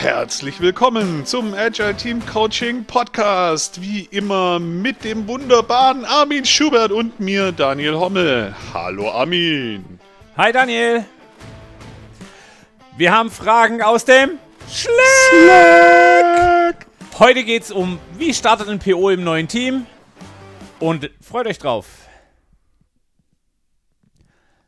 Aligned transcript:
Herzlich 0.00 0.60
willkommen 0.62 1.26
zum 1.26 1.52
Agile 1.52 1.94
Team 1.94 2.24
Coaching 2.24 2.86
Podcast. 2.86 3.82
Wie 3.82 4.06
immer 4.06 4.58
mit 4.58 5.04
dem 5.04 5.28
wunderbaren 5.28 6.06
Armin 6.06 6.46
Schubert 6.46 6.90
und 6.90 7.20
mir, 7.20 7.52
Daniel 7.52 7.96
Hommel. 7.96 8.56
Hallo 8.72 9.10
Armin. 9.10 10.00
Hi 10.38 10.52
Daniel. 10.52 11.04
Wir 12.96 13.12
haben 13.12 13.30
Fragen 13.30 13.82
aus 13.82 14.06
dem 14.06 14.38
Slack. 14.70 14.86
Heute 17.18 17.44
geht 17.44 17.64
es 17.64 17.70
um, 17.70 17.98
wie 18.16 18.32
startet 18.32 18.70
ein 18.70 18.78
PO 18.78 19.10
im 19.10 19.22
neuen 19.22 19.48
Team? 19.48 19.84
Und 20.78 21.10
freut 21.20 21.46
euch 21.46 21.58
drauf. 21.58 22.08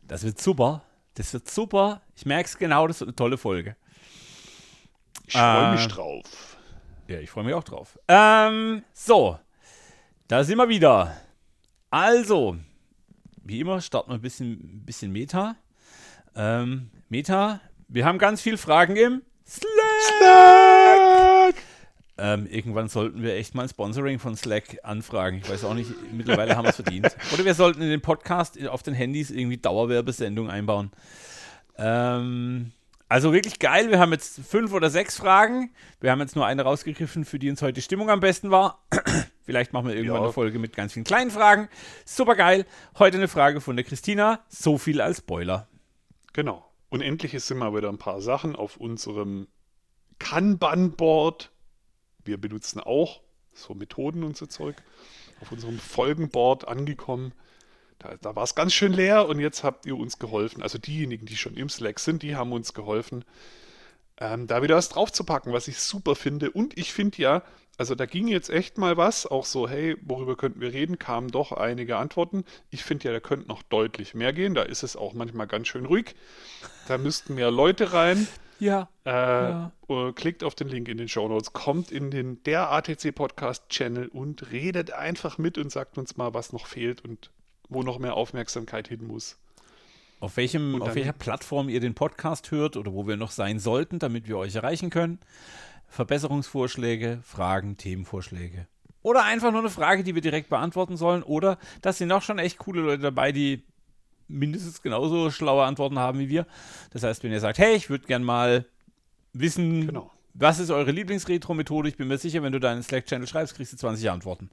Das 0.07 0.25
wird 0.25 0.39
super. 0.39 0.83
Das 1.15 1.33
wird 1.33 1.51
super. 1.51 2.03
Ich 2.15 2.27
merke 2.27 2.51
es 2.51 2.59
genau, 2.59 2.87
das 2.87 3.01
wird 3.01 3.09
eine 3.09 3.17
tolle 3.17 3.39
Folge. 3.39 3.77
Ich 5.35 5.39
freue 5.39 5.73
mich 5.73 5.85
äh, 5.85 5.89
drauf. 5.89 6.57
Ja, 7.09 7.19
ich 7.19 7.31
freue 7.31 7.45
mich 7.45 7.55
auch 7.55 7.65
drauf. 7.65 7.99
Ähm, 8.07 8.83
so, 8.93 9.39
da 10.29 10.45
sind 10.45 10.59
wir 10.59 10.69
wieder. 10.69 11.17
Also, 11.89 12.59
wie 13.43 13.61
immer, 13.61 13.81
starten 13.81 14.11
wir 14.11 14.17
ein 14.17 14.21
bisschen, 14.21 14.85
bisschen 14.85 15.11
Meta. 15.11 15.57
Ähm, 16.37 16.91
Meta, 17.09 17.61
wir 17.89 18.05
haben 18.05 18.19
ganz 18.19 18.43
viele 18.43 18.59
Fragen 18.59 18.97
im 18.97 19.23
Slack. 19.47 19.71
Slack. 20.19 21.55
Ähm, 22.19 22.47
irgendwann 22.47 22.89
sollten 22.89 23.23
wir 23.23 23.35
echt 23.35 23.55
mal 23.55 23.63
ein 23.63 23.69
Sponsoring 23.71 24.19
von 24.19 24.37
Slack 24.37 24.81
anfragen. 24.83 25.39
Ich 25.43 25.49
weiß 25.49 25.65
auch 25.65 25.75
nicht, 25.75 25.91
mittlerweile 26.13 26.57
haben 26.57 26.67
wir 26.67 26.71
es 26.71 26.77
verdient. 26.77 27.09
Oder 27.33 27.47
wir 27.47 27.55
sollten 27.55 27.81
in 27.81 27.89
den 27.89 28.03
Podcast 28.03 28.63
auf 28.67 28.83
den 28.83 28.93
Handys 28.93 29.31
irgendwie 29.31 29.57
Dauerwerbesendung 29.57 30.51
einbauen. 30.51 30.91
Ähm, 31.79 32.73
also 33.13 33.35
wirklich 33.35 33.59
geil. 33.59 33.91
Wir 33.91 33.99
haben 33.99 34.11
jetzt 34.13 34.41
fünf 34.41 34.73
oder 34.73 34.89
sechs 34.89 35.19
Fragen. 35.19 35.75
Wir 36.01 36.11
haben 36.11 36.21
jetzt 36.21 36.35
nur 36.35 36.47
eine 36.47 36.63
rausgegriffen, 36.63 37.27
für 37.27 37.39
die 37.39 37.51
uns 37.51 37.61
heute 37.61 37.75
die 37.75 37.83
Stimmung 37.83 38.09
am 38.09 38.21
besten 38.21 38.51
war. 38.51 38.87
Vielleicht 39.45 39.75
machen 39.75 39.89
wir 39.89 39.95
irgendwann 39.95 40.21
ja. 40.21 40.25
eine 40.25 40.33
Folge 40.33 40.59
mit 40.59 40.75
ganz 40.75 40.95
vielen 40.95 41.05
kleinen 41.05 41.31
Fragen. 41.31 41.69
Super 42.07 42.37
geil. 42.37 42.65
Heute 42.99 43.19
eine 43.19 43.29
Frage 43.29 43.61
von 43.61 43.77
der 43.77 43.85
Christina. 43.85 44.41
So 44.49 44.79
viel 44.79 45.03
als 45.03 45.19
Spoiler. 45.19 45.69
Genau. 46.33 46.65
Und 46.89 47.03
endlich 47.03 47.39
sind 47.45 47.59
mal 47.59 47.75
wieder 47.75 47.91
ein 47.91 47.99
paar 47.99 48.23
Sachen 48.23 48.57
auf 48.57 48.79
unserem 48.79 49.47
Kanban-Board. 50.19 51.51
Wir 52.25 52.41
benutzen 52.41 52.81
auch 52.81 53.21
so 53.53 53.75
Methoden 53.75 54.25
und 54.25 54.39
so 54.39 54.47
Zeug. 54.47 54.77
Auf 55.43 55.53
unserem 55.53 55.79
Folgenboard 55.79 56.67
angekommen. 56.67 57.35
Da, 58.03 58.17
da 58.21 58.37
war 58.37 58.45
es 58.45 58.55
ganz 58.55 58.73
schön 58.73 58.93
leer 58.93 59.29
und 59.29 59.41
jetzt 59.41 59.63
habt 59.65 59.87
ihr 59.87 59.97
uns 59.97 60.19
geholfen. 60.19 60.63
Also 60.63 60.79
diejenigen, 60.79 61.27
die 61.27 61.37
schon 61.37 61.55
im 61.55 61.69
Slack 61.69 62.01
sind, 62.01 62.23
die 62.23 62.37
haben 62.37 62.53
uns 62.53 62.75
geholfen, 62.75 63.25
ähm, 64.19 64.47
da 64.47 64.63
wieder 64.63 64.77
was 64.77 64.89
draufzupacken, 64.89 65.53
was 65.53 65.69
ich 65.69 65.79
super 65.79 66.15
finde. 66.15 66.51
Und 66.51 66.77
ich 66.79 66.93
finde 66.93 67.23
ja, 67.23 67.43
also 67.79 67.95
da 67.95 68.07
ging 68.07 68.29
jetzt 68.29 68.51
echt 68.51 68.77
mal 68.77 68.97
was, 68.97 69.27
auch 69.27 69.47
so, 69.47 69.69
hey, 69.69 69.97
worüber 70.03 70.37
könnten 70.37 70.61
wir 70.61 70.73
reden, 70.73 70.99
kamen 70.99 71.29
doch 71.29 71.53
einige 71.53 71.97
Antworten. 71.97 72.45
Ich 72.71 72.85
finde 72.85 73.09
ja, 73.09 73.13
da 73.13 73.21
könnte 73.21 73.49
noch 73.49 73.63
deutlich 73.63 74.15
mehr 74.15 74.33
gehen. 74.33 74.55
Da 74.55 74.63
ist 74.63 74.83
es 74.83 74.95
auch 74.95 75.15
manchmal 75.15 75.47
ganz 75.47 75.69
schön 75.69 75.87
ruhig. 75.87 76.15
Da 76.87 76.99
müssten 76.99 77.35
mehr 77.35 77.51
Leute 77.51 77.93
rein. 77.93 78.29
Ja. 78.61 78.89
Äh, 79.05 79.11
ja. 79.11 79.73
Klickt 80.15 80.45
auf 80.45 80.55
den 80.55 80.69
Link 80.69 80.89
in 80.89 80.99
den 80.99 81.09
Show 81.09 81.27
Notes, 81.27 81.53
kommt 81.53 81.91
in 81.91 82.11
den 82.11 82.43
der 82.45 82.71
ATC 82.71 83.13
Podcast 83.13 83.69
Channel 83.69 84.07
und 84.09 84.53
redet 84.53 84.93
einfach 84.93 85.37
mit 85.39 85.59
und 85.59 85.73
sagt 85.73 85.99
uns 85.99 86.17
mal, 86.17 86.33
was 86.35 86.53
noch 86.53 86.67
fehlt 86.67 87.05
und 87.05 87.31
wo 87.75 87.83
noch 87.83 87.99
mehr 87.99 88.15
Aufmerksamkeit 88.15 88.89
hin 88.89 89.07
muss. 89.07 89.39
Auf, 90.21 90.37
welchem, 90.37 90.81
auf 90.81 90.95
welcher 90.95 91.13
Plattform 91.13 91.69
ihr 91.69 91.81
den 91.81 91.95
Podcast 91.95 92.51
hört 92.53 92.77
oder 92.77 92.93
wo 92.93 93.07
wir 93.09 93.17
noch 93.17 93.33
sein 93.33 93.59
sollten, 93.59 93.99
damit 93.99 94.29
wir 94.29 94.39
euch 94.39 94.55
erreichen 94.55 94.89
können. 94.89 95.19
Verbesserungsvorschläge, 95.89 97.21
Fragen, 97.23 97.77
Themenvorschläge. 97.77 98.67
Oder 99.03 99.25
einfach 99.25 99.51
nur 99.51 99.61
eine 99.61 99.71
Frage, 99.71 100.05
die 100.05 100.15
wir 100.15 100.23
direkt 100.23 100.49
beantworten 100.49 100.97
sollen. 100.97 101.23
Oder 101.23 101.59
da 101.83 101.93
sind 101.93 102.13
auch 102.13 102.23
schon 102.23 102.39
echt 102.39 102.59
coole 102.59 102.83
Leute 102.83 103.03
dabei, 103.03 103.33
die 103.33 103.65
mindestens 104.29 104.81
genauso 104.81 105.31
schlaue 105.31 105.65
Antworten 105.65 105.99
haben 105.99 106.19
wie 106.19 106.29
wir. 106.29 106.47
Das 106.93 107.03
heißt, 107.03 107.25
wenn 107.25 107.33
ihr 107.33 107.41
sagt, 107.41 107.59
hey, 107.59 107.75
ich 107.75 107.91
würde 107.91 108.07
gern 108.07 108.23
mal 108.23 108.65
wissen, 109.33 109.89
genau. 109.89 110.11
Was 110.35 110.59
ist 110.59 110.71
eure 110.71 110.93
Lieblingsretro-Methode? 110.93 111.91
Ich 111.91 111.97
bin 111.97 112.09
mir 112.09 112.17
sicher, 112.17 112.43
wenn 112.43 112.53
du 112.53 112.59
deinen 112.59 112.83
Slack-Channel 112.83 113.27
schreibst, 113.27 113.55
kriegst 113.55 113.75
du 113.75 113.77
20 113.77 114.11
Antworten. 114.11 114.49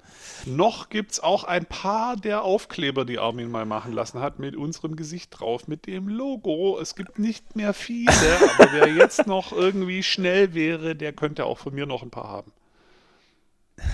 Noch 0.45 0.90
gibt 0.90 1.13
es 1.13 1.19
auch 1.22 1.45
ein 1.45 1.66
paar 1.66 2.17
der 2.17 2.44
Aufkleber, 2.44 3.06
die 3.06 3.17
Armin 3.17 3.50
mal 3.50 3.66
machen 3.66 3.94
lassen 3.94 4.19
hat, 4.19 4.40
mit 4.40 4.57
unserem 4.57 4.97
Gesicht 4.97 5.40
drauf, 5.40 5.69
mit 5.69 5.88
dem 5.88 6.09
Logo. 6.09 6.78
Es 6.81 6.95
gibt 6.95 7.17
nicht 7.17 7.56
mehr 7.56 7.73
viele, 7.73 8.12
aber 8.57 8.73
wer 8.73 8.88
jetzt 8.90 9.25
noch 9.25 9.53
irgendwie 9.53 10.03
schnell 10.03 10.53
wäre, 10.53 10.97
der 10.97 11.13
könnte 11.13 11.45
auch 11.45 11.59
von 11.59 11.73
mir 11.73 11.85
noch 11.85 12.03
ein 12.03 12.11
paar 12.11 12.28
haben. 12.28 12.51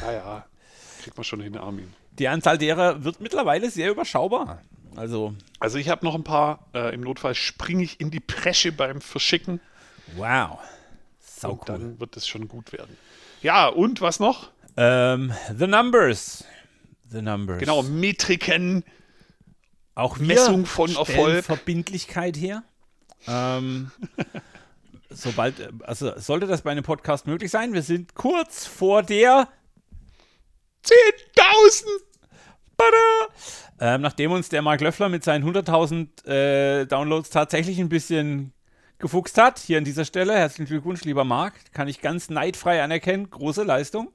Naja, 0.02 0.46
kriegt 1.04 1.16
man 1.16 1.24
schon 1.24 1.42
hin, 1.42 1.56
Armin. 1.56 1.94
Die 2.18 2.28
Anzahl 2.28 2.58
derer 2.58 3.04
wird 3.04 3.22
mittlerweile 3.22 3.70
sehr 3.70 3.92
überschaubar. 3.92 4.64
Also, 4.96 5.36
also 5.60 5.78
ich 5.78 5.90
habe 5.90 6.04
noch 6.04 6.16
ein 6.16 6.24
paar. 6.24 6.68
Äh, 6.74 6.96
Im 6.96 7.02
Notfall 7.02 7.36
springe 7.36 7.84
ich 7.84 8.00
in 8.00 8.10
die 8.10 8.22
Presche 8.22 8.72
beim 8.72 9.02
Verschicken. 9.02 9.60
Wow. 10.16 10.60
Sau 11.46 11.52
und 11.54 11.60
cool. 11.60 11.66
dann 11.66 12.00
wird 12.00 12.18
es 12.18 12.28
schon 12.28 12.48
gut 12.48 12.74
werden. 12.74 12.96
Ja, 13.42 13.68
und 13.68 14.02
was 14.02 14.20
noch? 14.20 14.52
Ähm, 14.78 15.34
the 15.58 15.68
Numbers. 15.68 16.44
The 17.10 17.22
Numbers. 17.22 17.60
Genau, 17.60 17.84
Metriken. 17.84 18.84
Auch 19.94 20.18
Messung 20.18 20.66
von 20.66 20.94
Erfolg. 20.96 21.46
Verbindlichkeit 21.46 22.36
her. 22.36 22.64
Ähm, 23.28 23.92
sobald, 25.10 25.56
also 25.84 26.18
sollte 26.20 26.48
das 26.48 26.64
bei 26.64 26.72
einem 26.72 26.84
Podcast 26.84 27.28
möglich 27.28 27.50
sein, 27.50 27.74
wir 27.74 27.82
sind 27.82 28.14
kurz 28.16 28.66
vor 28.66 29.04
der 29.04 29.48
10.000. 30.84 31.86
Ähm, 33.80 34.02
nachdem 34.02 34.32
uns 34.32 34.50
der 34.50 34.62
Mark 34.62 34.82
Löffler 34.82 35.10
mit 35.10 35.24
seinen 35.24 35.44
100.000 35.50 36.28
äh, 36.28 36.86
Downloads 36.86 37.30
tatsächlich 37.30 37.80
ein 37.80 37.90
bisschen 37.90 38.54
gefuchst 39.00 39.38
hat. 39.38 39.60
Hier 39.60 39.78
an 39.78 39.84
dieser 39.84 40.06
Stelle. 40.06 40.34
Herzlichen 40.36 40.68
Glückwunsch, 40.68 41.04
lieber 41.04 41.24
Marc. 41.24 41.54
Kann 41.74 41.88
ich 41.88 42.02
ganz 42.02 42.30
neidfrei 42.30 42.82
anerkennen. 42.82 43.30
Große 43.30 43.64
Leistung. 43.64 44.12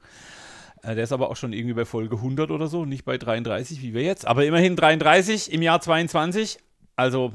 Äh, 0.82 0.94
der 0.94 1.04
ist 1.04 1.12
aber 1.12 1.30
auch 1.30 1.36
schon 1.36 1.52
irgendwie 1.52 1.74
bei 1.74 1.84
Folge 1.84 2.16
100 2.16 2.50
oder 2.50 2.68
so, 2.68 2.84
nicht 2.84 3.04
bei 3.04 3.18
33 3.18 3.82
wie 3.82 3.94
wir 3.94 4.02
jetzt. 4.02 4.26
Aber 4.26 4.44
immerhin 4.44 4.76
33 4.76 5.52
im 5.52 5.62
Jahr 5.62 5.80
22. 5.80 6.58
Also. 6.96 7.32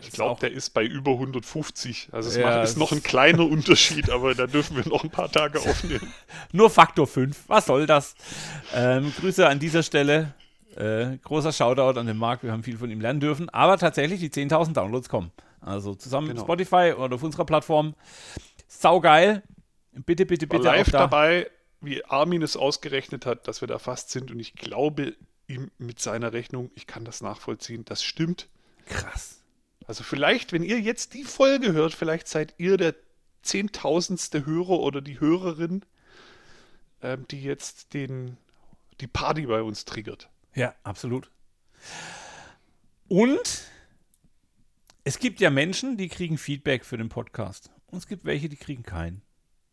Ich 0.00 0.10
glaube, 0.10 0.40
der 0.40 0.52
ist 0.52 0.74
bei 0.74 0.84
über 0.84 1.12
150. 1.12 2.08
Also 2.12 2.28
es 2.28 2.36
ja, 2.36 2.62
ist 2.62 2.76
noch 2.76 2.92
ein 2.92 3.02
kleiner 3.02 3.46
Unterschied, 3.50 4.10
aber 4.10 4.34
da 4.34 4.46
dürfen 4.46 4.76
wir 4.76 4.86
noch 4.86 5.04
ein 5.04 5.10
paar 5.10 5.30
Tage 5.30 5.60
aufnehmen. 5.60 6.12
Nur 6.52 6.68
Faktor 6.68 7.06
5. 7.06 7.44
Was 7.46 7.66
soll 7.66 7.86
das? 7.86 8.14
Ähm, 8.74 9.12
Grüße 9.18 9.46
an 9.48 9.60
dieser 9.60 9.82
Stelle. 9.82 10.34
Äh, 10.76 11.18
großer 11.22 11.52
Shoutout 11.52 11.98
an 11.98 12.06
den 12.06 12.18
Marc. 12.18 12.42
Wir 12.42 12.52
haben 12.52 12.64
viel 12.64 12.76
von 12.76 12.90
ihm 12.90 13.00
lernen 13.00 13.20
dürfen. 13.20 13.48
Aber 13.50 13.78
tatsächlich, 13.78 14.20
die 14.20 14.30
10.000 14.30 14.72
Downloads 14.72 15.08
kommen. 15.08 15.30
Also 15.64 15.94
zusammen 15.94 16.28
genau. 16.28 16.40
mit 16.40 16.46
Spotify 16.46 16.94
oder 16.96 17.14
auf 17.14 17.22
unserer 17.22 17.46
Plattform. 17.46 17.94
Saugeil. 18.68 19.42
Bitte, 19.92 20.26
bitte, 20.26 20.46
bitte. 20.46 20.64
War 20.64 20.76
live 20.76 20.90
da. 20.90 20.98
dabei, 20.98 21.50
wie 21.80 22.04
Armin 22.04 22.42
es 22.42 22.56
ausgerechnet 22.56 23.26
hat, 23.26 23.48
dass 23.48 23.60
wir 23.60 23.68
da 23.68 23.78
fast 23.78 24.10
sind. 24.10 24.30
Und 24.30 24.40
ich 24.40 24.54
glaube 24.54 25.14
ihm 25.46 25.70
mit 25.78 26.00
seiner 26.00 26.32
Rechnung, 26.32 26.70
ich 26.74 26.86
kann 26.86 27.04
das 27.04 27.20
nachvollziehen, 27.20 27.84
das 27.84 28.02
stimmt. 28.02 28.48
Krass. 28.86 29.40
Also 29.86 30.02
vielleicht, 30.02 30.52
wenn 30.52 30.62
ihr 30.62 30.80
jetzt 30.80 31.14
die 31.14 31.24
Folge 31.24 31.72
hört, 31.72 31.94
vielleicht 31.94 32.28
seid 32.28 32.54
ihr 32.58 32.76
der 32.76 32.94
zehntausendste 33.42 34.46
Hörer 34.46 34.80
oder 34.80 35.00
die 35.00 35.20
Hörerin, 35.20 35.84
ähm, 37.02 37.26
die 37.30 37.42
jetzt 37.42 37.92
den, 37.94 38.38
die 39.00 39.06
Party 39.06 39.46
bei 39.46 39.62
uns 39.62 39.84
triggert. 39.84 40.28
Ja, 40.54 40.74
absolut. 40.82 41.30
Und 43.08 43.63
es 45.06 45.18
gibt 45.18 45.40
ja 45.40 45.50
Menschen, 45.50 45.98
die 45.98 46.08
kriegen 46.08 46.38
Feedback 46.38 46.84
für 46.84 46.96
den 46.96 47.10
Podcast. 47.10 47.70
Und 47.86 47.98
es 47.98 48.06
gibt 48.06 48.24
welche, 48.24 48.48
die 48.48 48.56
kriegen 48.56 48.82
keinen. 48.82 49.20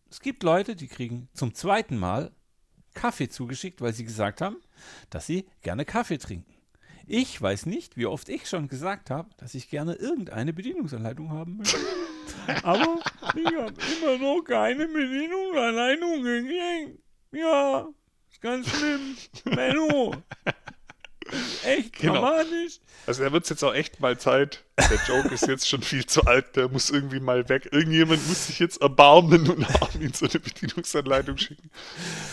Es 0.09 0.19
gibt 0.19 0.43
Leute, 0.43 0.75
die 0.75 0.87
kriegen 0.87 1.29
zum 1.33 1.55
zweiten 1.55 1.97
Mal 1.97 2.31
Kaffee 2.93 3.29
zugeschickt, 3.29 3.79
weil 3.79 3.93
sie 3.93 4.03
gesagt 4.03 4.41
haben, 4.41 4.57
dass 5.09 5.25
sie 5.25 5.47
gerne 5.61 5.85
Kaffee 5.85 6.17
trinken. 6.17 6.53
Ich 7.07 7.41
weiß 7.41 7.65
nicht, 7.65 7.95
wie 7.95 8.05
oft 8.07 8.27
ich 8.27 8.47
schon 8.49 8.67
gesagt 8.67 9.09
habe, 9.09 9.29
dass 9.37 9.55
ich 9.55 9.69
gerne 9.69 9.93
irgendeine 9.93 10.51
Bedienungsanleitung 10.51 11.31
haben 11.31 11.57
möchte. 11.57 11.77
Aber 12.63 12.99
ich 13.33 13.45
habe 13.45 13.73
immer 14.01 14.17
noch 14.17 14.41
keine 14.43 14.85
Bedienungsanleitung 14.85 16.23
gekriegt. 16.23 16.99
Ja, 17.31 17.87
ist 18.29 18.41
ganz 18.41 18.67
schlimm. 18.67 19.15
Menno, 19.45 20.13
Echt 21.65 21.93
genau. 21.99 22.13
dramatisch. 22.13 22.79
Also 23.07 23.23
da 23.23 23.31
wird 23.31 23.43
es 23.43 23.49
jetzt 23.49 23.63
auch 23.63 23.73
echt 23.73 23.99
mal 23.99 24.17
Zeit. 24.17 24.63
Der 24.77 24.99
Joke 25.07 25.33
ist 25.33 25.47
jetzt 25.47 25.67
schon 25.67 25.81
viel 25.81 26.05
zu 26.05 26.23
alt, 26.23 26.55
der 26.55 26.69
muss 26.69 26.89
irgendwie 26.89 27.19
mal 27.19 27.47
weg. 27.49 27.69
Irgendjemand 27.71 28.27
muss 28.27 28.47
sich 28.47 28.59
jetzt 28.59 28.81
erbarmen 28.81 29.49
und 29.49 29.65
Armin 29.81 30.13
so 30.13 30.27
eine 30.27 30.39
Bedienungsanleitung 30.39 31.37
schicken. 31.37 31.69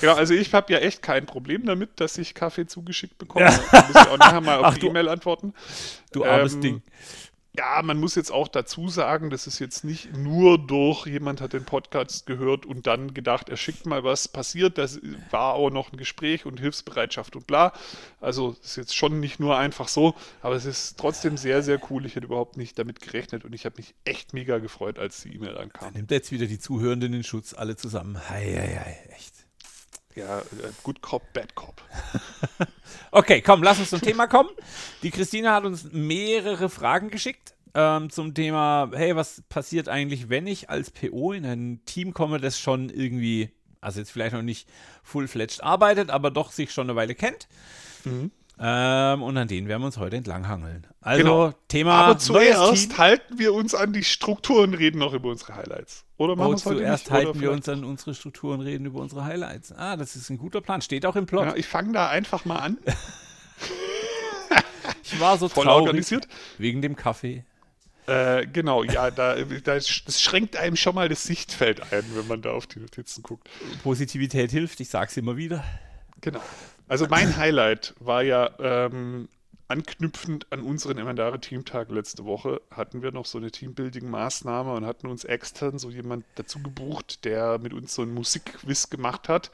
Genau, 0.01 0.15
also 0.15 0.35
ich 0.35 0.53
habe 0.53 0.73
ja 0.73 0.79
echt 0.79 1.03
kein 1.03 1.27
Problem 1.27 1.65
damit, 1.65 2.01
dass 2.01 2.19
ich 2.19 2.35
Kaffee 2.35 2.67
zugeschickt 2.67 3.19
bekomme. 3.19 3.47
Ja. 3.47 3.61
Da 3.71 3.87
muss 3.87 4.03
ich 4.03 4.09
auch 4.09 4.19
nachher 4.19 4.41
mal 4.41 4.59
auf 4.59 4.67
Ach, 4.67 4.79
die 4.79 4.87
E-Mail 4.87 5.09
antworten. 5.09 5.55
Du 6.13 6.25
armes 6.25 6.55
ähm, 6.55 6.61
Ding. 6.61 6.83
Ja, 7.59 7.83
man 7.83 7.99
muss 7.99 8.15
jetzt 8.15 8.31
auch 8.31 8.47
dazu 8.47 8.89
sagen, 8.89 9.31
das 9.31 9.49
ist 9.49 9.59
jetzt 9.59 9.83
nicht 9.83 10.17
nur 10.17 10.65
durch 10.65 11.07
jemand 11.07 11.41
hat 11.41 11.55
den 11.55 11.65
Podcast 11.65 12.25
gehört 12.25 12.65
und 12.65 12.87
dann 12.87 13.15
gedacht, 13.15 13.49
er 13.49 13.57
schickt 13.57 13.85
mal 13.85 14.05
was 14.05 14.29
passiert. 14.29 14.79
Das 14.79 15.01
war 15.33 15.55
auch 15.55 15.71
noch 15.71 15.93
ein 15.93 15.97
Gespräch 15.97 16.47
und 16.47 16.61
Hilfsbereitschaft 16.61 17.35
und 17.35 17.49
bla. 17.49 17.73
Also 18.21 18.55
ist 18.63 18.77
jetzt 18.77 18.97
schon 18.97 19.19
nicht 19.19 19.41
nur 19.41 19.59
einfach 19.59 19.89
so, 19.89 20.15
aber 20.41 20.55
es 20.55 20.67
ist 20.67 20.99
trotzdem 20.99 21.37
sehr, 21.37 21.65
sehr 21.65 21.81
cool. 21.91 22.07
Ich 22.07 22.15
hätte 22.15 22.27
überhaupt 22.27 22.57
nicht 22.57 22.79
damit 22.79 23.01
gerechnet 23.01 23.45
und 23.45 23.53
ich 23.53 23.65
habe 23.65 23.75
mich 23.79 23.93
echt 24.05 24.35
mega 24.35 24.59
gefreut, 24.59 25.01
als 25.01 25.23
die 25.23 25.35
E-Mail 25.35 25.59
ankam. 25.59 25.93
Nimmt 25.95 26.13
jetzt 26.13 26.31
wieder 26.31 26.47
die 26.47 26.61
Zuhörenden 26.61 27.13
in 27.13 27.25
Schutz, 27.25 27.55
alle 27.55 27.75
zusammen. 27.75 28.21
Hei, 28.29 28.55
hei, 28.55 28.81
hei, 28.85 29.15
echt. 29.17 29.38
Ja, 30.15 30.41
äh, 30.41 30.43
Good 30.83 31.01
Cop, 31.01 31.33
Bad 31.33 31.55
Cop. 31.55 31.83
Okay, 33.11 33.41
komm, 33.41 33.63
lass 33.63 33.79
uns 33.79 33.89
zum 33.91 34.03
Thema 34.03 34.27
kommen. 34.27 34.51
Die 35.03 35.11
Christina 35.11 35.55
hat 35.55 35.65
uns 35.65 35.89
mehrere 35.93 36.69
Fragen 36.69 37.09
geschickt 37.09 37.55
ähm, 37.75 38.11
zum 38.11 38.35
Thema, 38.35 38.91
hey, 38.93 39.17
was 39.17 39.43
passiert 39.49 39.89
eigentlich, 39.89 40.29
wenn 40.29 40.47
ich 40.47 40.69
als 40.69 40.91
PO 40.91 41.33
in 41.33 41.47
ein 41.47 41.81
Team 41.87 42.13
komme, 42.13 42.39
das 42.39 42.59
schon 42.59 42.91
irgendwie, 42.91 43.51
also 43.81 44.01
jetzt 44.01 44.11
vielleicht 44.11 44.35
noch 44.35 44.43
nicht 44.43 44.69
full-fledged 45.03 45.63
arbeitet, 45.63 46.11
aber 46.11 46.31
doch 46.31 46.53
sich 46.53 46.73
schon 46.73 46.89
eine 46.89 46.97
Weile 46.97 47.15
kennt. 47.15 47.49
Mhm. 48.05 48.31
Ähm, 48.61 49.23
und 49.23 49.37
an 49.37 49.47
denen 49.49 49.69
werden 49.69 49.83
wir 49.83 49.87
uns 49.87 49.99
heute 49.99 50.17
entlanghangeln. 50.17 50.87
Also 51.01 51.23
Genau. 51.23 51.53
Thema 51.69 51.93
Aber 51.95 52.19
zuerst 52.19 52.99
halten 52.99 53.39
wir 53.39 53.55
uns 53.55 53.75
an 53.75 53.93
die 53.93 54.03
Struktur 54.05 54.63
und 54.63 54.75
reden 54.75 54.99
noch 54.99 55.13
über 55.15 55.31
unsere 55.31 55.55
Highlights. 55.55 56.05
Oder 56.17 56.35
machen 56.35 56.49
Oh, 56.49 56.51
wir 56.53 56.57
zuerst 56.57 57.05
nicht? 57.07 57.11
halten 57.13 57.41
wir 57.41 57.53
uns 57.53 57.69
an 57.69 57.85
unsere 57.85 58.15
Strukturen, 58.15 58.61
reden 58.61 58.87
über 58.87 59.01
unsere 59.01 59.25
Highlights. 59.25 59.71
Ah, 59.73 59.97
das 59.97 60.17
ist 60.17 60.29
ein 60.31 60.39
guter 60.39 60.61
Plan. 60.61 60.83
Steht 60.83 61.07
auch 61.07 61.15
im 61.17 61.27
Plot. 61.27 61.47
Ja, 61.47 61.55
ich 61.57 61.67
fange 61.67 61.93
da 61.93 62.09
einfach 62.09 62.45
mal 62.45 62.57
an. 62.59 62.79
Ich 65.03 65.19
war 65.21 65.39
so 65.39 65.49
Voll 65.49 65.65
traurig 65.65 65.87
organisiert. 65.87 66.29
wegen 66.59 66.83
dem 66.83 66.95
Kaffee. 66.97 67.45
Äh, 68.07 68.47
genau, 68.47 68.85
ja, 68.85 69.11
da, 69.11 69.37
da, 69.37 69.75
das 69.75 70.21
schränkt 70.21 70.57
einem 70.57 70.77
schon 70.77 70.95
mal 70.95 71.09
das 71.09 71.25
Sichtfeld 71.25 71.81
ein, 71.93 72.05
wenn 72.15 72.27
man 72.27 72.43
da 72.43 72.51
auf 72.53 72.67
die 72.67 72.79
Notizen 72.81 73.23
guckt. 73.23 73.49
Positivität 73.83 74.51
hilft, 74.51 74.81
ich 74.81 74.89
sag's 74.89 75.17
immer 75.17 75.37
wieder. 75.37 75.65
Genau. 76.21 76.41
Also 76.89 77.07
mein 77.09 77.37
Highlight 77.37 77.95
war 78.01 78.23
ja 78.23 78.51
ähm, 78.59 79.29
anknüpfend 79.69 80.51
an 80.51 80.63
unseren 80.63 80.97
Emendare-Teamtag 80.97 81.91
letzte 81.91 82.25
Woche, 82.25 82.63
hatten 82.71 83.03
wir 83.03 83.13
noch 83.13 83.27
so 83.27 83.37
eine 83.37 83.51
Teambuilding-Maßnahme 83.51 84.75
und 84.75 84.87
hatten 84.87 85.07
uns 85.07 85.25
extern 85.25 85.79
so 85.79 85.91
jemand 85.91 86.25
dazu 86.37 86.63
gebucht, 86.63 87.27
der 87.27 87.59
mit 87.59 87.75
uns 87.75 87.95
so 87.95 88.03
ein 88.03 88.15
Musikquiz 88.15 88.89
gemacht 88.89 89.29
hat. 89.29 89.51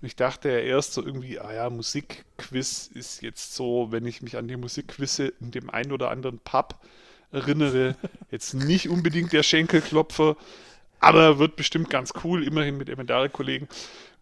Und 0.00 0.06
ich 0.06 0.16
dachte 0.16 0.50
ja 0.50 0.58
erst 0.58 0.94
so 0.94 1.04
irgendwie, 1.04 1.38
ah 1.38 1.54
ja, 1.54 1.70
Musikquiz 1.70 2.90
ist 2.92 3.22
jetzt 3.22 3.54
so, 3.54 3.92
wenn 3.92 4.04
ich 4.04 4.20
mich 4.20 4.36
an 4.36 4.48
die 4.48 4.56
Musikquizze 4.56 5.32
in 5.40 5.52
dem 5.52 5.70
einen 5.70 5.92
oder 5.92 6.10
anderen 6.10 6.40
Pub 6.40 6.80
erinnere, 7.30 7.94
jetzt 8.32 8.54
nicht 8.54 8.88
unbedingt 8.88 9.32
der 9.32 9.44
Schenkelklopfer, 9.44 10.36
aber 10.98 11.38
wird 11.38 11.54
bestimmt 11.54 11.90
ganz 11.90 12.12
cool, 12.24 12.42
immerhin 12.42 12.76
mit 12.76 12.88
Emendare-Kollegen. 12.88 13.68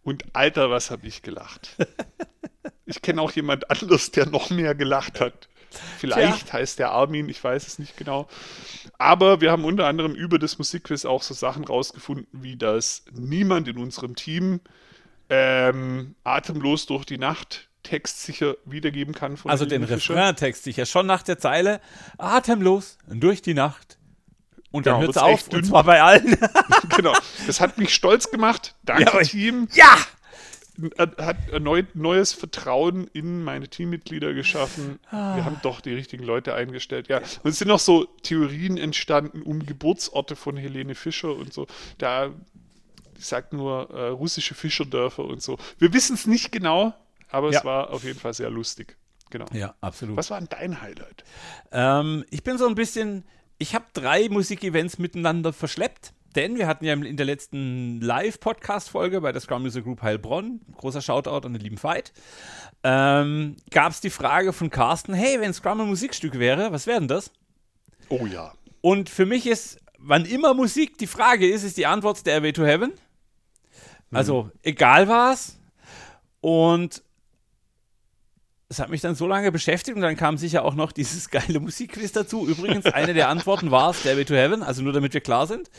Und 0.03 0.23
Alter, 0.33 0.69
was 0.69 0.91
habe 0.91 1.07
ich 1.07 1.23
gelacht. 1.23 1.75
Ich 2.85 3.01
kenne 3.01 3.21
auch 3.21 3.31
jemand 3.31 3.69
anderes, 3.69 4.11
der 4.11 4.25
noch 4.27 4.49
mehr 4.49 4.75
gelacht 4.75 5.19
hat. 5.19 5.47
Vielleicht 5.99 6.53
heißt 6.53 6.79
der 6.79 6.91
Armin, 6.91 7.27
ich 7.27 7.43
weiß 7.43 7.67
es 7.67 7.79
nicht 7.79 7.97
genau. 7.97 8.29
Aber 8.97 9.41
wir 9.41 9.51
haben 9.51 9.65
unter 9.65 9.87
anderem 9.87 10.13
über 10.15 10.39
das 10.39 10.57
Musikquiz 10.57 11.03
auch 11.03 11.21
so 11.21 11.33
Sachen 11.33 11.65
rausgefunden, 11.65 12.27
wie 12.31 12.55
dass 12.55 13.03
niemand 13.11 13.67
in 13.67 13.77
unserem 13.77 14.15
Team 14.15 14.61
ähm, 15.29 16.15
atemlos 16.23 16.85
durch 16.85 17.05
die 17.05 17.17
Nacht 17.17 17.67
textsicher 17.83 18.55
wiedergeben 18.65 19.13
kann. 19.13 19.37
Von 19.37 19.51
Also 19.51 19.65
den. 19.65 19.83
Refrain-Text 19.83 20.63
sicher 20.63 20.85
schon 20.85 21.05
nach 21.07 21.23
der 21.23 21.37
Zeile 21.39 21.81
atemlos 22.17 22.97
durch 23.07 23.41
die 23.41 23.53
Nacht. 23.53 23.97
Und 24.71 24.87
dann 24.87 24.95
Genau, 24.95 25.05
hört's 25.07 25.15
wird's 25.15 25.23
auf, 25.41 25.43
und 25.45 25.53
dünn. 25.53 25.63
zwar 25.65 25.83
bei 25.83 26.01
allen. 26.01 26.37
genau. 26.95 27.13
Das 27.47 27.59
hat 27.61 27.77
mich 27.77 27.93
stolz 27.93 28.29
gemacht. 28.31 28.75
Danke, 28.83 29.03
Ja, 29.17 29.21
Team. 29.23 29.67
ja! 29.73 29.97
Hat 30.97 31.49
erneut 31.49 31.95
neues 31.95 32.33
Vertrauen 32.33 33.07
in 33.13 33.43
meine 33.43 33.67
Teammitglieder 33.67 34.33
geschaffen. 34.33 34.99
Ah. 35.09 35.35
Wir 35.35 35.45
haben 35.45 35.57
doch 35.63 35.81
die 35.81 35.93
richtigen 35.93 36.23
Leute 36.23 36.53
eingestellt. 36.53 37.07
Ja, 37.07 37.17
und 37.43 37.51
es 37.51 37.59
sind 37.59 37.67
noch 37.67 37.79
so 37.79 38.05
Theorien 38.23 38.77
entstanden 38.77 39.41
um 39.41 39.65
Geburtsorte 39.65 40.35
von 40.35 40.57
Helene 40.57 40.95
Fischer 40.95 41.33
und 41.35 41.53
so. 41.53 41.67
Da 41.97 42.31
ich 43.17 43.25
sag 43.25 43.53
nur 43.53 43.89
äh, 43.91 44.07
russische 44.09 44.55
Fischerdörfer 44.55 45.23
und 45.23 45.41
so. 45.41 45.57
Wir 45.79 45.93
wissen 45.93 46.15
es 46.15 46.27
nicht 46.27 46.51
genau, 46.51 46.93
aber 47.29 47.51
Ja. 47.51 47.59
es 47.59 47.65
war 47.65 47.91
auf 47.91 48.03
jeden 48.03 48.19
Fall 48.19 48.33
sehr 48.33 48.49
lustig. 48.49 48.97
Genau. 49.29 49.45
Ja, 49.53 49.73
absolut. 49.81 50.17
Was 50.17 50.29
war 50.29 50.39
denn 50.39 50.49
dein 50.49 50.81
Highlight? 50.81 51.23
Ähm, 51.71 52.25
ich 52.29 52.43
bin 52.43 52.57
so 52.57 52.67
ein 52.67 52.75
bisschen, 52.75 53.23
ich 53.57 53.73
habe 53.73 53.85
drei 53.93 54.27
Musikevents 54.29 54.97
miteinander 54.97 55.53
verschleppt. 55.53 56.13
Denn 56.35 56.57
wir 56.57 56.67
hatten 56.67 56.83
ja 56.83 56.93
in 56.93 57.15
der 57.15 57.25
letzten 57.25 58.01
Live-Podcast-Folge 58.01 59.21
bei 59.21 59.31
der 59.31 59.41
Scrum 59.41 59.61
Music 59.61 59.85
Group 59.85 60.01
Heilbronn, 60.01 60.59
großer 60.75 61.01
Shoutout 61.01 61.45
an 61.47 61.53
den 61.53 61.61
lieben 61.61 61.81
Veit, 61.81 62.11
ähm, 62.83 63.55
gab 63.71 63.93
es 63.93 64.01
die 64.01 64.09
Frage 64.09 64.51
von 64.51 64.69
Carsten, 64.69 65.13
hey, 65.13 65.39
wenn 65.39 65.53
Scrum 65.53 65.81
ein 65.81 65.87
Musikstück 65.87 66.37
wäre, 66.37 66.73
was 66.73 66.87
wäre 66.87 66.99
denn 66.99 67.07
das? 67.07 67.31
Oh 68.09 68.25
ja. 68.25 68.53
Und 68.81 69.09
für 69.09 69.25
mich 69.25 69.47
ist, 69.47 69.79
wann 69.97 70.25
immer 70.25 70.53
Musik 70.53 70.97
die 70.97 71.07
Frage 71.07 71.49
ist, 71.49 71.63
ist 71.63 71.77
die 71.77 71.85
Antwort 71.85 72.17
Stairway 72.17 72.51
to 72.51 72.65
Heaven. 72.65 72.91
Also, 74.11 74.51
egal 74.61 75.07
was. 75.07 75.57
Und 76.41 77.01
es 78.67 78.79
hat 78.79 78.89
mich 78.89 79.01
dann 79.01 79.13
so 79.13 79.27
lange 79.27 79.51
beschäftigt 79.51 79.95
und 79.95 80.01
dann 80.01 80.15
kam 80.17 80.37
sicher 80.37 80.65
auch 80.65 80.73
noch 80.73 80.91
dieses 80.91 81.29
geile 81.31 81.59
Musikquiz 81.59 82.11
dazu. 82.11 82.47
Übrigens, 82.47 82.85
eine 82.87 83.13
der 83.13 83.29
Antworten 83.29 83.69
war 83.69 83.93
Stairway 83.93 84.25
to 84.25 84.33
Heaven, 84.33 84.63
also 84.63 84.81
nur 84.81 84.91
damit 84.91 85.13
wir 85.13 85.21
klar 85.21 85.45
sind. 85.45 85.69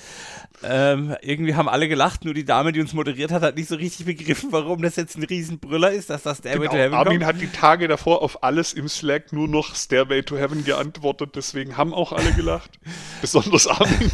Ähm, 0.63 1.17
irgendwie 1.21 1.55
haben 1.57 1.69
alle 1.69 1.89
gelacht, 1.89 2.25
nur 2.25 2.33
die 2.33 2.45
Dame, 2.45 2.73
die 2.73 2.81
uns 2.81 2.93
moderiert 2.95 3.33
hat, 3.33 3.43
hat 3.43 3.57
nicht 3.57 3.69
so 3.69 3.75
richtig 3.75 4.07
begriffen, 4.07 4.53
warum 4.53 4.83
das 4.83 4.97
jetzt 4.97 5.17
ein 5.17 5.25
Riesenbrüller 5.25 5.91
ist, 5.91 6.11
dass 6.11 6.23
das 6.23 6.39
Stairway 6.39 6.67
to 6.67 6.73
Genau. 6.73 6.83
Heaven 6.85 6.95
Armin 6.95 7.19
kommt. 7.19 7.27
hat 7.27 7.41
die 7.41 7.49
Tage 7.51 7.89
davor 7.89 8.23
auf 8.23 8.43
alles 8.45 8.73
im 8.73 8.89
Slack 8.89 9.33
nur 9.33 9.49
noch 9.49 9.75
Stairway 9.75 10.23
to 10.23 10.37
Heaven 10.37 10.65
geantwortet, 10.65 11.31
deswegen 11.35 11.77
haben 11.77 11.93
auch 11.93 12.13
alle 12.13 12.33
gelacht. 12.33 12.79
Besonders 13.21 13.67
Armin. 13.67 14.13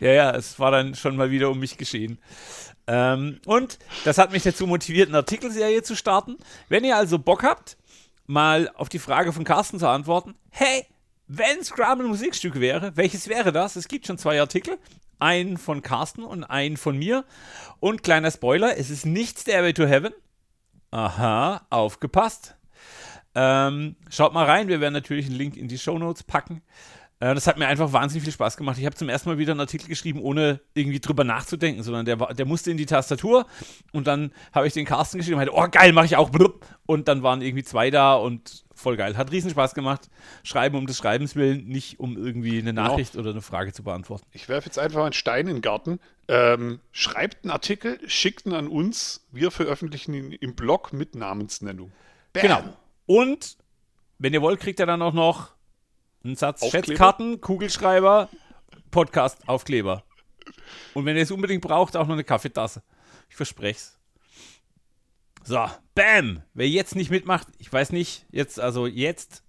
Ja, 0.00 0.10
ja, 0.10 0.30
es 0.32 0.58
war 0.58 0.72
dann 0.72 0.96
schon 0.96 1.16
mal 1.16 1.30
wieder 1.30 1.48
um 1.50 1.60
mich 1.60 1.78
geschehen. 1.78 2.18
Ähm, 2.88 3.38
und 3.46 3.78
das 4.04 4.18
hat 4.18 4.32
mich 4.32 4.42
dazu 4.42 4.66
motiviert, 4.66 5.08
eine 5.08 5.18
Artikelserie 5.18 5.82
zu 5.84 5.94
starten. 5.94 6.36
Wenn 6.68 6.82
ihr 6.84 6.96
also 6.96 7.18
Bock 7.20 7.44
habt, 7.44 7.76
mal 8.26 8.70
auf 8.74 8.88
die 8.88 8.98
Frage 8.98 9.32
von 9.32 9.44
Carsten 9.44 9.78
zu 9.78 9.88
antworten, 9.88 10.34
hey, 10.50 10.86
wenn 11.26 11.64
Scrum 11.64 12.00
ein 12.00 12.06
Musikstück 12.06 12.60
wäre, 12.60 12.96
welches 12.96 13.28
wäre 13.28 13.52
das? 13.52 13.76
Es 13.76 13.88
gibt 13.88 14.06
schon 14.06 14.18
zwei 14.18 14.40
Artikel. 14.40 14.78
Einen 15.18 15.56
von 15.56 15.82
Carsten 15.82 16.24
und 16.24 16.44
einen 16.44 16.76
von 16.76 16.98
mir. 16.98 17.24
Und 17.80 18.02
kleiner 18.02 18.30
Spoiler, 18.30 18.76
es 18.76 18.90
ist 18.90 19.06
nicht 19.06 19.38
Stairway 19.38 19.72
to 19.72 19.86
Heaven. 19.86 20.12
Aha, 20.90 21.64
aufgepasst. 21.70 22.56
Ähm, 23.34 23.96
schaut 24.10 24.34
mal 24.34 24.44
rein, 24.44 24.68
wir 24.68 24.80
werden 24.80 24.92
natürlich 24.92 25.26
einen 25.26 25.36
Link 25.36 25.56
in 25.56 25.68
die 25.68 25.78
Show 25.78 25.98
Notes 25.98 26.22
packen. 26.22 26.60
Äh, 27.22 27.36
das 27.36 27.46
hat 27.46 27.56
mir 27.56 27.68
einfach 27.68 27.92
wahnsinnig 27.92 28.24
viel 28.24 28.32
Spaß 28.32 28.56
gemacht. 28.56 28.78
Ich 28.78 28.84
habe 28.84 28.96
zum 28.96 29.08
ersten 29.08 29.28
Mal 29.28 29.38
wieder 29.38 29.52
einen 29.52 29.60
Artikel 29.60 29.86
geschrieben, 29.86 30.20
ohne 30.20 30.60
irgendwie 30.74 30.98
drüber 30.98 31.22
nachzudenken, 31.22 31.84
sondern 31.84 32.04
der, 32.04 32.16
der 32.16 32.46
musste 32.46 32.72
in 32.72 32.76
die 32.76 32.86
Tastatur 32.86 33.46
und 33.92 34.08
dann 34.08 34.32
habe 34.52 34.66
ich 34.66 34.72
den 34.72 34.84
Carsten 34.84 35.18
geschrieben 35.18 35.38
und 35.38 35.46
meinte, 35.46 35.54
oh 35.54 35.68
geil, 35.70 35.92
mache 35.92 36.06
ich 36.06 36.16
auch. 36.16 36.30
Und 36.84 37.06
dann 37.06 37.22
waren 37.22 37.40
irgendwie 37.40 37.62
zwei 37.62 37.90
da 37.90 38.14
und 38.14 38.64
voll 38.74 38.96
geil. 38.96 39.16
Hat 39.16 39.30
riesen 39.30 39.50
Spaß 39.50 39.74
gemacht. 39.74 40.10
Schreiben 40.42 40.76
um 40.76 40.86
des 40.88 40.98
Schreibens 40.98 41.36
willen, 41.36 41.68
nicht 41.68 42.00
um 42.00 42.16
irgendwie 42.16 42.58
eine 42.58 42.72
Nachricht 42.72 43.14
oder 43.14 43.30
eine 43.30 43.42
Frage 43.42 43.72
zu 43.72 43.84
beantworten. 43.84 44.26
Ich 44.32 44.48
werfe 44.48 44.66
jetzt 44.66 44.80
einfach 44.80 45.04
einen 45.04 45.12
Stein 45.12 45.46
in 45.46 45.54
den 45.54 45.62
Garten. 45.62 46.00
Ähm, 46.26 46.80
schreibt 46.90 47.44
einen 47.44 47.52
Artikel, 47.52 48.00
schickt 48.08 48.46
ihn 48.46 48.52
an 48.52 48.66
uns. 48.66 49.24
Wir 49.30 49.52
veröffentlichen 49.52 50.12
ihn 50.12 50.32
im 50.32 50.56
Blog 50.56 50.92
mit 50.92 51.14
Namensnennung. 51.14 51.92
Bam. 52.32 52.42
Genau. 52.42 52.62
Und 53.06 53.58
wenn 54.18 54.34
ihr 54.34 54.42
wollt, 54.42 54.58
kriegt 54.58 54.80
ihr 54.80 54.86
dann 54.86 55.02
auch 55.02 55.12
noch 55.12 55.51
einen 56.24 56.36
Satz 56.36 56.62
Aufkleber? 56.62 56.86
Schätzkarten, 56.86 57.40
Kugelschreiber, 57.40 58.28
Podcast-Aufkleber. 58.90 60.04
Und 60.94 61.04
wenn 61.06 61.16
ihr 61.16 61.22
es 61.22 61.30
unbedingt 61.30 61.62
braucht, 61.62 61.96
auch 61.96 62.06
noch 62.06 62.14
eine 62.14 62.24
Kaffeetasse. 62.24 62.82
Ich 63.28 63.36
verspreche 63.36 63.78
es. 63.78 63.98
So, 65.44 65.66
bam! 65.94 66.42
Wer 66.54 66.68
jetzt 66.68 66.94
nicht 66.94 67.10
mitmacht, 67.10 67.48
ich 67.58 67.72
weiß 67.72 67.90
nicht, 67.92 68.26
jetzt, 68.30 68.60
also 68.60 68.86
jetzt, 68.86 69.42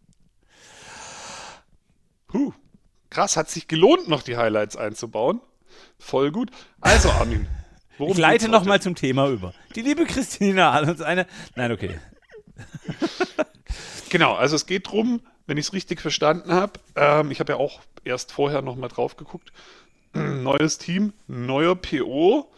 Puh. 2.34 2.52
Krass, 3.12 3.38
hat 3.38 3.48
sich 3.48 3.68
gelohnt, 3.68 4.08
noch 4.08 4.24
die 4.24 4.38
Highlights 4.38 4.76
einzubauen. 4.76 5.40
Voll 6.00 6.32
gut. 6.32 6.50
Also, 6.82 7.12
Armin. 7.12 7.48
ich 8.00 8.18
leite 8.18 8.46
geht's 8.46 8.52
noch 8.52 8.62
heute? 8.62 8.70
mal 8.70 8.82
zum 8.82 8.96
Thema 8.96 9.30
über. 9.30 9.54
Die 9.76 9.82
liebe 9.84 10.06
Christina 10.06 10.74
hat 10.74 10.90
uns 10.90 11.02
eine, 11.02 11.28
nein, 11.56 11.72
okay. 11.72 12.00
Genau, 14.10 14.34
also 14.34 14.56
es 14.56 14.66
geht 14.66 14.88
drum, 14.88 15.22
wenn 15.46 15.58
ich 15.58 15.68
es 15.68 15.74
richtig 15.74 16.02
verstanden 16.02 16.52
habe. 16.52 16.74
Ähm, 16.96 17.32
ich 17.32 17.40
habe 17.40 17.54
ja 17.54 17.60
auch 17.60 17.82
erst 18.04 18.32
vorher 18.32 18.62
noch 18.62 18.76
mal 18.76 18.88
drauf 18.88 19.18
geguckt. 19.18 19.52
Neues 20.14 20.78
Team, 20.78 21.14
neuer 21.28 21.76
PO. 21.76 22.50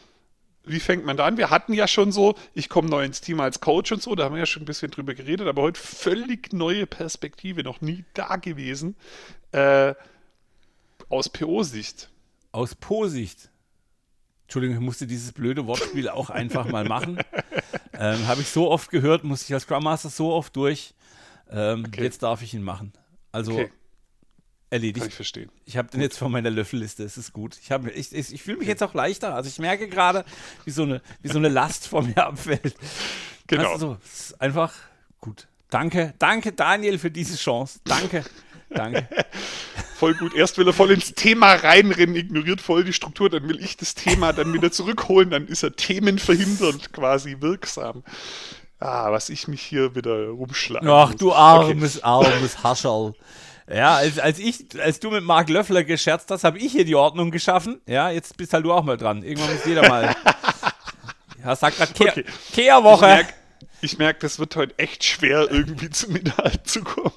Wie 0.67 0.79
fängt 0.79 1.05
man 1.05 1.15
da 1.15 1.25
an? 1.25 1.37
Wir 1.37 1.51
hatten 1.51 1.73
ja 1.73 1.87
schon 1.87 2.11
so, 2.11 2.35
ich 2.55 2.69
komme 2.69 2.89
neu 2.89 3.05
ins 3.05 3.21
Team 3.21 3.39
als 3.39 3.59
Coach 3.59 3.91
und 3.91 4.01
so, 4.01 4.15
da 4.15 4.25
haben 4.25 4.33
wir 4.33 4.39
ja 4.39 4.45
schon 4.47 4.63
ein 4.63 4.65
bisschen 4.65 4.89
drüber 4.89 5.13
geredet, 5.13 5.47
aber 5.47 5.61
heute 5.61 5.79
völlig 5.79 6.53
neue 6.53 6.87
Perspektive, 6.87 7.63
noch 7.63 7.81
nie 7.81 8.03
da 8.15 8.37
gewesen. 8.37 8.95
Äh, 9.51 9.93
aus 11.07 11.29
PO-Sicht. 11.29 12.09
Aus 12.51 12.73
Po-Sicht. 12.73 13.49
Entschuldigung, 14.45 14.77
ich 14.77 14.81
musste 14.81 15.05
dieses 15.05 15.33
blöde 15.33 15.67
Wortspiel 15.67 16.09
auch 16.09 16.29
einfach 16.29 16.65
mal 16.69 16.85
machen. 16.85 17.19
Ähm, 17.97 18.27
Habe 18.27 18.41
ich 18.41 18.49
so 18.49 18.69
oft 18.69 18.91
gehört, 18.91 19.23
musste 19.23 19.45
ich 19.45 19.53
als 19.53 19.63
Scrum 19.63 19.85
Master 19.85 20.09
so 20.09 20.33
oft 20.33 20.53
durch. 20.57 20.93
Ähm, 21.49 21.85
Okay. 21.87 22.03
Jetzt 22.03 22.23
darf 22.23 22.41
ich 22.41 22.53
ihn 22.53 22.63
machen. 22.63 22.93
Also 23.31 23.53
Okay, 23.53 23.65
kann 23.65 23.73
erledigt. 24.69 25.05
ich 25.07 25.13
verstehen. 25.13 25.49
Ich 25.65 25.77
habe 25.77 25.89
den 25.89 26.01
jetzt 26.01 26.17
von 26.17 26.31
meiner 26.31 26.49
Löffelliste, 26.49 27.03
es 27.03 27.17
ist 27.17 27.33
gut. 27.33 27.57
Ich, 27.61 27.71
hab- 27.71 27.85
ich, 27.87 28.13
ich, 28.13 28.33
ich 28.33 28.43
fühle 28.43 28.57
mich 28.57 28.67
jetzt 28.67 28.81
auch 28.83 28.93
leichter. 28.93 29.35
Also 29.35 29.47
ich 29.49 29.59
merke 29.59 29.87
gerade, 29.87 30.25
wie, 30.65 30.71
so 30.71 30.83
eine, 30.83 31.01
wie 31.21 31.27
so 31.29 31.37
eine 31.37 31.49
Last 31.49 31.87
von 31.87 32.07
mir 32.07 32.17
abfällt. 32.25 32.75
Genau. 33.47 33.73
Also, 33.73 33.97
es 34.03 34.31
ist 34.31 34.41
einfach 34.41 34.73
gut. 35.21 35.47
Danke, 35.69 36.13
danke 36.19 36.51
Daniel 36.51 36.97
für 36.97 37.11
diese 37.11 37.35
Chance. 37.37 37.79
Danke, 37.83 38.23
danke. 38.69 39.07
Voll 39.95 40.13
gut. 40.15 40.33
Erst 40.35 40.57
will 40.57 40.67
er 40.67 40.73
voll 40.73 40.91
ins 40.91 41.13
Thema 41.13 41.53
reinrennen, 41.53 42.15
ignoriert 42.17 42.59
voll 42.59 42.83
die 42.83 42.91
Struktur, 42.91 43.29
dann 43.29 43.47
will 43.47 43.63
ich 43.63 43.77
das 43.77 43.95
Thema 43.95 44.33
dann 44.33 44.51
wieder 44.53 44.69
zurückholen, 44.69 45.29
dann 45.29 45.47
ist 45.47 45.63
er 45.63 45.73
themenverhindernd 45.73 46.91
quasi 46.91 47.37
wirksam. 47.39 48.03
Ah, 48.79 49.11
was 49.11 49.29
ich 49.29 49.47
mich 49.47 49.61
hier 49.61 49.95
wieder 49.95 50.27
rumschlage. 50.27 50.91
Ach 50.91 51.13
du 51.15 51.33
armes, 51.33 52.03
armes 52.03 52.63
Hascherl. 52.63 53.13
Ja, 53.73 53.95
als, 53.95 54.19
als, 54.19 54.37
ich, 54.37 54.65
als 54.79 54.99
du 54.99 55.09
mit 55.09 55.23
Marc 55.23 55.49
Löffler 55.49 55.83
gescherzt 55.83 56.29
hast, 56.29 56.43
habe 56.43 56.59
ich 56.59 56.71
hier 56.73 56.85
die 56.85 56.93
Ordnung 56.95 57.31
geschaffen. 57.31 57.81
Ja, 57.87 58.11
jetzt 58.11 58.37
bist 58.37 58.53
halt 58.53 58.63
du 58.65 58.71
auch 58.73 58.83
mal 58.83 58.97
dran. 58.97 59.23
Irgendwann 59.23 59.53
muss 59.55 59.65
jeder 59.65 59.87
mal. 59.87 60.15
Ja, 61.43 61.55
sag 61.55 61.75
grad 61.77 61.93
Kehr, 61.95 62.11
Okay. 62.11 62.25
Ich 62.27 62.53
Kehrwoche. 62.55 63.05
merke, 63.05 63.33
ich 63.81 63.97
merk, 63.97 64.19
das 64.19 64.37
wird 64.39 64.55
heute 64.55 64.77
echt 64.77 65.03
schwer, 65.03 65.47
irgendwie 65.49 65.89
zum 65.89 66.15
Inhalt 66.15 66.67
zu 66.67 66.83
kommen. 66.83 67.13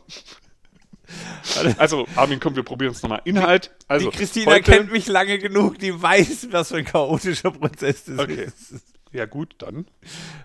Also, 1.78 2.06
Armin, 2.14 2.38
komm, 2.40 2.54
wir 2.56 2.62
probieren 2.62 2.92
es 2.92 3.02
nochmal. 3.02 3.22
Inhalt. 3.24 3.70
Also, 3.88 4.10
die 4.10 4.16
Christina 4.18 4.52
heute, 4.52 4.70
kennt 4.70 4.92
mich 4.92 5.06
lange 5.06 5.38
genug, 5.38 5.78
die 5.78 6.00
weiß, 6.00 6.48
was 6.50 6.68
für 6.68 6.76
ein 6.78 6.84
chaotischer 6.84 7.50
Prozess 7.50 8.04
das 8.04 8.18
Okay. 8.18 8.44
ist. 8.44 8.74
Ja, 9.12 9.26
gut, 9.26 9.54
dann. 9.58 9.86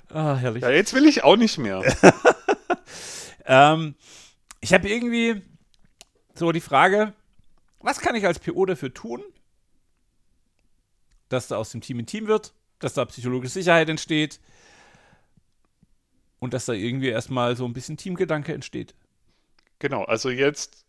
Ah, 0.10 0.36
herrlich. 0.36 0.64
Ja, 0.64 0.70
jetzt 0.70 0.94
will 0.94 1.06
ich 1.06 1.24
auch 1.24 1.36
nicht 1.36 1.58
mehr. 1.58 1.82
Ähm, 3.46 3.96
ich 4.62 4.74
habe 4.74 4.90
irgendwie 4.90 5.42
so 6.34 6.52
die 6.52 6.62
Frage, 6.62 7.14
was 7.80 8.00
kann 8.00 8.16
ich 8.16 8.26
als 8.26 8.40
PO 8.40 8.66
dafür 8.66 8.94
tun, 8.94 9.22
dass 11.30 11.48
da 11.48 11.58
aus 11.58 11.72
dem 11.72 11.82
Team 11.82 12.00
ein 12.00 12.06
Team 12.06 12.28
wird, 12.28 12.54
dass 12.80 12.94
da 12.94 13.06
psychologische 13.06 13.54
Sicherheit 13.54 13.90
entsteht 13.90 14.40
und 16.40 16.54
dass 16.54 16.66
da 16.66 16.74
irgendwie 16.74 17.10
erstmal 17.10 17.56
so 17.56 17.66
ein 17.66 17.74
bisschen 17.74 17.98
Teamgedanke 17.98 18.54
entsteht. 18.54 18.96
Genau, 19.80 20.04
also 20.04 20.30
jetzt, 20.30 20.86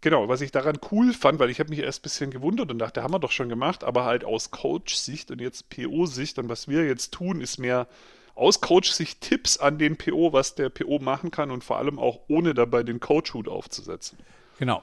genau, 0.00 0.28
was 0.28 0.40
ich 0.40 0.52
daran 0.52 0.78
cool 0.90 1.12
fand, 1.12 1.38
weil 1.38 1.50
ich 1.50 1.60
habe 1.60 1.70
mich 1.70 1.80
erst 1.80 2.00
ein 2.00 2.02
bisschen 2.02 2.30
gewundert 2.30 2.70
und 2.70 2.78
dachte, 2.78 3.02
haben 3.02 3.12
wir 3.12 3.18
doch 3.18 3.32
schon 3.32 3.48
gemacht, 3.48 3.84
aber 3.84 4.04
halt 4.04 4.24
aus 4.24 4.50
Coach-Sicht 4.50 5.30
und 5.30 5.40
jetzt 5.40 5.68
PO-Sicht 5.70 6.38
und 6.38 6.48
was 6.48 6.68
wir 6.68 6.86
jetzt 6.86 7.12
tun, 7.12 7.40
ist 7.40 7.58
mehr 7.58 7.86
aus 8.34 8.60
Coach-Sicht 8.60 9.20
Tipps 9.20 9.58
an 9.58 9.78
den 9.78 9.96
PO, 9.96 10.32
was 10.32 10.54
der 10.54 10.70
PO 10.70 10.98
machen 10.98 11.30
kann 11.30 11.50
und 11.50 11.64
vor 11.64 11.78
allem 11.78 11.98
auch 11.98 12.20
ohne 12.28 12.54
dabei 12.54 12.82
den 12.82 13.00
Coach-Hut 13.00 13.48
aufzusetzen. 13.48 14.18
Genau. 14.58 14.82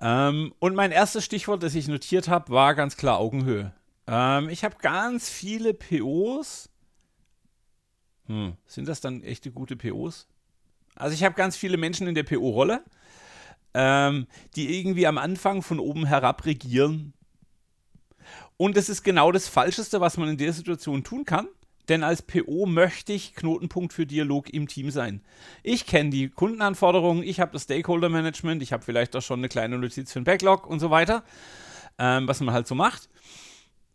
Ähm, 0.00 0.54
und 0.58 0.74
mein 0.74 0.92
erstes 0.92 1.24
Stichwort, 1.24 1.62
das 1.62 1.74
ich 1.74 1.88
notiert 1.88 2.28
habe, 2.28 2.50
war 2.50 2.74
ganz 2.74 2.96
klar 2.96 3.18
Augenhöhe. 3.18 3.72
Ähm, 4.06 4.48
ich 4.48 4.64
habe 4.64 4.76
ganz 4.80 5.28
viele 5.28 5.74
POs. 5.74 6.68
Hm, 8.26 8.54
sind 8.66 8.88
das 8.88 9.00
dann 9.00 9.22
echte 9.22 9.50
gute 9.50 9.76
POs? 9.76 10.26
Also 10.94 11.14
ich 11.14 11.24
habe 11.24 11.34
ganz 11.34 11.56
viele 11.56 11.76
Menschen 11.76 12.06
in 12.06 12.14
der 12.14 12.24
PO-Rolle, 12.24 12.82
ähm, 13.74 14.26
die 14.56 14.78
irgendwie 14.78 15.06
am 15.06 15.18
Anfang 15.18 15.62
von 15.62 15.78
oben 15.78 16.06
herab 16.06 16.44
regieren. 16.44 17.12
Und 18.56 18.76
das 18.76 18.88
ist 18.88 19.02
genau 19.02 19.32
das 19.32 19.48
Falscheste, 19.48 20.00
was 20.00 20.16
man 20.16 20.28
in 20.28 20.36
der 20.36 20.52
Situation 20.52 21.04
tun 21.04 21.24
kann. 21.24 21.48
Denn 21.88 22.04
als 22.04 22.22
PO 22.22 22.66
möchte 22.66 23.14
ich 23.14 23.34
Knotenpunkt 23.34 23.92
für 23.92 24.04
Dialog 24.04 24.50
im 24.50 24.68
Team 24.68 24.90
sein. 24.90 25.22
Ich 25.62 25.86
kenne 25.86 26.10
die 26.10 26.28
Kundenanforderungen, 26.28 27.22
ich 27.22 27.40
habe 27.40 27.52
das 27.52 27.62
Stakeholder-Management, 27.62 28.62
ich 28.62 28.72
habe 28.72 28.84
vielleicht 28.84 29.16
auch 29.16 29.22
schon 29.22 29.40
eine 29.40 29.48
kleine 29.48 29.78
Notiz 29.78 30.12
für 30.12 30.20
den 30.20 30.24
Backlog 30.24 30.66
und 30.66 30.80
so 30.80 30.90
weiter, 30.90 31.24
ähm, 31.98 32.28
was 32.28 32.40
man 32.40 32.52
halt 32.52 32.66
so 32.66 32.74
macht. 32.74 33.08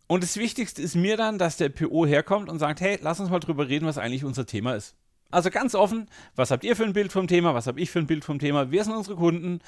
Und 0.07 0.23
das 0.23 0.37
Wichtigste 0.37 0.81
ist 0.81 0.95
mir 0.95 1.17
dann, 1.17 1.37
dass 1.37 1.57
der 1.57 1.69
PO 1.69 2.05
herkommt 2.05 2.49
und 2.49 2.59
sagt, 2.59 2.81
hey, 2.81 2.97
lass 3.01 3.19
uns 3.19 3.29
mal 3.29 3.39
drüber 3.39 3.69
reden, 3.69 3.85
was 3.85 3.97
eigentlich 3.97 4.25
unser 4.25 4.45
Thema 4.45 4.73
ist. 4.73 4.95
Also 5.33 5.49
ganz 5.49 5.75
offen, 5.75 6.07
was 6.35 6.51
habt 6.51 6.63
ihr 6.63 6.75
für 6.75 6.83
ein 6.83 6.93
Bild 6.93 7.11
vom 7.11 7.27
Thema, 7.27 7.53
was 7.53 7.67
habe 7.67 7.79
ich 7.79 7.89
für 7.89 7.99
ein 7.99 8.07
Bild 8.07 8.23
vom 8.23 8.39
Thema, 8.39 8.71
wer 8.71 8.83
sind 8.83 8.93
unsere 8.93 9.15
Kunden, 9.15 9.59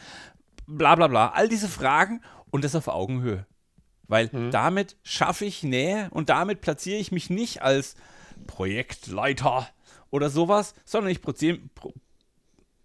bla 0.67 0.95
bla 0.95 1.07
bla. 1.07 1.29
All 1.29 1.50
diese 1.50 1.67
Fragen 1.67 2.22
und 2.51 2.63
das 2.63 2.75
auf 2.75 2.88
Augenhöhe. 2.88 3.45
Weil 4.07 4.29
damit 4.51 4.98
schaffe 5.03 5.45
ich 5.45 5.63
Nähe 5.63 6.10
und 6.12 6.29
damit 6.29 6.62
platziere 6.62 7.00
ich 7.00 7.12
mich 7.12 7.29
nicht 7.29 7.63
als 7.63 7.95
Projektleiter 8.45 9.67
oder 10.12 10.29
sowas, 10.29 10.75
sondern 10.86 11.12
ich, 11.12 11.22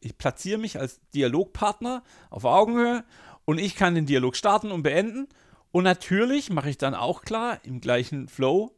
ich 0.00 0.18
platziere 0.18 0.58
mich 0.58 0.78
als 0.78 1.00
Dialogpartner 1.14 2.02
auf 2.30 2.44
Augenhöhe 2.44 3.04
und 3.44 3.58
ich 3.58 3.74
kann 3.74 3.94
den 3.94 4.06
Dialog 4.06 4.34
starten 4.36 4.70
und 4.70 4.82
beenden. 4.82 5.28
Und 5.72 5.84
natürlich 5.84 6.50
mache 6.50 6.70
ich 6.70 6.78
dann 6.78 6.94
auch 6.94 7.22
klar 7.22 7.58
im 7.64 7.80
gleichen 7.80 8.28
Flow, 8.28 8.74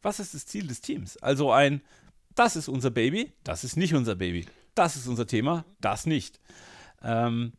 was 0.00 0.20
ist 0.20 0.34
das 0.34 0.46
Ziel 0.46 0.66
des 0.66 0.80
Teams? 0.80 1.16
Also 1.16 1.52
ein, 1.52 1.82
das 2.34 2.56
ist 2.56 2.68
unser 2.68 2.90
Baby, 2.90 3.32
das 3.44 3.64
ist 3.64 3.76
nicht 3.76 3.94
unser 3.94 4.14
Baby. 4.14 4.46
Das 4.74 4.96
ist 4.96 5.06
unser 5.06 5.26
Thema, 5.26 5.64
das 5.80 6.06
nicht. 6.06 6.40
Ähm, 7.02 7.52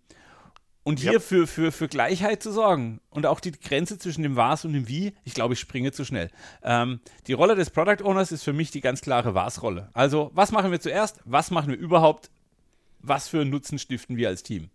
und 0.83 0.99
hier 0.99 1.13
Ja. 1.13 1.19
für, 1.19 1.47
für, 1.47 1.71
für 1.71 1.87
Gleichheit 1.87 2.43
zu 2.43 2.51
sorgen 2.51 2.99
und 3.09 3.25
auch 3.25 3.39
die 3.39 3.51
Grenze 3.51 3.97
zwischen 3.97 4.23
dem 4.23 4.35
Was 4.35 4.65
und 4.65 4.73
dem 4.73 4.87
Wie, 4.87 5.13
ich 5.23 5.33
glaube, 5.33 5.53
ich 5.53 5.59
springe 5.59 5.91
zu 5.91 6.03
schnell. 6.05 6.29
Ähm, 6.63 6.99
die 7.27 7.33
Rolle 7.33 7.55
des 7.55 7.69
Product 7.69 8.03
Owners 8.03 8.31
ist 8.31 8.43
für 8.43 8.51
mich 8.53 8.71
die 8.71 8.81
ganz 8.81 9.01
klare 9.01 9.33
Was-Rolle. 9.33 9.89
Also, 9.93 10.31
was 10.33 10.51
machen 10.51 10.71
wir 10.71 10.81
zuerst? 10.81 11.19
Was 11.23 11.51
machen 11.51 11.69
wir 11.69 11.77
überhaupt? 11.77 12.29
Was 12.99 13.27
für 13.27 13.41
einen 13.41 13.49
Nutzen 13.51 13.79
stiften 13.79 14.17
wir 14.17 14.27
als 14.29 14.43
Team? 14.43 14.69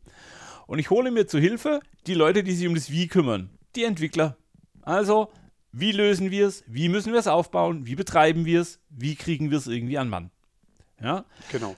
Und 0.67 0.79
ich 0.79 0.91
hole 0.91 1.11
mir 1.11 1.27
zu 1.27 1.39
Hilfe 1.39 1.81
die 2.07 2.15
Leute, 2.15 2.43
die 2.43 2.53
sich 2.55 2.67
um 2.67 2.75
das 2.75 2.91
Wie 2.91 3.07
kümmern. 3.09 3.51
Die 3.75 3.85
Entwickler. 3.85 4.37
Also, 4.83 5.31
wie 5.73 5.93
lösen 5.93 6.31
wir 6.31 6.47
es? 6.47 6.65
Wie 6.67 6.89
müssen 6.89 7.13
wir 7.13 7.21
es 7.21 7.27
aufbauen? 7.27 7.87
Wie 7.87 7.95
betreiben 7.95 8.45
wir 8.45 8.61
es? 8.61 8.81
Wie 8.89 9.17
kriegen 9.17 9.51
wir 9.51 9.59
es 9.59 9.67
irgendwie 9.67 9.99
an 9.99 10.09
Mann? 10.09 10.31
Ja? 11.01 11.25
Genau. 11.51 11.77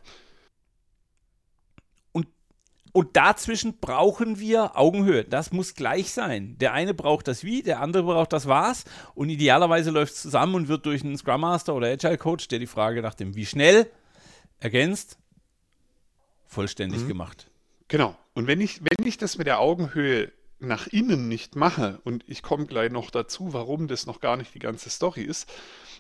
Und 2.92 3.16
dazwischen 3.16 3.78
brauchen 3.78 4.40
wir 4.40 4.76
Augenhöhe. 4.76 5.25
Das 5.25 5.52
muss 5.52 5.75
gleich 5.75 6.12
sein. 6.12 6.56
Der 6.59 6.73
eine 6.73 6.94
braucht 6.94 7.28
das 7.28 7.44
Wie, 7.44 7.62
der 7.62 7.80
andere 7.80 8.02
braucht 8.02 8.32
das 8.32 8.49
Was. 8.49 8.85
Und 9.14 9.28
idealerweise 9.28 9.90
läuft 9.90 10.14
es 10.14 10.23
zusammen 10.23 10.56
und 10.56 10.68
wird 10.68 10.87
durch 10.87 11.04
einen 11.04 11.16
Scrum 11.16 11.42
Master 11.42 11.75
oder 11.75 11.88
Agile 11.88 12.18
Coach, 12.18 12.49
der 12.49 12.59
die 12.59 12.66
Frage 12.66 13.00
nach 13.02 13.14
dem 13.14 13.37
Wie 13.37 13.47
schnell 13.47 13.90
ergänzt, 14.59 15.18
vollständig 16.47 17.06
gemacht. 17.06 17.50
Genau. 17.88 18.16
Und 18.35 18.47
wenn 18.47 18.61
ich, 18.61 18.80
wenn 18.82 19.06
ich 19.06 19.18
das 19.18 19.38
mit 19.38 19.47
der 19.47 19.61
Augenhöhe 19.61 20.32
nach 20.61 20.87
innen 20.87 21.29
nicht 21.29 21.57
mache, 21.57 22.00
und 22.05 22.25
ich 22.26 22.43
komme 22.43 22.67
gleich 22.67 22.90
noch 22.90 23.11
dazu, 23.11 23.52
warum 23.52 23.88
das 23.88 24.07
noch 24.07 24.21
gar 24.21 24.37
nicht 24.37 24.55
die 24.55 24.59
ganze 24.59 24.90
Story 24.90 25.23
ist, 25.23 25.50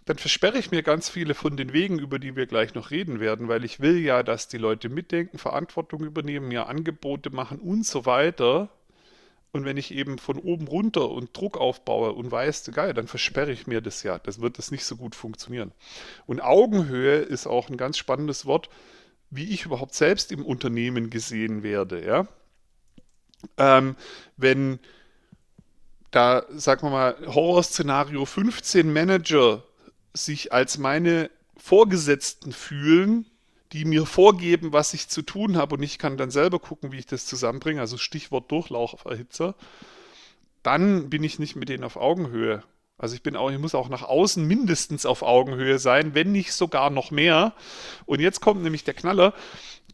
dann 0.04 0.18
versperre 0.18 0.58
ich 0.58 0.70
mir 0.70 0.82
ganz 0.82 1.08
viele 1.08 1.34
von 1.34 1.56
den 1.56 1.72
Wegen, 1.72 1.98
über 1.98 2.18
die 2.18 2.36
wir 2.36 2.46
gleich 2.46 2.74
noch 2.74 2.90
reden 2.90 3.20
werden, 3.20 3.48
weil 3.48 3.64
ich 3.64 3.80
will 3.80 3.98
ja, 3.98 4.22
dass 4.22 4.48
die 4.48 4.58
Leute 4.58 4.88
mitdenken, 4.88 5.38
Verantwortung 5.38 6.04
übernehmen, 6.04 6.48
mir 6.48 6.68
Angebote 6.68 7.30
machen 7.30 7.58
und 7.58 7.86
so 7.86 8.06
weiter. 8.06 8.70
Und 9.52 9.64
wenn 9.64 9.76
ich 9.76 9.92
eben 9.92 10.18
von 10.18 10.38
oben 10.38 10.68
runter 10.68 11.10
und 11.10 11.36
Druck 11.36 11.58
aufbaue 11.58 12.12
und 12.12 12.30
weiß, 12.30 12.70
geil, 12.72 12.94
dann 12.94 13.08
versperre 13.08 13.50
ich 13.50 13.66
mir 13.66 13.80
das 13.80 14.02
ja. 14.04 14.18
Das 14.18 14.40
wird 14.40 14.58
das 14.58 14.70
nicht 14.70 14.84
so 14.84 14.96
gut 14.96 15.14
funktionieren. 15.14 15.72
Und 16.26 16.40
Augenhöhe 16.40 17.16
ist 17.16 17.46
auch 17.46 17.68
ein 17.68 17.76
ganz 17.76 17.98
spannendes 17.98 18.46
Wort, 18.46 18.70
wie 19.30 19.52
ich 19.52 19.64
überhaupt 19.64 19.94
selbst 19.94 20.32
im 20.32 20.44
Unternehmen 20.44 21.10
gesehen 21.10 21.62
werde, 21.62 22.04
ja. 22.04 22.26
Ähm, 23.56 23.96
wenn 24.36 24.78
da, 26.10 26.44
sagen 26.50 26.82
wir 26.82 26.90
mal, 26.90 27.16
Horrorszenario 27.26 28.24
15 28.24 28.92
Manager 28.92 29.62
sich 30.12 30.52
als 30.52 30.78
meine 30.78 31.30
Vorgesetzten 31.56 32.52
fühlen, 32.52 33.26
die 33.72 33.84
mir 33.84 34.06
vorgeben, 34.06 34.72
was 34.72 34.94
ich 34.94 35.08
zu 35.08 35.22
tun 35.22 35.56
habe 35.56 35.76
und 35.76 35.82
ich 35.82 35.98
kann 35.98 36.16
dann 36.16 36.30
selber 36.30 36.58
gucken, 36.58 36.90
wie 36.90 36.98
ich 36.98 37.06
das 37.06 37.26
zusammenbringe, 37.26 37.80
also 37.80 37.98
Stichwort 37.98 38.50
Durchlauferhitzer, 38.50 39.54
dann 40.62 41.08
bin 41.08 41.22
ich 41.22 41.38
nicht 41.38 41.54
mit 41.54 41.68
denen 41.68 41.84
auf 41.84 41.96
Augenhöhe. 41.96 42.64
Also 42.98 43.14
ich 43.14 43.22
bin 43.22 43.36
auch, 43.36 43.50
ich 43.50 43.58
muss 43.58 43.74
auch 43.74 43.88
nach 43.88 44.02
außen 44.02 44.44
mindestens 44.44 45.06
auf 45.06 45.22
Augenhöhe 45.22 45.78
sein, 45.78 46.14
wenn 46.14 46.32
nicht 46.32 46.52
sogar 46.52 46.90
noch 46.90 47.10
mehr. 47.10 47.54
Und 48.04 48.20
jetzt 48.20 48.40
kommt 48.40 48.62
nämlich 48.62 48.84
der 48.84 48.92
Knaller. 48.92 49.32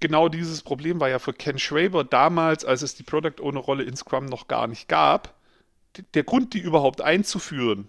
Genau 0.01 0.29
dieses 0.29 0.63
Problem 0.63 1.01
war 1.01 1.09
ja 1.09 1.19
für 1.19 1.33
Ken 1.33 1.59
Schwaber 1.59 2.05
damals, 2.05 2.65
als 2.65 2.83
es 2.83 2.95
die 2.95 3.03
Product 3.03 3.41
Owner 3.41 3.61
Rolle 3.61 3.85
in 3.85 3.97
Scrum 3.97 4.27
noch 4.27 4.49
gar 4.49 4.67
nicht 4.67 4.89
gab, 4.89 5.35
der 6.15 6.25
Grund, 6.25 6.53
die 6.55 6.59
überhaupt 6.61 7.01
einzuführen. 7.01 7.89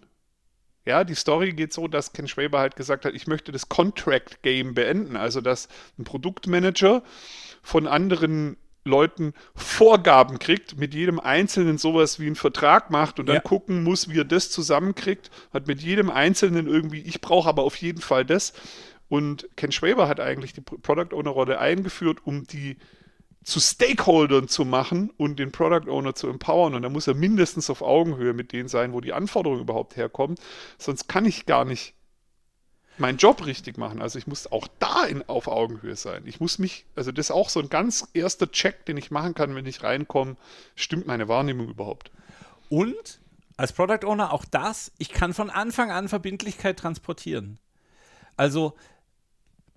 Ja, 0.86 1.04
die 1.04 1.16
Story 1.16 1.52
geht 1.52 1.74
so, 1.74 1.90
dass 1.90 2.14
Ken 2.14 2.30
Schwaber 2.30 2.60
halt 2.60 2.78
gesagt 2.78 3.04
hat, 3.04 3.14
ich 3.14 3.28
möchte 3.28 3.52
das 3.52 3.68
Contract 3.68 4.42
Game 4.42 4.74
beenden, 4.74 5.18
also 5.18 5.42
dass 5.42 5.68
ein 6.00 6.06
Produktmanager 6.06 7.04
von 7.62 7.88
anderen 7.88 8.56
Leuten 8.86 9.34
Vorgaben 9.54 10.40
kriegt, 10.40 10.78
mit 10.78 10.94
jedem 10.94 11.20
Einzelnen 11.20 11.78
sowas 11.78 12.22
wie 12.22 12.28
einen 12.28 12.36
Vertrag 12.36 12.90
macht 12.90 13.20
und 13.20 13.26
dann 13.26 13.36
Ja. 13.36 13.42
gucken 13.42 13.84
muss, 13.84 14.08
wie 14.10 14.20
er 14.20 14.24
das 14.24 14.50
zusammenkriegt, 14.50 15.30
hat 15.54 15.68
mit 15.68 15.82
jedem 15.82 16.10
Einzelnen 16.10 16.68
irgendwie, 16.68 17.02
ich 17.02 17.20
brauche 17.20 17.50
aber 17.50 17.64
auf 17.64 17.76
jeden 17.76 18.02
Fall 18.02 18.24
das. 18.24 18.54
Und 19.10 19.48
Ken 19.56 19.72
Schwaber 19.72 20.08
hat 20.08 20.20
eigentlich 20.20 20.54
die 20.54 20.62
Pro- 20.62 20.78
Product 20.78 21.16
Owner 21.16 21.30
Rolle 21.32 21.60
eingeführt, 21.60 22.20
um 22.26 22.46
die 22.46 22.78
zu 23.44 23.62
Stakeholdern 23.62 24.50
zu 24.50 24.66
machen 24.66 25.10
und 25.16 25.40
den 25.40 25.54
Product 25.54 25.90
Owner 25.90 26.16
zu 26.16 26.28
empowern. 26.28 26.76
Und 26.76 26.82
da 26.82 26.90
muss 26.90 27.08
er 27.08 27.14
mindestens 27.14 27.70
auf 27.70 27.82
Augenhöhe 27.82 28.34
mit 28.34 28.52
denen 28.52 28.68
sein, 28.68 28.92
wo 28.92 29.00
die 29.00 29.14
Anforderungen 29.14 29.62
überhaupt 29.62 29.96
herkommen. 29.96 30.38
Sonst 30.78 31.08
kann 31.08 31.24
ich 31.24 31.46
gar 31.46 31.64
nicht 31.64 31.94
meinen 32.98 33.18
Job 33.18 33.46
richtig 33.46 33.78
machen. 33.78 34.02
Also 34.02 34.20
ich 34.20 34.28
muss 34.28 34.52
auch 34.52 34.68
da 34.80 35.06
in, 35.06 35.24
auf 35.30 35.48
Augenhöhe 35.48 35.96
sein. 35.96 36.24
Ich 36.26 36.42
muss 36.42 36.60
mich, 36.60 36.86
also 36.96 37.14
das 37.14 37.28
ist 37.28 37.32
auch 37.32 37.48
so 37.48 37.62
ein 37.62 37.70
ganz 37.70 38.10
erster 38.14 38.52
Check, 38.52 38.86
den 38.86 38.98
ich 38.98 39.12
machen 39.12 39.34
kann, 39.34 39.56
wenn 39.56 39.66
ich 39.66 39.84
reinkomme, 39.84 40.36
stimmt 40.76 41.08
meine 41.08 41.30
Wahrnehmung 41.30 41.70
überhaupt. 41.70 42.12
Und 42.70 43.22
als 43.56 43.72
Product 43.72 44.06
Owner 44.06 44.34
auch 44.34 44.44
das, 44.46 44.92
ich 44.98 45.10
kann 45.10 45.34
von 45.34 45.50
Anfang 45.50 45.92
an 45.92 46.10
Verbindlichkeit 46.10 46.78
transportieren. 46.78 47.60
Also 48.36 48.74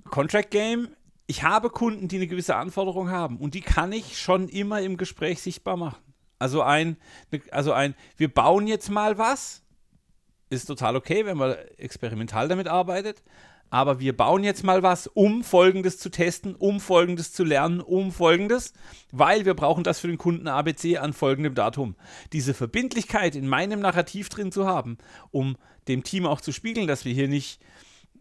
Contract 0.04 0.50
Game, 0.50 0.88
ich 1.26 1.42
habe 1.42 1.70
Kunden, 1.70 2.08
die 2.08 2.16
eine 2.16 2.26
gewisse 2.26 2.56
Anforderung 2.56 3.10
haben 3.10 3.36
und 3.36 3.54
die 3.54 3.60
kann 3.60 3.92
ich 3.92 4.18
schon 4.18 4.48
immer 4.48 4.80
im 4.82 4.96
Gespräch 4.96 5.40
sichtbar 5.42 5.76
machen. 5.76 6.02
Also 6.38 6.62
ein, 6.62 6.96
ne- 7.30 7.42
also 7.52 7.72
ein, 7.72 7.94
wir 8.16 8.32
bauen 8.32 8.66
jetzt 8.66 8.90
mal 8.90 9.18
was, 9.18 9.62
ist 10.48 10.66
total 10.66 10.96
okay, 10.96 11.24
wenn 11.26 11.36
man 11.36 11.54
experimental 11.76 12.48
damit 12.48 12.66
arbeitet. 12.66 13.22
Aber 13.72 14.00
wir 14.00 14.16
bauen 14.16 14.42
jetzt 14.42 14.64
mal 14.64 14.82
was, 14.82 15.06
um 15.06 15.44
Folgendes 15.44 15.98
zu 15.98 16.10
testen, 16.10 16.56
um 16.56 16.80
Folgendes 16.80 17.32
zu 17.32 17.44
lernen, 17.44 17.80
um 17.80 18.10
Folgendes, 18.10 18.72
weil 19.12 19.44
wir 19.44 19.54
brauchen 19.54 19.84
das 19.84 20.00
für 20.00 20.08
den 20.08 20.18
Kunden 20.18 20.48
ABC 20.48 20.96
an 20.98 21.12
folgendem 21.12 21.54
Datum. 21.54 21.94
Diese 22.32 22.52
Verbindlichkeit 22.52 23.36
in 23.36 23.46
meinem 23.46 23.78
Narrativ 23.78 24.28
drin 24.28 24.50
zu 24.50 24.66
haben, 24.66 24.98
um 25.30 25.56
dem 25.86 26.02
Team 26.02 26.26
auch 26.26 26.40
zu 26.40 26.50
spiegeln, 26.50 26.88
dass 26.88 27.04
wir 27.04 27.14
hier 27.14 27.28
nicht 27.28 27.60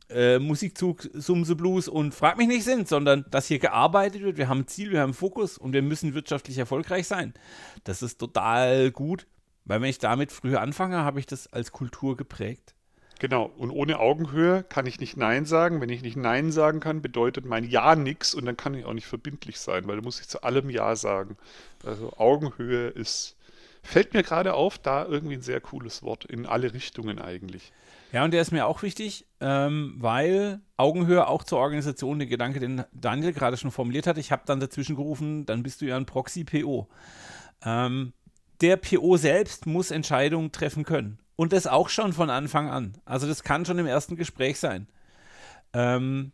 äh, 0.10 0.40
Musikzug, 0.40 1.10
Sumse 1.14 1.56
Blues 1.56 1.88
und 1.88 2.14
Frag 2.14 2.38
mich 2.38 2.48
nicht 2.48 2.64
sind, 2.64 2.88
sondern 2.88 3.26
dass 3.30 3.48
hier 3.48 3.60
gearbeitet 3.60 4.22
wird, 4.22 4.38
wir 4.38 4.50
haben 4.50 4.62
ein 4.62 4.68
Ziel, 4.68 4.92
wir 4.92 5.02
haben 5.02 5.14
Fokus 5.14 5.58
und 5.58 5.74
wir 5.74 5.82
müssen 5.82 6.14
wirtschaftlich 6.14 6.58
erfolgreich 6.58 7.08
sein. 7.08 7.34
Das 7.84 8.02
ist 8.02 8.18
total 8.18 8.92
gut, 8.92 9.28
weil 9.66 9.82
wenn 9.82 9.90
ich 9.90 10.00
damit 10.00 10.32
früher 10.32 10.62
anfange, 10.62 10.98
habe 10.98 11.20
ich 11.20 11.26
das 11.26 11.52
als 11.54 11.72
Kultur 11.72 12.18
geprägt. 12.18 12.74
Genau. 13.20 13.52
Und 13.58 13.70
ohne 13.70 14.00
Augenhöhe 14.00 14.64
kann 14.64 14.86
ich 14.86 15.00
nicht 15.02 15.18
Nein 15.18 15.46
sagen. 15.46 15.82
Wenn 15.82 15.90
ich 15.90 16.02
nicht 16.02 16.16
Nein 16.16 16.52
sagen 16.52 16.80
kann, 16.80 17.02
bedeutet 17.02 17.46
mein 17.46 17.66
Ja 17.66 17.96
nix 17.96 18.34
und 18.34 18.46
dann 18.46 18.56
kann 18.56 18.74
ich 18.74 18.86
auch 18.86 18.94
nicht 18.94 19.08
verbindlich 19.08 19.60
sein, 19.60 19.86
weil 19.88 19.98
dann 19.98 20.06
muss 20.06 20.22
ich 20.22 20.30
zu 20.30 20.42
allem 20.42 20.70
Ja 20.70 20.96
sagen. 20.96 21.38
Also 21.84 22.14
Augenhöhe 22.14 22.88
ist, 22.88 23.36
fällt 23.84 24.14
mir 24.14 24.24
gerade 24.24 24.54
auf, 24.54 24.78
da 24.78 25.06
irgendwie 25.06 25.36
ein 25.36 25.42
sehr 25.42 25.60
cooles 25.60 26.02
Wort 26.02 26.26
in 26.26 26.46
alle 26.46 26.74
Richtungen 26.74 27.20
eigentlich. 27.20 27.74
Ja, 28.12 28.24
und 28.24 28.32
der 28.32 28.42
ist 28.42 28.52
mir 28.52 28.66
auch 28.66 28.82
wichtig, 28.82 29.28
ähm, 29.40 29.96
weil 29.98 30.62
Augenhöhe 30.78 31.28
auch 31.28 31.44
zur 31.44 31.60
Organisation, 31.60 32.18
der 32.20 32.28
Gedanke, 32.28 32.60
den 32.60 32.84
Daniel 32.92 33.34
gerade 33.34 33.58
schon 33.58 33.72
formuliert 33.72 34.08
hat, 34.08 34.18
ich 34.18 34.32
habe 34.32 34.44
dann 34.46 34.60
dazwischen 34.60 34.96
gerufen, 34.96 35.46
dann 35.46 35.62
bist 35.62 35.82
du 35.82 35.86
ja 35.86 35.96
ein 35.96 36.08
Proxy-PO. 36.08 36.88
Ähm, 37.64 38.14
der 38.62 38.78
PO 38.78 39.18
selbst 39.18 39.68
muss 39.68 39.92
Entscheidungen 39.92 40.52
treffen 40.52 40.84
können. 40.84 41.20
Und 41.36 41.54
das 41.54 41.68
auch 41.68 41.88
schon 41.88 42.12
von 42.12 42.30
Anfang 42.30 42.70
an. 42.70 42.98
Also 43.06 43.28
das 43.28 43.44
kann 43.44 43.66
schon 43.66 43.80
im 43.80 43.86
ersten 43.86 44.16
Gespräch 44.16 44.60
sein. 44.60 44.88
Ähm, 45.72 46.34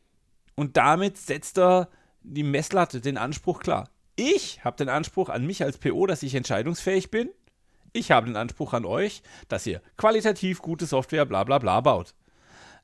und 0.55 0.77
damit 0.77 1.17
setzt 1.17 1.59
er 1.59 1.89
die 2.23 2.43
Messlatte, 2.43 3.01
den 3.01 3.17
Anspruch 3.17 3.59
klar. 3.59 3.89
Ich 4.15 4.63
habe 4.63 4.77
den 4.77 4.89
Anspruch 4.89 5.29
an 5.29 5.45
mich 5.45 5.61
als 5.61 5.77
PO, 5.77 6.07
dass 6.07 6.23
ich 6.23 6.33
entscheidungsfähig 6.33 7.11
bin. 7.11 7.29
Ich 7.95 8.11
habe 8.11 8.27
den 8.27 8.35
Anspruch 8.35 8.73
an 8.73 8.83
euch, 8.83 9.21
dass 9.47 9.65
ihr 9.65 9.81
qualitativ 9.95 10.61
gute 10.61 10.85
Software 10.85 11.25
bla 11.25 11.45
bla 11.45 11.59
bla 11.59 11.79
baut. 11.79 12.13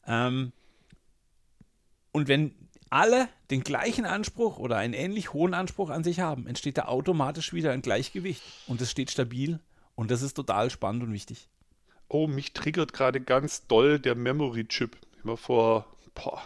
Ähm, 0.08 0.54
und 2.14 2.30
wenn 2.30 2.56
alle 2.90 3.28
den 3.50 3.62
gleichen 3.62 4.06
Anspruch 4.06 4.58
oder 4.58 4.78
einen 4.78 4.94
ähnlich 4.94 5.34
hohen 5.34 5.54
Anspruch 5.54 5.90
an 5.90 6.06
sich 6.06 6.22
haben, 6.22 6.48
entsteht 6.48 6.78
da 6.78 6.86
automatisch 6.86 7.52
wieder 7.52 7.74
ein 7.74 7.82
Gleichgewicht. 7.82 8.42
Und 8.68 8.80
es 8.80 8.90
steht 8.90 9.12
stabil. 9.12 9.60
Und 9.96 10.12
das 10.12 10.22
ist 10.22 10.36
total 10.36 10.70
spannend 10.70 11.04
und 11.04 11.12
wichtig. 11.12 11.50
Oh, 12.08 12.28
mich 12.28 12.54
triggert 12.54 12.94
gerade 12.94 13.20
ganz 13.20 13.68
doll 13.68 14.00
der 14.00 14.16
Memory-Chip. 14.16 14.96
Ich 15.18 15.26
war 15.26 15.36
vor, 15.36 15.88
boah, 16.16 16.42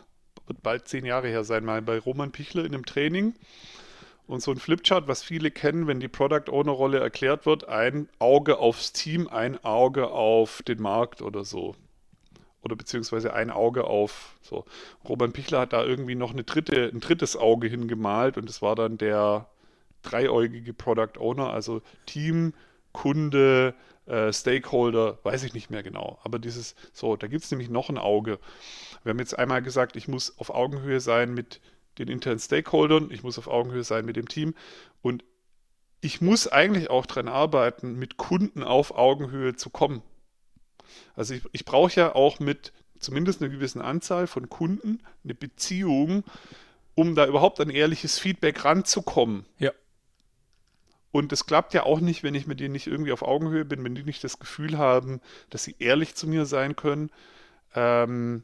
wird 0.48 0.64
bald 0.64 0.88
zehn 0.88 1.06
Jahre 1.06 1.28
her 1.28 1.44
sein, 1.44 1.66
mal 1.66 1.84
bei 1.84 2.00
Roman 2.00 2.32
Pichler 2.32 2.66
in 2.66 2.74
einem 2.74 2.86
Training. 2.88 3.36
Und 4.28 4.42
so 4.42 4.52
ein 4.52 4.58
Flipchart, 4.58 5.08
was 5.08 5.24
viele 5.24 5.52
kennen, 5.52 5.88
wenn 5.88 6.00
die 6.00 6.08
Product 6.08 6.50
Owner 6.50 6.72
Rolle 6.72 7.00
erklärt 7.00 7.46
wird, 7.46 7.68
ein 7.68 8.10
Auge 8.18 8.58
aufs 8.58 8.92
Team, 8.92 9.28
ein 9.28 9.64
Auge 9.64 10.10
auf 10.10 10.64
den 10.64 10.82
Markt 10.82 11.22
oder 11.22 11.44
so. 11.44 11.76
Oder 12.64 12.76
beziehungsweise 12.76 13.34
ein 13.34 13.52
Auge 13.52 13.84
auf 13.84 14.36
so. 14.42 14.66
Roman 15.08 15.32
Pichler 15.32 15.60
hat 15.60 15.74
da 15.74 15.84
irgendwie 15.84 16.16
noch 16.16 16.32
eine 16.32 16.44
dritte, 16.44 16.90
ein 16.92 17.00
drittes 17.00 17.38
Auge 17.38 17.68
hingemalt 17.68 18.38
und 18.38 18.50
es 18.50 18.64
war 18.64 18.76
dann 18.76 18.98
der 18.98 19.48
dreieugige 20.02 20.74
Product 20.74 21.20
Owner, 21.20 21.52
also 21.52 21.84
Team, 22.08 22.54
Kunde, 22.92 23.76
äh, 24.08 24.34
Stakeholder, 24.34 25.20
weiß 25.24 25.44
ich 25.44 25.54
nicht 25.54 25.70
mehr 25.70 25.84
genau. 25.84 26.18
Aber 26.24 26.40
dieses, 26.40 26.76
so, 26.94 27.16
da 27.16 27.28
gibt 27.28 27.44
es 27.44 27.52
nämlich 27.52 27.70
noch 27.70 27.90
ein 27.90 28.00
Auge. 28.00 28.40
Wir 29.04 29.12
haben 29.12 29.20
jetzt 29.20 29.38
einmal 29.38 29.62
gesagt, 29.62 29.96
ich 29.96 30.08
muss 30.08 30.38
auf 30.40 30.50
Augenhöhe 30.50 31.00
sein 31.00 31.34
mit 31.36 31.62
den 31.98 32.08
internen 32.08 32.40
Stakeholdern, 32.40 33.10
ich 33.12 33.24
muss 33.24 33.38
auf 33.38 33.48
Augenhöhe 33.48 33.84
sein 33.84 34.06
mit 34.06 34.16
dem 34.16 34.28
Team 34.28 34.54
und 35.02 35.24
ich 36.02 36.22
muss 36.22 36.48
eigentlich 36.48 36.90
auch 36.90 37.06
daran 37.06 37.28
arbeiten, 37.28 37.96
mit 37.98 38.18
Kunden 38.18 38.64
auf 38.64 38.96
Augenhöhe 38.96 39.56
zu 39.56 39.70
kommen. 39.70 40.02
Also 41.16 41.34
ich, 41.34 41.44
ich 41.52 41.66
brauche 41.66 41.96
ja 41.96 42.14
auch 42.14 42.40
mit 42.40 42.74
zumindest 43.00 43.42
einer 43.42 43.52
gewissen 43.52 43.82
Anzahl 43.82 44.28
von 44.28 44.50
Kunden 44.50 45.00
eine 45.24 45.36
Beziehung, 45.36 46.24
um 46.94 47.16
da 47.16 47.26
überhaupt 47.26 47.60
an 47.60 47.70
ehrliches 47.70 48.20
Feedback 48.20 48.64
ranzukommen. 48.64 49.46
Ja. 49.60 49.72
Und 51.12 51.32
es 51.32 51.46
klappt 51.46 51.74
ja 51.74 51.84
auch 51.84 52.02
nicht, 52.02 52.24
wenn 52.24 52.36
ich 52.36 52.46
mit 52.46 52.60
denen 52.60 52.74
nicht 52.74 52.88
irgendwie 52.88 53.14
auf 53.14 53.22
Augenhöhe 53.22 53.66
bin, 53.66 53.84
wenn 53.84 53.96
die 53.96 54.04
nicht 54.04 54.24
das 54.24 54.38
Gefühl 54.38 54.78
haben, 54.78 55.22
dass 55.50 55.64
sie 55.64 55.76
ehrlich 55.80 56.16
zu 56.16 56.28
mir 56.28 56.46
sein 56.46 56.76
können, 56.76 57.10
ähm, 57.74 58.44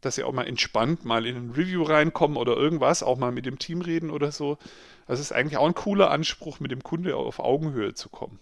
dass 0.00 0.14
sie 0.14 0.24
auch 0.24 0.32
mal 0.32 0.46
entspannt 0.46 1.04
mal 1.04 1.26
in 1.26 1.36
ein 1.36 1.50
Review 1.50 1.82
reinkommen 1.82 2.36
oder 2.36 2.56
irgendwas, 2.56 3.02
auch 3.02 3.18
mal 3.18 3.32
mit 3.32 3.46
dem 3.46 3.58
Team 3.58 3.80
reden 3.80 4.10
oder 4.10 4.32
so. 4.32 4.58
Also 5.06 5.20
es 5.20 5.30
ist 5.30 5.32
eigentlich 5.32 5.56
auch 5.56 5.66
ein 5.66 5.74
cooler 5.74 6.10
Anspruch, 6.10 6.60
mit 6.60 6.70
dem 6.70 6.82
Kunde 6.82 7.16
auf 7.16 7.38
Augenhöhe 7.38 7.94
zu 7.94 8.08
kommen. 8.08 8.38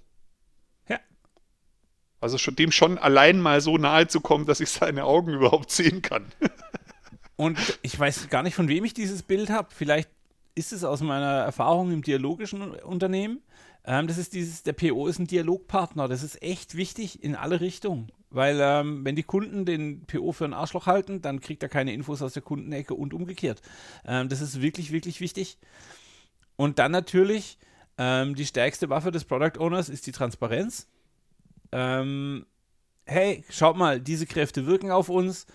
Ja. 0.89 0.99
Also 2.21 2.39
schon, 2.39 2.57
dem 2.57 2.73
schon 2.73 2.99
allein 2.99 3.41
mal 3.41 3.61
so 3.61 3.79
nahe 3.79 4.09
zu 4.09 4.21
kommen, 4.21 4.47
dass 4.47 4.61
ich 4.61 4.71
seine 4.71 5.05
Augen 5.05 5.33
überhaupt 5.35 5.71
sehen 5.71 6.03
kann. 6.03 6.27
Und 7.37 7.79
ich 7.83 7.99
weiß 7.99 8.29
gar 8.29 8.43
nicht, 8.43 8.55
von 8.55 8.69
wem 8.69 8.85
ich 8.85 8.95
dieses 8.95 9.23
Bild 9.23 9.51
habe. 9.51 9.69
Vielleicht 9.71 10.11
ist 10.55 10.73
es 10.73 10.85
aus 10.85 11.03
meiner 11.03 11.43
Erfahrung 11.43 11.93
im 11.93 12.03
dialogischen 12.03 12.73
Unternehmen. 12.73 13.43
Ähm, 13.85 14.07
das 14.09 14.19
ist 14.19 14.33
dieses, 14.33 14.63
der 14.63 14.73
PO 14.73 15.07
ist 15.07 15.19
ein 15.19 15.27
Dialogpartner. 15.27 16.09
Das 16.09 16.23
ist 16.23 16.43
echt 16.43 16.77
wichtig 16.77 17.23
in 17.23 17.37
alle 17.37 17.61
Richtungen. 17.61 18.11
Weil 18.37 18.61
ähm, 18.61 19.03
wenn 19.03 19.17
die 19.17 19.23
Kunden 19.23 19.65
den 19.65 20.05
PO 20.05 20.33
für 20.33 20.45
ein 20.45 20.53
Arschloch 20.53 20.85
halten, 20.85 21.23
dann 21.23 21.41
kriegt 21.41 21.63
er 21.63 21.71
keine 21.71 21.95
Infos 21.95 22.21
aus 22.21 22.35
der 22.35 22.43
Kundenecke 22.43 22.93
und 22.93 23.15
umgekehrt. 23.15 23.63
Ähm, 24.05 24.29
das 24.29 24.43
ist 24.43 24.61
wirklich, 24.61 24.93
wirklich 24.93 25.23
wichtig. 25.23 25.57
Und 26.57 26.79
dann 26.79 26.93
natürlich, 26.93 27.57
ähm, 27.97 28.35
die 28.35 28.45
stärkste 28.45 28.91
Waffe 28.91 29.11
des 29.11 29.25
Product 29.25 29.59
Owners 29.59 29.89
ist 29.89 30.07
die 30.07 30.13
Transparenz. 30.13 30.87
Ähm, 31.73 32.45
hey, 33.07 33.43
schaut 33.49 33.79
mal, 33.79 34.01
diese 34.01 34.27
Kräfte 34.27 34.67
wirken 34.67 34.91
auf 34.91 35.09
uns. 35.09 35.47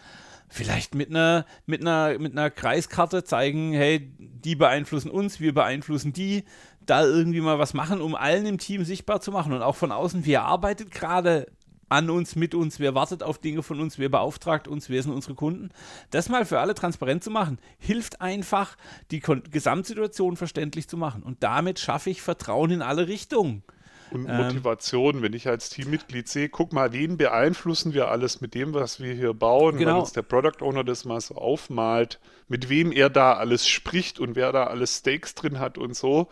Vielleicht 0.49 0.95
mit 0.95 1.11
einer, 1.11 1.45
mit, 1.67 1.81
einer, 1.81 2.17
mit 2.17 2.31
einer 2.31 2.49
Kreiskarte 2.49 3.23
zeigen, 3.23 3.73
hey, 3.73 4.11
die 4.17 4.55
beeinflussen 4.55 5.11
uns, 5.11 5.39
wir 5.39 5.53
beeinflussen 5.53 6.13
die. 6.13 6.45
Da 6.83 7.05
irgendwie 7.05 7.41
mal 7.41 7.59
was 7.59 7.75
machen, 7.75 8.01
um 8.01 8.15
allen 8.15 8.47
im 8.47 8.57
Team 8.57 8.85
sichtbar 8.85 9.21
zu 9.21 9.31
machen 9.31 9.53
und 9.53 9.61
auch 9.61 9.75
von 9.75 9.91
außen, 9.91 10.25
wer 10.25 10.45
arbeitet 10.45 10.89
gerade 10.89 11.45
an 11.91 12.09
uns, 12.09 12.35
mit 12.35 12.55
uns, 12.55 12.79
wer 12.79 12.95
wartet 12.95 13.21
auf 13.21 13.37
Dinge 13.37 13.63
von 13.63 13.79
uns, 13.79 13.99
wer 13.99 14.09
beauftragt 14.09 14.67
uns, 14.67 14.89
wer 14.89 15.03
sind 15.03 15.11
unsere 15.13 15.35
Kunden. 15.35 15.69
Das 16.09 16.29
mal 16.29 16.45
für 16.45 16.59
alle 16.59 16.73
transparent 16.73 17.23
zu 17.23 17.29
machen, 17.31 17.59
hilft 17.79 18.21
einfach, 18.21 18.77
die 19.11 19.19
Kon 19.19 19.43
Gesamtsituation 19.51 20.37
verständlich 20.37 20.87
zu 20.87 20.97
machen. 20.97 21.21
Und 21.23 21.43
damit 21.43 21.79
schaffe 21.79 22.09
ich 22.09 22.21
Vertrauen 22.21 22.71
in 22.71 22.81
alle 22.81 23.07
Richtungen. 23.07 23.63
Und 24.11 24.27
Ähm. 24.27 24.37
Motivation, 24.37 25.21
wenn 25.21 25.33
ich 25.33 25.47
als 25.47 25.69
Teammitglied 25.69 26.27
sehe, 26.27 26.49
guck 26.49 26.73
mal, 26.73 26.91
wen 26.93 27.17
beeinflussen 27.17 27.93
wir 27.93 28.09
alles 28.09 28.41
mit 28.41 28.55
dem, 28.55 28.73
was 28.73 28.99
wir 28.99 29.13
hier 29.13 29.33
bauen, 29.33 29.77
Genau. 29.77 29.93
weil 29.93 29.99
uns 30.01 30.11
der 30.13 30.21
Product 30.21 30.61
Owner 30.61 30.83
das 30.83 31.05
mal 31.05 31.19
so 31.21 31.35
aufmalt, 31.35 32.19
mit 32.47 32.69
wem 32.69 32.91
er 32.91 33.09
da 33.09 33.33
alles 33.33 33.67
spricht 33.67 34.19
und 34.19 34.35
wer 34.35 34.51
da 34.51 34.65
alles 34.65 34.97
Stakes 34.97 35.35
drin 35.35 35.59
hat 35.59 35.77
und 35.77 35.95
so, 35.95 36.27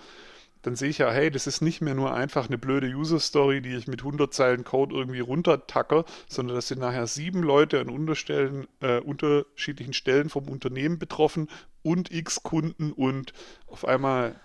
dann 0.62 0.76
sehe 0.76 0.90
ich 0.90 0.98
ja, 0.98 1.12
hey, 1.12 1.32
das 1.32 1.48
ist 1.48 1.62
nicht 1.62 1.82
mehr 1.82 1.96
nur 1.96 2.14
einfach 2.14 2.48
eine 2.48 2.58
blöde 2.58 2.88
User-Story, 2.88 3.62
die 3.62 3.76
ich 3.76 3.88
mit 3.88 4.02
100 4.02 4.34
Zeilen 4.34 4.64
Code 4.64 4.96
irgendwie 4.96 5.22
runtertacke, 5.22 6.06
sondern 6.28 6.56
das 6.56 6.68
sind 6.68 6.80
nachher 6.80 7.08
sieben 7.08 7.44
Leute 7.44 7.80
an 7.80 8.68
äh, 8.82 9.00
unterschiedlichen 9.00 9.94
Stellen 9.94 10.30
vom 10.30 10.48
Unternehmen 10.50 11.00
betroffen 11.00 11.50
und 11.82 12.12
x 12.12 12.44
Kunden 12.44 12.92
und 12.92 13.34
auf 13.68 13.86
einmal 13.86 14.36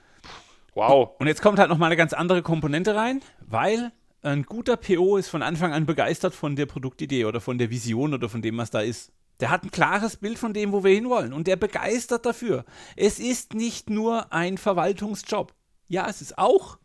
Wow. 0.74 1.11
Und 1.20 1.29
jetzt 1.29 1.40
kommt 1.40 1.59
halt 1.59 1.70
noch 1.70 1.79
mal 1.79 1.87
eine 1.87 1.96
ganz 1.96 2.12
andere 2.12 2.42
Komponente 2.42 2.96
rein, 2.96 3.20
weil 3.46 3.92
ein 4.22 4.42
guter 4.44 4.77
PO 4.77 5.18
ist 5.18 5.29
von 5.29 5.42
Anfang 5.42 5.72
an 5.72 5.87
begeistert 5.87 6.35
von 6.35 6.57
der 6.57 6.66
Produktidee 6.66 7.27
oder 7.27 7.40
von 7.40 7.59
der 7.59 7.70
Vision 7.70 8.14
oder 8.14 8.29
von 8.29 8.42
dem, 8.42 8.59
was 8.59 8.70
da 8.70 8.81
ist. 8.81 9.12
Der 9.40 9.50
hat 9.50 9.64
ein 9.64 9.70
klares 9.70 10.16
Bild 10.16 10.38
von 10.38 10.53
dem, 10.53 10.72
wo 10.72 10.83
wir 10.83 10.94
hinwollen 10.94 11.33
und 11.33 11.46
der 11.46 11.57
begeistert 11.57 12.27
dafür. 12.27 12.64
Es 12.96 13.18
ist 13.18 13.55
nicht 13.55 13.90
nur 13.90 14.33
ein 14.33 14.59
Verwaltungsjob. 14.59 15.53
Ja, 15.88 16.08
es 16.08 16.20
ist 16.22 16.38
auch 16.38 16.78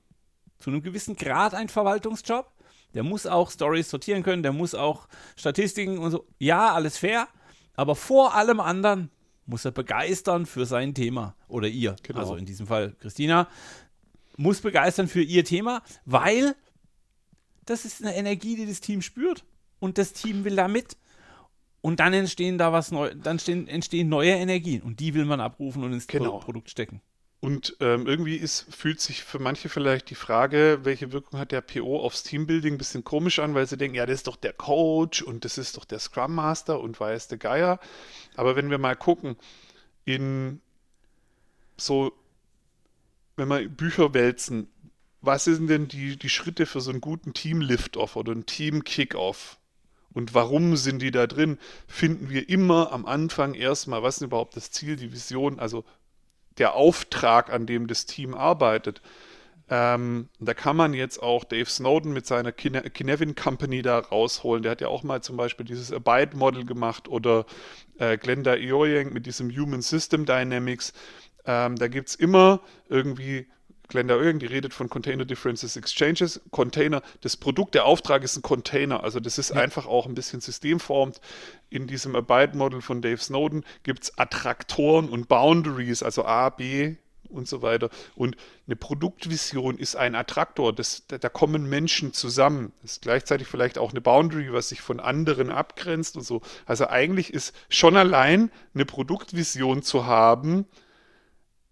zu 0.59 0.69
einem 0.69 0.81
gewissen 0.81 1.15
Grad 1.15 1.53
ein 1.53 1.69
Verwaltungsjob. 1.69 2.51
Der 2.93 3.03
muss 3.03 3.25
auch 3.25 3.51
Stories 3.51 3.89
sortieren 3.89 4.23
können, 4.23 4.43
der 4.43 4.51
muss 4.51 4.73
auch 4.73 5.07
Statistiken 5.35 5.99
und 5.99 6.11
so. 6.11 6.25
Ja, 6.39 6.73
alles 6.73 6.97
fair. 6.97 7.27
Aber 7.75 7.95
vor 7.95 8.33
allem 8.33 8.59
anderen 8.59 9.11
muss 9.45 9.63
er 9.65 9.71
begeistern 9.71 10.45
für 10.45 10.65
sein 10.65 10.93
Thema. 10.93 11.35
Oder 11.47 11.67
ihr. 11.67 11.95
Genau. 12.03 12.19
Also 12.19 12.35
in 12.35 12.45
diesem 12.45 12.67
Fall 12.67 12.95
Christina 12.99 13.47
muss 14.37 14.61
begeistern 14.61 15.07
für 15.07 15.21
ihr 15.21 15.43
Thema, 15.45 15.83
weil 16.05 16.55
das 17.65 17.85
ist 17.85 18.01
eine 18.01 18.15
Energie, 18.15 18.55
die 18.55 18.65
das 18.65 18.81
Team 18.81 19.01
spürt. 19.01 19.45
Und 19.79 19.97
das 19.97 20.11
Team 20.13 20.43
will 20.43 20.55
da 20.55 20.67
mit. 20.67 20.97
Und 21.81 21.99
dann 22.01 22.13
entstehen 22.13 22.57
da 22.57 22.73
was 22.73 22.91
neu, 22.91 23.13
dann 23.15 23.39
stehen, 23.39 23.67
entstehen 23.67 24.09
neue 24.09 24.31
Energien 24.31 24.81
und 24.81 24.99
die 24.99 25.13
will 25.13 25.23
man 25.23 25.39
abrufen 25.39 25.83
und 25.83 25.93
ins 25.93 26.07
Genau. 26.07 26.31
Pro 26.31 26.39
Produkt 26.39 26.69
stecken. 26.69 27.01
Und 27.41 27.77
ähm, 27.79 28.05
irgendwie 28.05 28.35
ist, 28.35 28.65
fühlt 28.75 28.99
sich 28.99 29.23
für 29.23 29.39
manche 29.39 29.69
vielleicht 29.69 30.09
die 30.09 30.15
Frage, 30.15 30.79
welche 30.83 31.13
Wirkung 31.13 31.39
hat 31.39 31.53
der 31.53 31.61
PO 31.61 31.99
aufs 32.01 32.23
Teambuilding, 32.23 32.73
ein 32.73 32.77
bisschen 32.77 33.05
komisch 33.05 33.39
an, 33.39 33.55
weil 33.55 33.65
sie 33.65 33.77
denken, 33.77 33.95
ja, 33.95 34.05
das 34.05 34.15
ist 34.15 34.27
doch 34.27 34.35
der 34.35 34.51
Coach 34.51 35.21
und 35.21 35.45
das 35.45 35.57
ist 35.57 35.77
doch 35.77 35.85
der 35.85 35.99
Scrum 35.99 36.35
Master 36.35 36.81
und 36.81 36.99
weiß 36.99 37.29
der 37.29 37.37
Geier. 37.37 37.79
Aber 38.35 38.57
wenn 38.57 38.69
wir 38.69 38.77
mal 38.77 38.97
gucken, 38.97 39.37
in 40.03 40.59
so, 41.77 42.11
wenn 43.37 43.47
wir 43.47 43.69
Bücher 43.69 44.13
wälzen, 44.13 44.67
was 45.21 45.45
sind 45.45 45.67
denn 45.67 45.87
die, 45.87 46.17
die 46.17 46.29
Schritte 46.29 46.65
für 46.65 46.81
so 46.81 46.91
einen 46.91 47.01
guten 47.01 47.33
Team-Lift-Off 47.33 48.17
oder 48.17 48.33
einen 48.33 48.45
Team-Kick-Off? 48.45 49.57
Und 50.11 50.33
warum 50.33 50.75
sind 50.75 51.01
die 51.01 51.11
da 51.11 51.27
drin? 51.27 51.57
Finden 51.87 52.29
wir 52.29 52.49
immer 52.49 52.91
am 52.91 53.05
Anfang 53.05 53.53
erstmal, 53.53 54.01
was 54.01 54.17
ist 54.17 54.23
überhaupt 54.23 54.57
das 54.57 54.71
Ziel, 54.71 54.95
die 54.95 55.13
Vision, 55.13 55.59
also 55.59 55.85
der 56.59 56.75
Auftrag, 56.75 57.51
an 57.51 57.65
dem 57.65 57.87
das 57.87 58.05
Team 58.05 58.33
arbeitet. 58.33 59.01
Ähm, 59.71 60.29
da 60.39 60.53
kann 60.55 60.75
man 60.75 60.93
jetzt 60.93 61.21
auch 61.21 61.43
Dave 61.43 61.69
Snowden 61.69 62.11
mit 62.11 62.25
seiner 62.25 62.51
Kine 62.51 62.81
Kinevin 62.81 63.35
Company 63.35 63.83
da 63.83 63.99
rausholen. 63.99 64.63
Der 64.63 64.71
hat 64.71 64.81
ja 64.81 64.87
auch 64.87 65.03
mal 65.03 65.21
zum 65.21 65.37
Beispiel 65.37 65.65
dieses 65.65 65.93
Abide-Model 65.93 66.65
gemacht 66.65 67.07
oder 67.07 67.45
äh, 67.99 68.17
Glenda 68.17 68.55
Ioyang 68.55 69.13
mit 69.13 69.27
diesem 69.27 69.49
Human 69.55 69.81
System 69.81 70.25
Dynamics. 70.25 70.93
Ähm, 71.45 71.75
da 71.75 71.87
gibt 71.87 72.09
es 72.09 72.15
immer 72.15 72.61
irgendwie 72.87 73.47
Glenda 73.89 74.15
Oeing, 74.15 74.39
die 74.39 74.45
redet 74.45 74.73
von 74.73 74.87
Container 74.87 75.25
Differences 75.25 75.75
Exchanges. 75.75 76.39
Container, 76.51 77.01
das 77.21 77.35
Produkt, 77.35 77.73
der 77.75 77.85
Auftrag 77.85 78.23
ist 78.23 78.37
ein 78.37 78.43
Container. 78.43 79.03
Also 79.03 79.19
das 79.19 79.37
ist 79.37 79.51
einfach 79.51 79.87
auch 79.87 80.05
ein 80.05 80.13
bisschen 80.13 80.41
systemformt. 80.41 81.19
In 81.69 81.87
diesem 81.87 82.15
Abide-Model 82.15 82.81
von 82.81 83.01
Dave 83.01 83.17
Snowden 83.17 83.65
gibt 83.83 84.03
es 84.03 84.17
Attraktoren 84.17 85.09
und 85.09 85.27
Boundaries, 85.27 86.03
also 86.03 86.23
A, 86.23 86.49
B 86.49 86.95
und 87.29 87.47
so 87.47 87.61
weiter. 87.61 87.89
Und 88.15 88.37
eine 88.67 88.75
Produktvision 88.75 89.77
ist 89.77 89.95
ein 89.95 90.13
Attraktor. 90.15 90.73
Das, 90.73 91.07
da, 91.07 91.17
da 91.17 91.29
kommen 91.29 91.67
Menschen 91.67 92.13
zusammen. 92.13 92.73
Das 92.81 92.93
ist 92.93 93.01
gleichzeitig 93.01 93.47
vielleicht 93.47 93.79
auch 93.79 93.91
eine 93.91 94.01
Boundary, 94.01 94.51
was 94.53 94.69
sich 94.69 94.81
von 94.81 94.99
anderen 94.99 95.49
abgrenzt 95.49 96.15
und 96.15 96.23
so. 96.23 96.41
Also 96.65 96.87
eigentlich 96.87 97.33
ist 97.33 97.55
schon 97.69 97.97
allein 97.97 98.51
eine 98.73 98.85
Produktvision 98.85 99.81
zu 99.81 100.05
haben, 100.05 100.65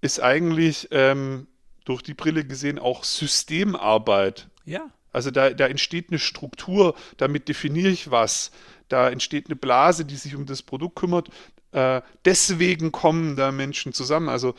ist 0.01 0.21
eigentlich 0.21 0.88
ähm, 0.91 1.47
durch 1.88 2.02
die 2.02 2.13
Brille 2.13 2.45
gesehen 2.45 2.80
auch 2.80 3.04
Systemarbeit. 3.04 4.50
Ja. 4.65 4.89
Also 5.13 5.32
da, 5.32 5.52
da 5.52 5.67
entsteht 5.67 6.10
eine 6.10 6.19
Struktur, 6.19 6.95
damit 7.17 7.47
definiere 7.47 7.89
ich 7.89 8.12
was. 8.12 8.52
Da 8.89 9.10
entsteht 9.10 9.47
eine 9.47 9.56
Blase, 9.56 10.06
die 10.06 10.15
sich 10.15 10.36
um 10.36 10.45
das 10.45 10.62
Produkt 10.62 10.95
kümmert. 10.95 11.30
Äh, 11.71 12.02
deswegen 12.26 12.91
kommen 12.91 13.36
da 13.36 13.52
Menschen 13.52 13.93
zusammen. 13.93 14.30
Also 14.30 14.54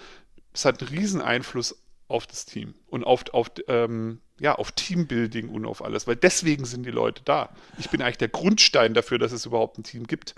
es 0.53 0.65
hat 0.65 0.81
einen 0.81 0.91
riesen 0.91 1.21
Einfluss 1.21 1.83
auf 2.09 2.27
das 2.27 2.47
Team 2.47 2.75
und 2.87 3.05
auf, 3.05 3.25
auf, 3.33 3.51
ähm, 3.69 4.21
ja, 4.41 4.55
auf 4.55 4.73
Teambuilding 4.73 5.51
und 5.51 5.67
auf 5.67 5.85
alles, 5.85 6.07
weil 6.07 6.17
deswegen 6.17 6.65
sind 6.65 6.87
die 6.87 6.91
Leute 6.91 7.23
da. 7.25 7.51
Ich 7.79 7.91
bin 7.91 8.01
eigentlich 8.01 8.17
der 8.17 8.29
Grundstein 8.29 8.95
dafür, 8.95 9.19
dass 9.19 9.33
es 9.33 9.45
überhaupt 9.45 9.79
ein 9.79 9.85
Team 9.85 10.07
gibt. 10.07 10.35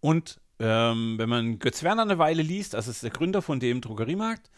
Und 0.00 0.40
ähm, 0.58 1.18
wenn 1.18 1.28
man 1.28 1.58
Götz 1.58 1.82
Werner 1.82 2.02
eine 2.02 2.18
Weile 2.18 2.42
liest, 2.42 2.74
das 2.74 2.88
ist 2.88 3.02
der 3.02 3.10
Gründer 3.10 3.42
von 3.42 3.60
dem 3.60 3.80
Drogeriemarkt, 3.80 4.50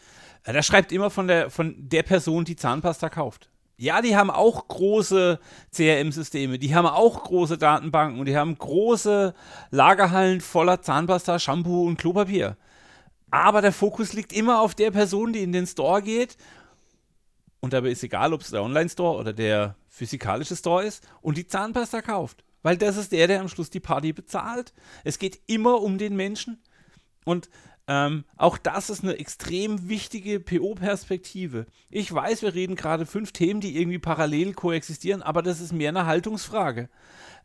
der 0.53 0.61
schreibt 0.61 0.91
immer 0.91 1.09
von 1.09 1.27
der, 1.27 1.49
von 1.49 1.75
der 1.77 2.03
Person, 2.03 2.45
die 2.45 2.55
Zahnpasta 2.55 3.09
kauft. 3.09 3.49
Ja, 3.77 4.01
die 4.01 4.15
haben 4.15 4.29
auch 4.29 4.67
große 4.67 5.39
CRM-Systeme, 5.75 6.57
die 6.59 6.73
haben 6.73 6.87
auch 6.87 7.23
große 7.23 7.57
Datenbanken 7.57 8.19
und 8.19 8.25
die 8.25 8.37
haben 8.37 8.57
große 8.57 9.33
Lagerhallen 9.71 10.39
voller 10.39 10.81
Zahnpasta, 10.81 11.39
Shampoo 11.39 11.85
und 11.85 11.97
Klopapier. 11.97 12.55
Aber 13.31 13.61
der 13.61 13.73
Fokus 13.73 14.13
liegt 14.13 14.31
immer 14.31 14.61
auf 14.61 14.75
der 14.75 14.91
Person, 14.91 15.33
die 15.33 15.43
in 15.43 15.51
den 15.51 15.67
Store 15.67 16.01
geht. 16.01 16.37
Und 17.59 17.73
dabei 17.73 17.89
ist 17.89 18.03
egal, 18.03 18.31
ob 18.33 18.41
es 18.41 18.51
der 18.51 18.63
Online-Store 18.63 19.19
oder 19.19 19.33
der 19.33 19.75
physikalische 19.89 20.55
Store 20.55 20.85
ist 20.85 21.05
und 21.21 21.35
die 21.35 21.47
Zahnpasta 21.47 22.01
kauft. 22.01 22.45
Weil 22.61 22.77
das 22.77 22.95
ist 22.95 23.11
der, 23.11 23.27
der 23.27 23.41
am 23.41 23.49
Schluss 23.49 23.69
die 23.69 23.79
Party 23.79 24.13
bezahlt. 24.13 24.73
Es 25.03 25.19
geht 25.19 25.39
immer 25.47 25.81
um 25.81 25.97
den 25.97 26.15
Menschen. 26.15 26.63
Und 27.25 27.49
ähm, 27.87 28.25
auch 28.37 28.57
das 28.57 28.89
ist 28.89 29.03
eine 29.03 29.17
extrem 29.17 29.89
wichtige 29.89 30.39
PO-Perspektive. 30.39 31.67
Ich 31.89 32.11
weiß, 32.13 32.41
wir 32.41 32.53
reden 32.53 32.75
gerade 32.75 33.05
fünf 33.05 33.31
Themen, 33.31 33.61
die 33.61 33.77
irgendwie 33.77 33.99
parallel 33.99 34.53
koexistieren, 34.53 35.21
aber 35.21 35.41
das 35.41 35.59
ist 35.59 35.71
mehr 35.71 35.89
eine 35.89 36.05
Haltungsfrage. 36.05 36.89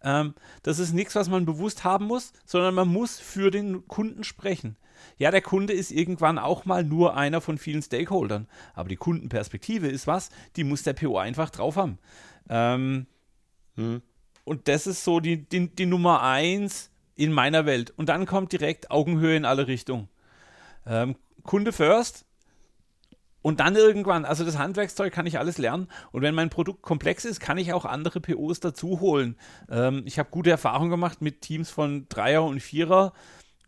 Ähm, 0.03 0.35
das 0.63 0.79
ist 0.79 0.93
nichts, 0.93 1.15
was 1.15 1.29
man 1.29 1.45
bewusst 1.45 1.85
haben 1.85 2.07
muss, 2.07 2.33
sondern 2.47 2.75
man 2.75 2.89
muss 2.89 3.21
für 3.21 3.51
den 3.51 3.87
Kunden 3.87 4.25
sprechen. 4.25 4.77
Ja, 5.19 5.31
der 5.31 5.43
Kunde 5.43 5.73
ist 5.73 5.91
irgendwann 5.91 6.39
auch 6.39 6.65
mal 6.65 6.85
nur 6.85 7.17
einer 7.17 7.41
von 7.41 7.59
vielen 7.59 7.83
Stakeholdern, 7.83 8.49
aber 8.75 8.89
die 8.89 8.97
Kundenperspektive 8.97 9.89
ist 9.89 10.07
was, 10.07 10.31
die 10.57 10.65
muss 10.65 10.83
der 10.83 10.95
PO 10.95 11.19
einfach 11.19 11.51
drauf 11.51 11.77
haben. 11.77 11.99
Ähm, 12.49 13.07
Hm. 13.77 14.03
und 14.45 14.69
das 14.69 14.87
ist 14.87 15.05
so 15.05 15.21
die, 15.21 15.49
die, 15.49 15.69
die 15.75 15.87
Nummer 15.87 16.23
eins 16.23 16.91
in 17.15 17.33
meiner 17.33 17.67
Welt. 17.67 17.93
Und 17.97 18.09
dann 18.09 18.27
kommt 18.27 18.53
direkt 18.53 18.91
Augenhöhe 18.91 19.37
in 19.37 19.45
alle 19.45 19.67
Richtungen. 19.67 20.09
Ähm, 20.87 21.17
Kunde 21.43 21.73
first. 21.73 22.25
Und 23.43 23.61
dann 23.61 23.75
irgendwann, 23.75 24.27
also 24.27 24.45
das 24.45 24.59
Handwerkszeug 24.59 25.13
kann 25.13 25.27
ich 25.27 25.39
alles 25.39 25.57
lernen. 25.57 25.89
Und 26.13 26.23
wenn 26.23 26.35
mein 26.35 26.51
Produkt 26.51 26.83
komplex 26.83 27.25
ist, 27.25 27.41
kann 27.41 27.57
ich 27.57 27.73
auch 27.73 27.87
andere 27.87 28.21
POs 28.21 28.61
dazu 28.61 29.01
holen. 29.01 29.37
Ähm, 29.71 30.03
ich 30.05 30.19
habe 30.19 30.29
gute 30.31 30.51
Erfahrungen 30.51 30.91
gemacht 30.91 31.23
mit 31.23 31.41
Teams 31.41 31.71
von 31.71 32.07
Dreier- 32.09 32.45
und 32.45 32.61
Vierer. 32.61 33.15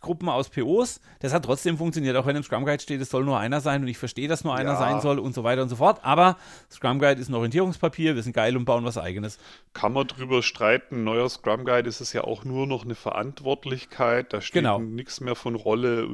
Gruppen 0.02 0.28
aus 0.28 0.50
POs. 0.50 1.00
Das 1.20 1.32
hat 1.32 1.44
trotzdem 1.44 1.78
funktioniert, 1.78 2.16
auch 2.16 2.26
wenn 2.26 2.36
im 2.36 2.42
Scrum 2.42 2.64
Guide 2.66 2.82
steht, 2.82 3.00
es 3.00 3.08
soll 3.08 3.24
nur 3.24 3.38
einer 3.38 3.60
sein 3.60 3.80
und 3.82 3.88
ich 3.88 3.96
verstehe, 3.98 4.28
dass 4.28 4.44
nur 4.44 4.54
einer 4.54 4.72
Ja. 4.72 4.76
sein 4.78 5.00
soll 5.00 5.18
und 5.18 5.34
so 5.34 5.42
weiter 5.44 5.62
und 5.62 5.68
so 5.70 5.76
fort. 5.76 6.00
Aber 6.02 6.36
Scrum 6.70 6.98
Guide 6.98 7.20
ist 7.20 7.28
ein 7.30 7.34
Orientierungspapier, 7.34 8.14
wir 8.14 8.22
sind 8.22 8.34
geil 8.34 8.56
und 8.56 8.64
bauen 8.66 8.84
was 8.84 8.98
eigenes. 8.98 9.38
Kann 9.72 9.92
man 9.94 10.06
drüber 10.06 10.42
streiten. 10.42 11.04
Neuer 11.04 11.28
Scrum 11.30 11.64
Guide 11.64 11.88
ist 11.88 12.00
es 12.00 12.12
ja 12.12 12.24
auch 12.24 12.44
nur 12.44 12.66
noch 12.66 12.84
eine 12.84 12.94
Verantwortlichkeit. 12.94 14.32
Da 14.32 14.40
steht 14.40 14.62
Genau. 14.62 14.78
nichts 14.78 15.20
mehr 15.20 15.34
von 15.34 15.54
Rolle. 15.54 16.08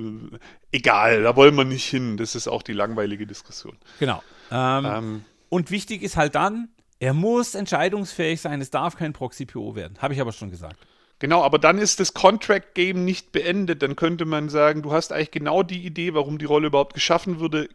Egal, 0.72 1.22
da 1.22 1.36
wollen 1.36 1.54
wir 1.56 1.64
nicht 1.64 1.84
hin. 1.86 2.16
Das 2.16 2.34
ist 2.34 2.48
auch 2.48 2.62
die 2.62 2.72
langweilige 2.72 3.26
Diskussion. 3.26 3.76
Genau. 3.98 4.22
Ähm, 4.50 4.84
Ähm, 4.84 5.24
Und 5.50 5.70
wichtig 5.70 6.02
ist 6.02 6.16
halt 6.16 6.34
dann, 6.34 6.68
er 7.00 7.14
muss 7.14 7.54
entscheidungsfähig 7.54 8.40
sein. 8.40 8.60
Es 8.60 8.70
darf 8.70 8.96
kein 8.96 9.12
Proxy-PO 9.14 9.74
werden. 9.76 9.96
Habe 10.00 10.12
ich 10.14 10.20
aber 10.20 10.32
schon 10.32 10.50
gesagt. 10.50 10.76
Genau, 11.20 11.42
aber 11.42 11.58
dann 11.58 11.78
ist 11.78 11.98
das 11.98 12.14
Contract 12.14 12.74
Game 12.74 13.04
nicht 13.04 13.32
beendet. 13.32 13.82
Dann 13.82 13.96
könnte 13.96 14.24
man 14.24 14.48
sagen, 14.48 14.82
du 14.82 14.92
hast 14.92 15.12
eigentlich 15.12 15.32
genau 15.32 15.62
die 15.62 15.84
Idee, 15.84 16.14
warum 16.14 16.38
die 16.38 16.44
Rolle 16.44 16.68
überhaupt 16.68 16.94
geschaffen 16.94 17.40
wurde, 17.40 17.68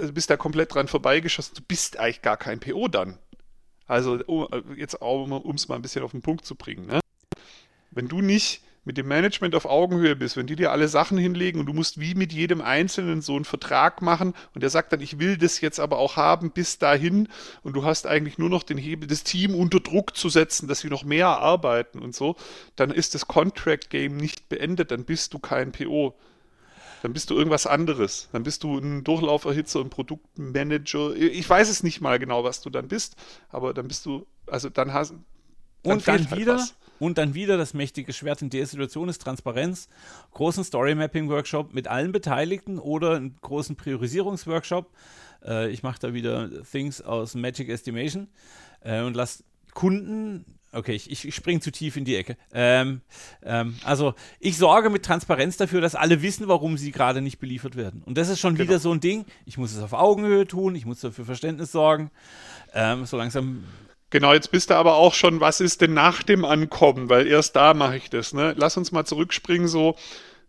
äh, 0.00 0.10
bist 0.12 0.30
da 0.30 0.36
komplett 0.36 0.74
dran 0.74 0.88
vorbeigeschossen. 0.88 1.54
Du 1.54 1.62
bist 1.62 1.98
eigentlich 1.98 2.22
gar 2.22 2.38
kein 2.38 2.60
PO 2.60 2.88
dann. 2.88 3.18
Also 3.86 4.18
oh, 4.26 4.48
jetzt 4.76 5.02
auch, 5.02 5.24
um 5.24 5.54
es 5.54 5.68
mal 5.68 5.76
ein 5.76 5.82
bisschen 5.82 6.02
auf 6.02 6.12
den 6.12 6.22
Punkt 6.22 6.44
zu 6.44 6.54
bringen. 6.54 6.86
Ne? 6.86 7.00
Wenn 7.90 8.08
du 8.08 8.20
nicht 8.20 8.62
mit 8.88 8.96
dem 8.96 9.06
Management 9.06 9.54
auf 9.54 9.66
Augenhöhe 9.66 10.16
bist, 10.16 10.38
wenn 10.38 10.46
die 10.46 10.56
dir 10.56 10.72
alle 10.72 10.88
Sachen 10.88 11.18
hinlegen 11.18 11.60
und 11.60 11.66
du 11.66 11.74
musst 11.74 12.00
wie 12.00 12.14
mit 12.14 12.32
jedem 12.32 12.62
Einzelnen 12.62 13.20
so 13.20 13.36
einen 13.36 13.44
Vertrag 13.44 14.00
machen 14.00 14.32
und 14.54 14.62
der 14.62 14.70
sagt 14.70 14.94
dann, 14.94 15.02
ich 15.02 15.18
will 15.18 15.36
das 15.36 15.60
jetzt 15.60 15.78
aber 15.78 15.98
auch 15.98 16.16
haben 16.16 16.52
bis 16.52 16.78
dahin 16.78 17.28
und 17.62 17.76
du 17.76 17.84
hast 17.84 18.06
eigentlich 18.06 18.38
nur 18.38 18.48
noch 18.48 18.62
den 18.62 18.78
Hebel, 18.78 19.06
das 19.06 19.24
Team 19.24 19.54
unter 19.54 19.78
Druck 19.78 20.16
zu 20.16 20.30
setzen, 20.30 20.68
dass 20.68 20.80
sie 20.80 20.88
noch 20.88 21.04
mehr 21.04 21.26
arbeiten 21.28 21.98
und 21.98 22.14
so, 22.14 22.36
dann 22.76 22.90
ist 22.90 23.14
das 23.14 23.28
Contract 23.28 23.90
Game 23.90 24.16
nicht 24.16 24.48
beendet, 24.48 24.90
dann 24.90 25.04
bist 25.04 25.34
du 25.34 25.38
kein 25.38 25.70
PO. 25.70 26.14
Dann 27.02 27.12
bist 27.12 27.28
du 27.28 27.36
irgendwas 27.36 27.66
anderes. 27.66 28.30
Dann 28.32 28.42
bist 28.42 28.64
du 28.64 28.78
ein 28.78 29.04
Durchlauferhitzer, 29.04 29.80
ein 29.80 29.90
Produktmanager. 29.90 31.14
Ich 31.14 31.48
weiß 31.48 31.68
es 31.68 31.82
nicht 31.82 32.00
mal 32.00 32.18
genau, 32.18 32.42
was 32.42 32.62
du 32.62 32.70
dann 32.70 32.88
bist, 32.88 33.16
aber 33.50 33.74
dann 33.74 33.86
bist 33.86 34.06
du, 34.06 34.26
also 34.46 34.70
dann 34.70 34.94
hast 34.94 35.12
Und 35.82 36.02
fehlt 36.02 36.08
dann 36.08 36.30
halt 36.30 36.40
wieder, 36.40 36.54
was. 36.54 36.74
Und 36.98 37.18
dann 37.18 37.34
wieder 37.34 37.56
das 37.56 37.74
mächtige 37.74 38.12
Schwert 38.12 38.42
in 38.42 38.50
der 38.50 38.66
Situation 38.66 39.08
ist 39.08 39.22
Transparenz. 39.22 39.88
Großen 40.32 40.64
Story-Mapping-Workshop 40.64 41.74
mit 41.74 41.88
allen 41.88 42.12
Beteiligten 42.12 42.78
oder 42.78 43.16
einen 43.16 43.36
großen 43.40 43.76
Priorisierungsworkshop. 43.76 44.90
Äh, 45.44 45.70
ich 45.70 45.82
mache 45.82 46.00
da 46.00 46.14
wieder 46.14 46.50
Things 46.70 47.00
aus 47.00 47.34
Magic 47.34 47.68
Estimation 47.68 48.28
äh, 48.82 49.02
und 49.02 49.14
lasse 49.14 49.44
Kunden 49.74 50.44
Okay, 50.70 50.92
ich, 50.92 51.26
ich 51.26 51.34
springe 51.34 51.60
zu 51.60 51.72
tief 51.72 51.96
in 51.96 52.04
die 52.04 52.14
Ecke. 52.14 52.36
Ähm, 52.52 53.00
ähm, 53.42 53.76
also, 53.84 54.14
ich 54.38 54.58
sorge 54.58 54.90
mit 54.90 55.02
Transparenz 55.02 55.56
dafür, 55.56 55.80
dass 55.80 55.94
alle 55.94 56.20
wissen, 56.20 56.46
warum 56.46 56.76
sie 56.76 56.92
gerade 56.92 57.22
nicht 57.22 57.38
beliefert 57.38 57.74
werden. 57.74 58.02
Und 58.04 58.18
das 58.18 58.28
ist 58.28 58.38
schon 58.38 58.54
genau. 58.54 58.68
wieder 58.68 58.78
so 58.78 58.92
ein 58.92 59.00
Ding. 59.00 59.24
Ich 59.46 59.56
muss 59.56 59.72
es 59.72 59.82
auf 59.82 59.94
Augenhöhe 59.94 60.46
tun, 60.46 60.74
ich 60.74 60.84
muss 60.84 61.00
dafür 61.00 61.24
Verständnis 61.24 61.72
sorgen. 61.72 62.10
Ähm, 62.74 63.06
so 63.06 63.16
langsam. 63.16 63.64
Genau, 64.10 64.32
jetzt 64.32 64.50
bist 64.50 64.70
du 64.70 64.74
aber 64.74 64.94
auch 64.94 65.14
schon, 65.14 65.40
was 65.40 65.60
ist 65.60 65.80
denn 65.80 65.94
nach 65.94 66.22
dem 66.22 66.44
Ankommen? 66.44 67.08
Weil 67.08 67.26
erst 67.26 67.56
da 67.56 67.74
mache 67.74 67.96
ich 67.96 68.10
das. 68.10 68.32
Ne? 68.32 68.54
Lass 68.56 68.76
uns 68.76 68.92
mal 68.92 69.04
zurückspringen. 69.04 69.68
So, 69.68 69.96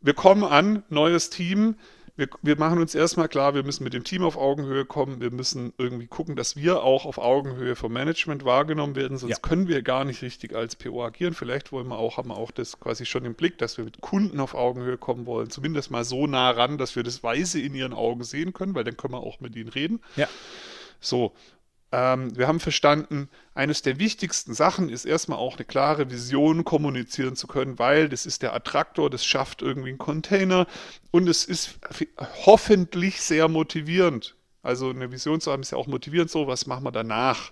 wir 0.02 0.14
kommen 0.14 0.44
an, 0.44 0.84
neues 0.90 1.30
Team 1.30 1.76
wir, 2.20 2.28
wir 2.42 2.58
machen 2.58 2.80
uns 2.80 2.94
erstmal 2.94 3.30
klar, 3.30 3.56
wir 3.56 3.64
müssen 3.64 3.86
mit 3.86 3.94
dem 3.94 4.04
Team 4.04 4.24
auf 4.24 4.36
Augenhöhe 4.36 4.84
kommen. 4.84 5.22
Wir 5.22 5.32
müssen 5.32 5.74
irgendwie 5.78 6.06
gucken, 6.06 6.36
dass 6.36 6.58
wir 6.58 6.84
auch 6.84 7.06
auf 7.06 7.18
Augenhöhe 7.18 7.78
vom 7.78 7.94
Management 7.94 8.44
wahrgenommen 8.44 8.96
werden, 8.96 9.18
sonst 9.18 9.38
ja. 9.38 9.40
können 9.42 9.70
wir 9.70 9.82
gar 9.82 10.04
nicht 10.04 10.22
richtig 10.22 10.54
als 10.54 10.76
PO 10.76 11.06
agieren. 11.06 11.34
Vielleicht 11.34 11.72
wollen 11.72 11.88
wir 11.88 11.98
auch, 11.98 12.18
haben 12.18 12.30
wir 12.30 12.38
auch 12.38 12.52
das 12.52 12.80
quasi 12.80 13.06
schon 13.06 13.24
im 13.24 13.36
Blick, 13.36 13.58
dass 13.58 13.78
wir 13.78 13.86
mit 13.86 14.02
Kunden 14.02 14.42
auf 14.42 14.54
Augenhöhe 14.54 14.98
kommen 14.98 15.26
wollen. 15.26 15.50
Zumindest 15.50 15.92
mal 15.92 16.04
so 16.04 16.28
nah 16.28 16.50
ran, 16.52 16.78
dass 16.78 16.96
wir 16.98 17.04
das 17.04 17.24
Weise 17.24 17.62
in 17.62 17.74
ihren 17.74 17.94
Augen 17.94 18.24
sehen 18.24 18.52
können, 18.52 18.76
weil 18.76 18.84
dann 18.84 18.98
können 18.98 19.14
wir 19.14 19.22
auch 19.22 19.40
mit 19.40 19.56
ihnen 19.56 19.70
reden. 19.70 20.02
Ja. 20.18 20.28
So, 21.00 21.32
ähm, 21.92 22.38
wir 22.38 22.48
haben 22.48 22.60
verstanden, 22.60 23.30
eines 23.56 23.82
der 23.82 23.98
wichtigsten 23.98 24.54
Sachen 24.54 24.90
ist 24.90 25.06
erstmal 25.06 25.40
auch 25.40 25.56
eine 25.58 25.66
klare 25.66 26.12
Vision 26.12 26.64
kommunizieren 26.64 27.36
zu 27.36 27.48
können, 27.48 27.80
weil 27.80 28.10
das 28.10 28.26
ist 28.26 28.44
der 28.44 28.54
Attraktor, 28.54 29.10
das 29.10 29.26
schafft 29.26 29.62
irgendwie 29.62 29.90
einen 29.90 29.98
Container 29.98 30.68
und 31.12 31.28
es 31.28 31.46
ist 31.46 31.80
hoffentlich 32.46 33.22
sehr 33.22 33.48
motivierend. 33.48 34.36
Also 34.62 34.90
eine 34.90 35.12
Vision 35.12 35.42
zu 35.42 35.52
haben 35.52 35.62
ist 35.62 35.72
ja 35.72 35.78
auch 35.78 35.88
motivierend 35.88 36.30
so, 36.30 36.48
was 36.48 36.68
machen 36.68 36.84
wir 36.84 36.92
danach? 36.92 37.52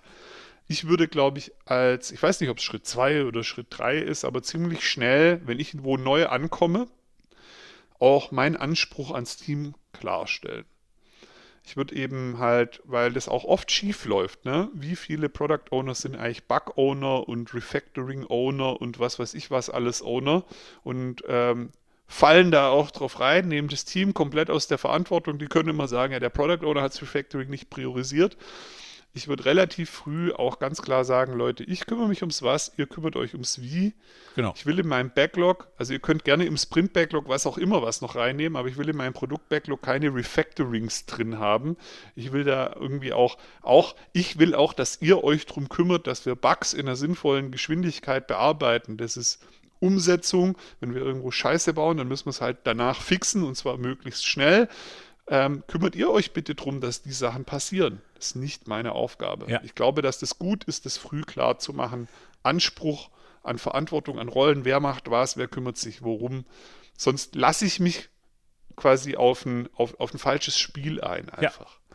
Ich 0.68 0.88
würde, 0.88 1.08
glaube 1.08 1.40
ich, 1.40 1.54
als, 1.66 2.12
ich 2.12 2.22
weiß 2.22 2.42
nicht, 2.42 2.50
ob 2.50 2.58
es 2.58 2.64
Schritt 2.64 2.86
2 2.86 3.26
oder 3.26 3.44
Schritt 3.44 3.68
3 3.70 3.98
ist, 3.98 4.26
aber 4.26 4.44
ziemlich 4.44 4.88
schnell, 4.88 5.42
wenn 5.46 5.60
ich 5.60 5.82
wo 5.84 5.98
neu 5.98 6.28
ankomme, 6.28 6.88
auch 8.00 8.32
meinen 8.32 8.58
Anspruch 8.58 9.12
ans 9.12 9.38
Team 9.38 9.74
klarstellen. 9.94 10.66
Ich 11.68 11.76
würde 11.76 11.98
eben 11.98 12.38
halt, 12.38 12.82
weil 12.86 13.12
das 13.12 13.28
auch 13.28 13.44
oft 13.44 13.70
schief 13.70 14.06
läuft, 14.06 14.46
ne? 14.46 14.70
Wie 14.74 14.96
viele 14.96 15.28
Product 15.28 15.70
Owners 15.70 16.00
sind 16.00 16.16
eigentlich 16.16 16.46
Bug 16.46 16.78
Owner 16.78 17.28
und 17.28 17.54
Refactoring 17.54 18.26
Owner 18.30 18.80
und 18.80 19.00
was 19.00 19.20
weiß 19.20 19.34
ich 19.34 19.52
was 19.52 19.70
alles 19.70 20.02
Owner 20.02 20.46
und 20.86 21.24
ähm, 21.28 21.72
fallen 22.08 22.52
da 22.52 22.70
auch 22.70 22.90
drauf 22.90 23.20
rein, 23.20 23.50
nehmen 23.50 23.68
das 23.68 23.84
Team 23.84 24.14
komplett 24.14 24.50
aus 24.50 24.68
der 24.68 24.78
Verantwortung. 24.78 25.40
Die 25.40 25.48
können 25.48 25.68
immer 25.68 25.90
sagen, 25.90 26.14
ja, 26.14 26.22
der 26.22 26.30
Product 26.30 26.66
Owner 26.66 26.84
hat 26.84 26.94
das 26.94 27.02
Refactoring 27.02 27.50
nicht 27.50 27.70
priorisiert 27.70 28.38
ich 29.18 29.28
würde 29.28 29.46
relativ 29.46 29.90
früh 29.90 30.32
auch 30.32 30.60
ganz 30.60 30.82
klar 30.82 31.04
sagen, 31.04 31.34
Leute, 31.34 31.64
ich 31.64 31.86
kümmere 31.86 32.08
mich 32.08 32.22
ums 32.22 32.44
Was, 32.44 32.72
ihr 32.78 32.86
kümmert 32.86 33.16
euch 33.16 33.34
ums 33.34 33.60
Wie. 33.60 33.94
Genau. 34.36 34.54
Ich 34.56 34.66
will 34.66 34.80
in 34.80 34.88
meinem 34.88 35.10
Backlog, 35.10 35.68
also 35.78 35.92
ihr 35.92 36.00
könnt 36.00 36.24
gerne 36.24 36.46
im 36.46 36.56
Sprint-Backlog 36.56 37.28
was 37.28 37.46
auch 37.48 37.58
immer 37.58 37.82
was 37.82 38.02
noch 38.02 38.16
reinnehmen, 38.16 38.56
aber 38.56 38.70
ich 38.70 38.78
will 38.78 38.88
in 38.88 38.96
meinem 38.96 39.14
Produkt-Backlog 39.14 39.82
keine 39.82 40.14
Refactorings 40.14 41.08
drin 41.08 41.40
haben. 41.40 41.76
Ich 42.16 42.32
will 42.32 42.44
da 42.44 42.76
irgendwie 42.80 43.12
auch, 43.12 43.38
auch, 43.62 43.96
ich 44.14 44.38
will 44.38 44.54
auch, 44.54 44.74
dass 44.74 45.02
ihr 45.02 45.24
euch 45.24 45.48
darum 45.48 45.68
kümmert, 45.68 46.06
dass 46.06 46.26
wir 46.26 46.36
Bugs 46.36 46.74
in 46.74 46.82
einer 46.82 46.96
sinnvollen 46.96 47.52
Geschwindigkeit 47.52 48.28
bearbeiten. 48.28 48.98
Das 48.98 49.18
ist 49.18 49.44
Umsetzung. 49.80 50.58
Wenn 50.80 50.94
wir 50.94 51.02
irgendwo 51.02 51.32
Scheiße 51.32 51.74
bauen, 51.74 51.98
dann 51.98 52.08
müssen 52.08 52.26
wir 52.26 52.32
es 52.32 52.42
halt 52.42 52.60
danach 52.64 53.02
fixen 53.02 53.44
und 53.44 53.56
zwar 53.56 53.78
möglichst 53.78 54.26
schnell 54.26 54.70
ähm, 55.30 55.64
kümmert 55.68 55.96
ihr 55.96 56.10
euch 56.10 56.32
bitte 56.32 56.56
darum, 56.56 56.82
dass 56.82 57.02
die 57.02 57.12
Sachen 57.12 57.46
passieren. 57.46 58.02
Das 58.16 58.28
ist 58.28 58.36
nicht 58.36 58.68
meine 58.68 58.94
Aufgabe. 58.94 59.50
Ja. 59.52 59.62
Ich 59.64 59.76
glaube, 59.76 60.02
dass 60.02 60.20
das 60.20 60.40
gut 60.40 60.64
ist, 60.64 60.86
das 60.86 60.98
früh 60.98 61.22
klar 61.22 61.60
zu 61.60 61.74
machen. 61.74 62.08
Anspruch 62.44 63.10
an 63.44 63.58
Verantwortung, 63.58 64.20
an 64.20 64.30
Rollen, 64.30 64.66
wer 64.66 64.80
macht 64.80 65.10
was, 65.10 65.38
wer 65.38 65.48
kümmert 65.48 65.78
sich 65.78 66.02
worum. 66.02 66.46
Sonst 66.98 67.36
lasse 67.36 67.66
ich 67.66 67.80
mich 67.80 68.10
quasi 68.76 69.16
auf 69.16 69.46
ein, 69.46 69.70
auf, 69.76 70.00
auf 70.00 70.14
ein 70.14 70.20
falsches 70.20 70.58
Spiel 70.58 71.02
ein, 71.02 71.30
einfach. 71.30 71.72
Ja. 71.72 71.88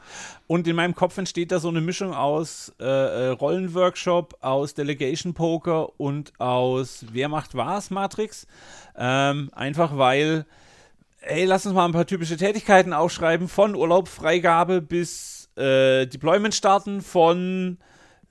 Und 0.46 0.66
in 0.66 0.76
meinem 0.76 0.94
Kopf 0.94 1.16
entsteht 1.16 1.52
da 1.52 1.60
so 1.60 1.68
eine 1.68 1.80
Mischung 1.80 2.12
aus 2.12 2.72
äh, 2.80 2.84
äh 2.84 3.28
Rollenworkshop, 3.28 4.38
aus 4.40 4.74
Delegation 4.74 5.32
Poker 5.32 5.98
und 6.00 6.32
aus 6.40 7.06
Wer 7.12 7.28
macht 7.28 7.54
was 7.54 7.90
Matrix. 7.90 8.46
Ähm, 8.96 9.50
einfach 9.54 9.96
weil 9.96 10.44
Ey, 11.24 11.44
lass 11.44 11.64
uns 11.66 11.74
mal 11.74 11.84
ein 11.84 11.92
paar 11.92 12.06
typische 12.06 12.36
Tätigkeiten 12.36 12.92
aufschreiben, 12.92 13.46
von 13.48 13.76
Urlaubfreigabe 13.76 14.82
bis 14.82 15.48
äh, 15.56 16.06
Deployment 16.06 16.52
starten, 16.52 17.00
von 17.00 17.78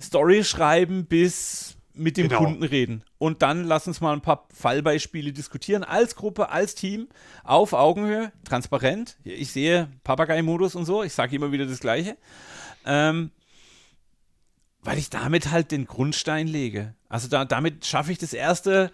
Story 0.01 0.43
schreiben 0.43 1.05
bis 1.05 1.77
mit 1.93 2.17
dem 2.17 2.27
genau. 2.27 2.43
Kunden 2.43 2.63
reden. 2.63 3.03
Und 3.17 3.41
dann 3.41 3.63
lass 3.63 3.87
uns 3.87 4.01
mal 4.01 4.11
ein 4.11 4.21
paar 4.21 4.47
Fallbeispiele 4.53 5.31
diskutieren, 5.31 5.85
als 5.85 6.15
Gruppe, 6.15 6.49
als 6.49 6.75
Team, 6.75 7.07
auf 7.45 7.71
Augenhöhe, 7.71 8.33
transparent. 8.43 9.17
Ich 9.23 9.51
sehe 9.51 9.89
Papagei-Modus 10.03 10.75
und 10.75 10.83
so, 10.83 11.01
ich 11.01 11.13
sage 11.13 11.35
immer 11.35 11.53
wieder 11.53 11.65
das 11.65 11.79
Gleiche. 11.79 12.17
Ähm, 12.85 13.31
weil 14.81 14.97
ich 14.97 15.09
damit 15.09 15.51
halt 15.51 15.71
den 15.71 15.85
Grundstein 15.85 16.47
lege. 16.47 16.95
Also 17.07 17.29
da, 17.29 17.45
damit 17.45 17.85
schaffe 17.85 18.11
ich 18.11 18.17
das 18.17 18.33
erste 18.33 18.91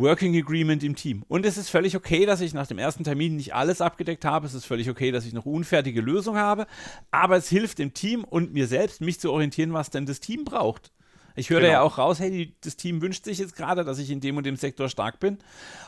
Working 0.00 0.36
Agreement 0.36 0.82
im 0.82 0.96
Team. 0.96 1.24
Und 1.28 1.44
es 1.44 1.58
ist 1.58 1.68
völlig 1.68 1.94
okay, 1.94 2.24
dass 2.26 2.40
ich 2.40 2.54
nach 2.54 2.66
dem 2.66 2.78
ersten 2.78 3.04
Termin 3.04 3.36
nicht 3.36 3.54
alles 3.54 3.80
abgedeckt 3.80 4.24
habe. 4.24 4.46
Es 4.46 4.54
ist 4.54 4.64
völlig 4.64 4.88
okay, 4.88 5.12
dass 5.12 5.26
ich 5.26 5.32
noch 5.32 5.46
unfertige 5.46 6.00
Lösungen 6.00 6.40
habe. 6.40 6.66
Aber 7.10 7.36
es 7.36 7.48
hilft 7.48 7.78
dem 7.78 7.92
Team 7.92 8.24
und 8.24 8.52
mir 8.52 8.66
selbst, 8.66 9.00
mich 9.00 9.20
zu 9.20 9.30
orientieren, 9.30 9.72
was 9.72 9.90
denn 9.90 10.06
das 10.06 10.20
Team 10.20 10.44
braucht. 10.44 10.90
Ich 11.36 11.50
höre 11.50 11.60
genau. 11.60 11.72
ja 11.72 11.80
auch 11.82 11.98
raus, 11.98 12.18
hey, 12.18 12.54
das 12.62 12.76
Team 12.76 13.02
wünscht 13.02 13.24
sich 13.24 13.38
jetzt 13.38 13.56
gerade, 13.56 13.84
dass 13.84 13.98
ich 13.98 14.10
in 14.10 14.20
dem 14.20 14.36
und 14.36 14.44
dem 14.44 14.56
Sektor 14.56 14.88
stark 14.88 15.20
bin. 15.20 15.38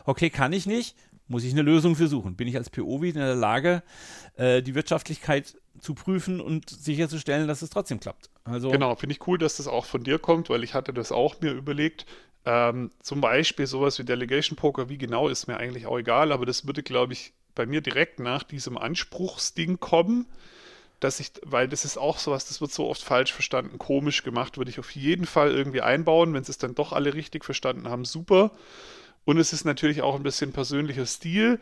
Okay, 0.05 0.31
kann 0.31 0.53
ich 0.53 0.67
nicht, 0.67 0.97
muss 1.27 1.45
ich 1.45 1.53
eine 1.53 1.63
Lösung 1.63 1.97
für 1.97 2.07
suchen. 2.07 2.37
Bin 2.37 2.49
ich 2.49 2.57
als 2.57 2.71
PO 2.71 3.03
wieder 3.03 3.21
in 3.21 3.27
der 3.27 3.35
Lage, 3.35 3.83
äh, 4.37 4.63
die 4.63 4.75
Wirtschaftlichkeit 4.75 5.57
zu 5.81 5.95
prüfen 5.95 6.41
und 6.41 6.71
sicherzustellen, 6.71 7.49
dass 7.49 7.63
es 7.63 7.71
trotzdem 7.71 7.99
klappt. 7.99 8.31
Also 8.45 8.71
genau, 8.71 8.95
finde 8.95 9.15
ich 9.15 9.27
cool, 9.27 9.39
dass 9.39 9.57
das 9.57 9.67
auch 9.67 9.85
von 9.85 10.05
dir 10.05 10.19
kommt, 10.19 10.49
weil 10.49 10.63
ich 10.63 10.75
hatte 10.75 10.93
das 10.93 11.13
auch 11.13 11.41
mir 11.41 11.53
überlegt. 11.53 12.07
Ähm, 12.45 12.91
zum 13.01 13.21
Beispiel 13.21 13.67
sowas 13.67 13.99
wie 13.99 14.05
Delegation 14.05 14.57
Poker, 14.57 14.89
wie 14.89 14.99
genau 14.99 15.29
ist 15.29 15.47
mir 15.47 15.59
eigentlich 15.59 15.87
auch 15.87 15.99
egal, 15.99 16.33
aber 16.33 16.45
das 16.45 16.67
würde, 16.67 16.83
glaube 16.83 17.13
ich, 17.13 17.33
bei 17.55 17.67
mir 17.67 17.81
direkt 17.81 18.19
nach 18.19 18.43
diesem 18.43 18.77
Anspruchsding 18.77 19.79
kommen, 19.79 20.27
dass 20.99 21.21
ich, 21.21 21.33
weil 21.45 21.69
das 21.69 21.85
ist 21.85 21.99
auch 21.99 22.19
sowas, 22.19 22.47
das 22.47 22.61
wird 22.61 22.73
so 22.73 22.89
oft 22.89 23.03
falsch 23.03 23.33
verstanden, 23.33 23.79
komisch 23.79 24.23
gemacht, 24.23 24.57
würde 24.57 24.71
ich 24.71 24.79
auf 24.79 24.91
jeden 24.93 25.27
Fall 25.27 25.51
irgendwie 25.51 25.83
einbauen, 25.83 26.35
wenn 26.35 26.45
sie 26.45 26.53
es 26.53 26.59
dann 26.59 26.75
doch 26.75 26.93
alle 26.93 27.15
richtig 27.15 27.45
verstanden 27.45 27.89
haben, 27.89 28.05
super. 28.05 28.53
Und 29.25 29.39
es 29.39 29.53
ist 29.53 29.65
natürlich 29.65 30.03
auch 30.03 30.17
ein 30.17 30.23
bisschen 30.23 30.53
persönlicher 30.53 31.07
Stil. 31.07 31.61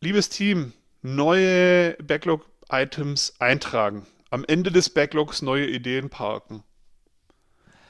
Liebes 0.00 0.28
Team, 0.28 0.72
neue 1.02 1.94
Backlog-Items 2.02 3.36
eintragen. 3.38 4.06
Am 4.30 4.44
Ende 4.46 4.70
des 4.70 4.90
Backlogs 4.90 5.40
neue 5.40 5.66
Ideen 5.66 6.10
parken. 6.10 6.62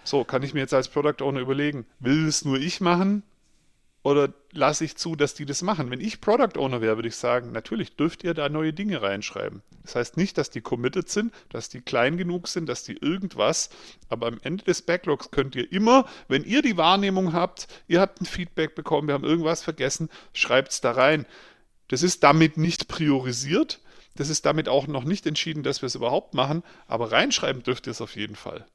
So, 0.06 0.22
kann 0.22 0.44
ich 0.44 0.54
mir 0.54 0.60
jetzt 0.60 0.72
als 0.72 0.86
Product 0.86 1.20
Owner 1.20 1.40
überlegen, 1.40 1.84
will 1.98 2.28
es 2.28 2.44
nur 2.44 2.58
ich 2.58 2.80
machen 2.80 3.24
oder 4.04 4.32
lasse 4.52 4.84
ich 4.84 4.96
zu, 4.96 5.16
dass 5.16 5.34
die 5.34 5.46
das 5.46 5.62
machen? 5.62 5.90
Wenn 5.90 6.00
ich 6.00 6.20
Product 6.20 6.56
Owner 6.60 6.80
wäre, 6.80 6.96
würde 6.96 7.08
ich 7.08 7.16
sagen, 7.16 7.50
natürlich 7.50 7.96
dürft 7.96 8.22
ihr 8.22 8.32
da 8.32 8.48
neue 8.48 8.72
Dinge 8.72 9.02
reinschreiben. 9.02 9.62
Das 9.82 9.96
heißt 9.96 10.16
nicht, 10.16 10.38
dass 10.38 10.50
die 10.50 10.60
committed 10.60 11.08
sind, 11.08 11.34
dass 11.48 11.70
die 11.70 11.80
klein 11.80 12.16
genug 12.18 12.46
sind, 12.46 12.68
dass 12.68 12.84
die 12.84 12.96
irgendwas, 12.96 13.68
aber 14.08 14.28
am 14.28 14.38
Ende 14.44 14.62
des 14.62 14.82
Backlogs 14.82 15.32
könnt 15.32 15.56
ihr 15.56 15.72
immer, 15.72 16.06
wenn 16.28 16.44
ihr 16.44 16.62
die 16.62 16.76
Wahrnehmung 16.76 17.32
habt, 17.32 17.66
ihr 17.88 18.00
habt 18.00 18.20
ein 18.20 18.26
Feedback 18.26 18.76
bekommen, 18.76 19.08
wir 19.08 19.14
haben 19.14 19.24
irgendwas 19.24 19.64
vergessen, 19.64 20.08
schreibt 20.32 20.70
es 20.70 20.80
da 20.80 20.92
rein. 20.92 21.26
Das 21.88 22.04
ist 22.04 22.22
damit 22.22 22.58
nicht 22.58 22.86
priorisiert. 22.86 23.80
Das 24.14 24.28
ist 24.28 24.46
damit 24.46 24.68
auch 24.68 24.86
noch 24.86 25.02
nicht 25.02 25.26
entschieden, 25.26 25.64
dass 25.64 25.82
wir 25.82 25.88
es 25.88 25.96
überhaupt 25.96 26.32
machen, 26.32 26.62
aber 26.86 27.10
reinschreiben 27.10 27.64
dürft 27.64 27.88
ihr 27.88 27.90
es 27.90 28.00
auf 28.00 28.14
jeden 28.14 28.36
Fall. 28.36 28.66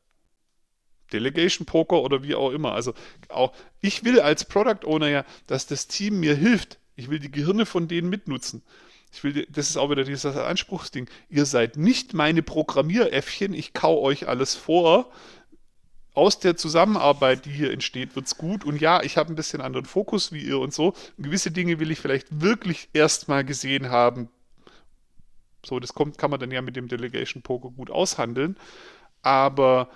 Delegation 1.13 1.65
Poker 1.65 2.01
oder 2.01 2.23
wie 2.23 2.35
auch 2.35 2.51
immer. 2.51 2.73
Also 2.73 2.93
auch 3.29 3.53
ich 3.81 4.03
will 4.03 4.19
als 4.19 4.45
Product 4.45 4.85
Owner 4.85 5.07
ja, 5.09 5.25
dass 5.47 5.67
das 5.67 5.87
Team 5.87 6.19
mir 6.19 6.35
hilft. 6.35 6.79
Ich 6.95 7.09
will 7.09 7.19
die 7.19 7.31
Gehirne 7.31 7.65
von 7.65 7.87
denen 7.87 8.09
mitnutzen. 8.09 8.61
Ich 9.11 9.23
will, 9.23 9.45
das 9.49 9.69
ist 9.69 9.77
auch 9.77 9.89
wieder 9.89 10.03
dieses 10.03 10.37
Anspruchsding. 10.37 11.09
Ihr 11.29 11.45
seid 11.45 11.75
nicht 11.75 12.13
meine 12.13 12.41
Programmieräffchen, 12.41 13.53
ich 13.53 13.73
kau 13.73 14.01
euch 14.01 14.27
alles 14.27 14.55
vor. 14.55 15.11
Aus 16.13 16.39
der 16.39 16.57
Zusammenarbeit, 16.57 17.45
die 17.45 17.51
hier 17.51 17.71
entsteht, 17.71 18.15
wird 18.15 18.27
es 18.27 18.37
gut. 18.37 18.65
Und 18.65 18.81
ja, 18.81 19.01
ich 19.01 19.17
habe 19.17 19.31
ein 19.31 19.35
bisschen 19.35 19.61
anderen 19.61 19.85
Fokus 19.85 20.31
wie 20.33 20.41
ihr 20.41 20.59
und 20.59 20.73
so. 20.73 20.93
gewisse 21.17 21.51
Dinge 21.51 21.79
will 21.79 21.91
ich 21.91 21.99
vielleicht 21.99 22.41
wirklich 22.41 22.89
erstmal 22.93 23.45
gesehen 23.45 23.89
haben. 23.89 24.29
So, 25.65 25.79
das 25.79 25.93
kommt, 25.93 26.17
kann 26.17 26.31
man 26.31 26.39
dann 26.39 26.51
ja 26.51 26.61
mit 26.61 26.75
dem 26.75 26.87
Delegation 26.87 27.43
Poker 27.43 27.69
gut 27.69 27.89
aushandeln. 27.91 28.57
Aber 29.21 29.89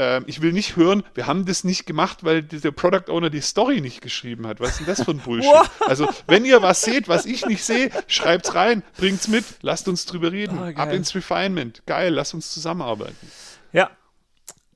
ähm, 0.00 0.24
ich 0.26 0.40
will 0.40 0.52
nicht 0.52 0.76
hören, 0.76 1.02
wir 1.12 1.26
haben 1.26 1.44
das 1.44 1.62
nicht 1.62 1.84
gemacht, 1.84 2.24
weil 2.24 2.42
der 2.42 2.70
Product 2.70 3.12
Owner 3.12 3.28
die 3.28 3.42
Story 3.42 3.82
nicht 3.82 4.00
geschrieben 4.00 4.46
hat. 4.46 4.58
Was 4.58 4.70
ist 4.70 4.80
denn 4.80 4.86
das 4.86 5.02
für 5.02 5.10
ein 5.10 5.18
Bullshit? 5.18 5.52
also, 5.86 6.08
wenn 6.26 6.46
ihr 6.46 6.62
was 6.62 6.80
seht, 6.80 7.06
was 7.06 7.26
ich 7.26 7.44
nicht 7.44 7.62
sehe, 7.62 7.90
schreibt's 8.06 8.54
rein, 8.54 8.82
bringt's 8.96 9.28
mit, 9.28 9.44
lasst 9.60 9.88
uns 9.88 10.06
drüber 10.06 10.32
reden. 10.32 10.58
Oh, 10.58 10.80
Ab 10.80 10.90
ins 10.94 11.14
Refinement. 11.14 11.82
Geil, 11.84 12.14
lasst 12.14 12.32
uns 12.32 12.50
zusammenarbeiten. 12.50 13.30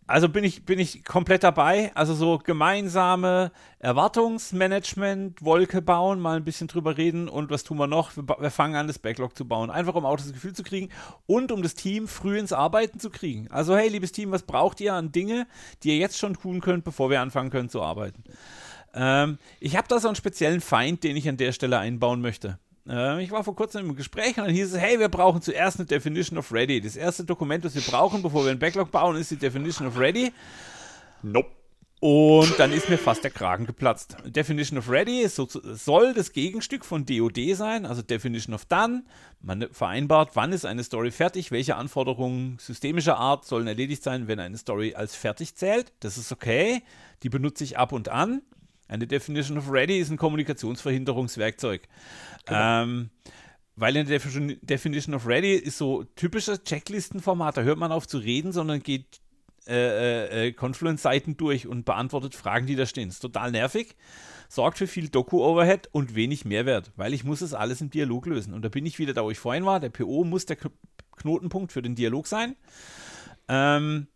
Also 0.07 0.29
bin 0.29 0.45
ich, 0.45 0.65
bin 0.67 0.79
ich 0.79 1.03
komplett 1.05 1.45
dabei. 1.45 1.91
Also 1.95 2.15
so 2.15 2.39
gemeinsame 2.39 3.51
Erwartungsmanagement, 3.79 5.43
Wolke 5.43 5.81
bauen, 5.81 6.21
mal 6.21 6.37
ein 6.37 6.45
bisschen 6.45 6.69
drüber 6.69 6.99
reden 6.99 7.29
und 7.29 7.51
was 7.51 7.65
tun 7.65 7.79
wir 7.79 7.87
noch? 7.87 8.15
Wir, 8.17 8.25
wir, 8.29 8.51
fangen 8.51 8.77
an, 8.77 8.87
das 8.87 8.99
Backlog 8.99 9.37
zu 9.37 9.49
bauen. 9.49 9.71
Einfach 9.71 9.95
um 9.95 10.05
auch 10.05 10.17
das 10.17 10.33
Gefühl 10.33 10.53
zu 10.53 10.63
kriegen 10.63 10.91
und 11.27 11.53
um 11.53 11.63
das 11.63 11.75
Team 11.75 12.07
früh 12.07 12.39
ins 12.39 12.53
Arbeiten 12.53 13.01
zu 13.01 13.09
kriegen. 13.09 13.49
Also 13.51 13.75
hey, 13.77 13.89
liebes 13.89 14.13
Team, 14.13 14.31
was 14.31 14.43
braucht 14.43 14.81
ihr 14.83 14.93
an 14.93 15.11
Dinge, 15.11 15.47
die 15.83 15.91
ihr 15.91 15.97
jetzt 15.97 16.19
schon 16.19 16.35
tun 16.35 16.61
könnt, 16.61 16.85
bevor 16.85 17.09
wir 17.09 17.23
anfangen 17.23 17.51
können 17.51 17.71
zu 17.71 17.83
arbeiten? 17.83 18.25
Ähm, 18.93 19.39
ich 19.59 19.77
habe 19.77 19.89
da 19.89 19.99
so 19.99 20.09
einen 20.09 20.17
speziellen 20.17 20.61
Feind, 20.61 21.03
den 21.03 21.17
ich 21.17 21.29
an 21.29 21.39
der 21.39 21.53
Stelle 21.53 21.79
einbauen 21.79 22.21
möchte. 22.21 22.59
Äh, 22.89 23.23
ich 23.23 23.31
war 23.31 23.45
vor 23.45 23.57
kurzem 23.57 23.89
im 23.89 23.97
Gespräch 23.97 24.37
und 24.39 24.47
dann 24.47 24.55
hieß 24.55 24.75
es, 24.75 24.81
hey, 24.81 24.99
wir 24.99 25.09
brauchen 25.09 25.43
zuerst 25.43 25.79
eine 25.79 25.87
Definition 25.87 26.39
of 26.39 26.53
Ready. 26.53 26.81
Das 26.81 26.97
erste 26.97 27.25
Dokument, 27.25 27.65
das 27.65 27.75
wir 27.75 27.83
brauchen, 27.83 28.23
bevor 28.23 28.45
wir 28.45 28.51
einen 28.51 28.61
Backlog 28.61 28.91
bauen, 28.91 29.17
ist 29.17 29.31
die 29.31 29.37
Definition 29.37 29.89
of 29.89 29.99
Ready. 29.99 30.33
Nope. 31.23 31.51
Und 32.07 32.59
dann 32.59 32.71
ist 32.71 32.91
mir 32.91 32.99
fast 32.99 33.25
der 33.25 33.31
Kragen 33.31 33.65
geplatzt. 33.65 34.19
Definition 34.27 34.79
of 34.79 34.91
Ready 34.91 35.27
so, 35.27 35.49
soll 35.49 36.13
das 36.13 36.33
Gegenstück 36.33 36.85
von 36.85 37.07
DOD 37.07 37.57
sein, 37.57 37.87
also 37.87 38.03
Definition 38.03 38.55
of 38.55 38.67
Done. 38.67 39.05
Man 39.41 39.69
vereinbart, 39.73 40.33
wann 40.35 40.53
ist 40.53 40.67
eine 40.67 40.85
Story 40.85 41.11
fertig, 41.11 41.51
welche 41.51 41.77
Anforderungen 41.77 42.59
systemischer 42.61 43.17
Art 43.17 43.47
sollen 43.47 43.67
erledigt 43.67 44.03
sein, 44.03 44.29
wenn 44.29 44.39
eine 44.39 44.59
Story 44.59 44.95
als 44.95 45.15
fertig 45.15 45.55
zählt. 45.55 45.95
Das 46.01 46.19
ist 46.19 46.31
okay. 46.31 46.83
Die 47.23 47.31
benutze 47.31 47.65
ich 47.65 47.79
ab 47.79 47.93
und 47.93 48.11
an. 48.11 48.43
Eine 48.89 49.07
Definition 49.07 49.59
of 49.59 49.71
Ready 49.71 49.99
ist 49.99 50.11
ein 50.11 50.17
Kommunikationsverhinderungswerkzeug. 50.17 51.89
Genau. 52.45 52.83
Ähm, 52.83 53.11
weil 53.77 53.97
in 53.97 54.07
der 54.07 54.21
Definition 54.21 55.15
of 55.15 55.27
Ready 55.27 55.55
ist 55.55 55.79
so 55.79 56.05
typisches 56.17 56.63
Checklistenformat, 56.63 57.57
da 57.57 57.63
hört 57.63 57.79
man 57.79 57.91
auf 57.91 58.07
zu 58.07 58.19
reden, 58.19 58.53
sondern 58.53 58.83
geht 58.83 59.21
äh, 59.67 59.73
äh, 59.73 60.49
äh, 60.49 60.53
Confluence-Seiten 60.53 61.39
durch 61.39 61.67
und 61.67 61.87
beantwortet 61.87 62.35
Fragen, 62.35 62.67
die 62.67 62.77
da 62.77 62.85
stehen. 62.85 63.09
Ist 63.09 63.21
total 63.21 63.51
nervig, 63.51 63.97
sorgt 64.49 64.77
für 64.77 64.87
viel 64.87 65.09
Doku-Overhead 65.09 65.89
und 65.91 66.15
wenig 66.15 66.45
Mehrwert, 66.45 66.93
weil 66.97 67.15
ich 67.15 67.25
muss 67.25 67.41
es 67.41 67.55
alles 67.55 67.81
im 67.81 67.89
Dialog 67.89 68.27
lösen. 68.27 68.53
Und 68.53 68.63
da 68.63 68.69
bin 68.69 68.85
ich 68.85 68.99
wieder 68.99 69.15
da, 69.15 69.25
wo 69.25 69.31
ich 69.31 69.39
vorhin 69.39 69.65
war. 69.65 69.81
Der 69.81 69.89
PO 69.89 70.25
muss 70.25 70.45
der 70.45 70.59
Knotenpunkt 71.17 71.73
für 71.73 71.81
den 71.81 71.95
Dialog 71.95 72.27
sein. 72.27 72.57
Ähm, 73.49 74.07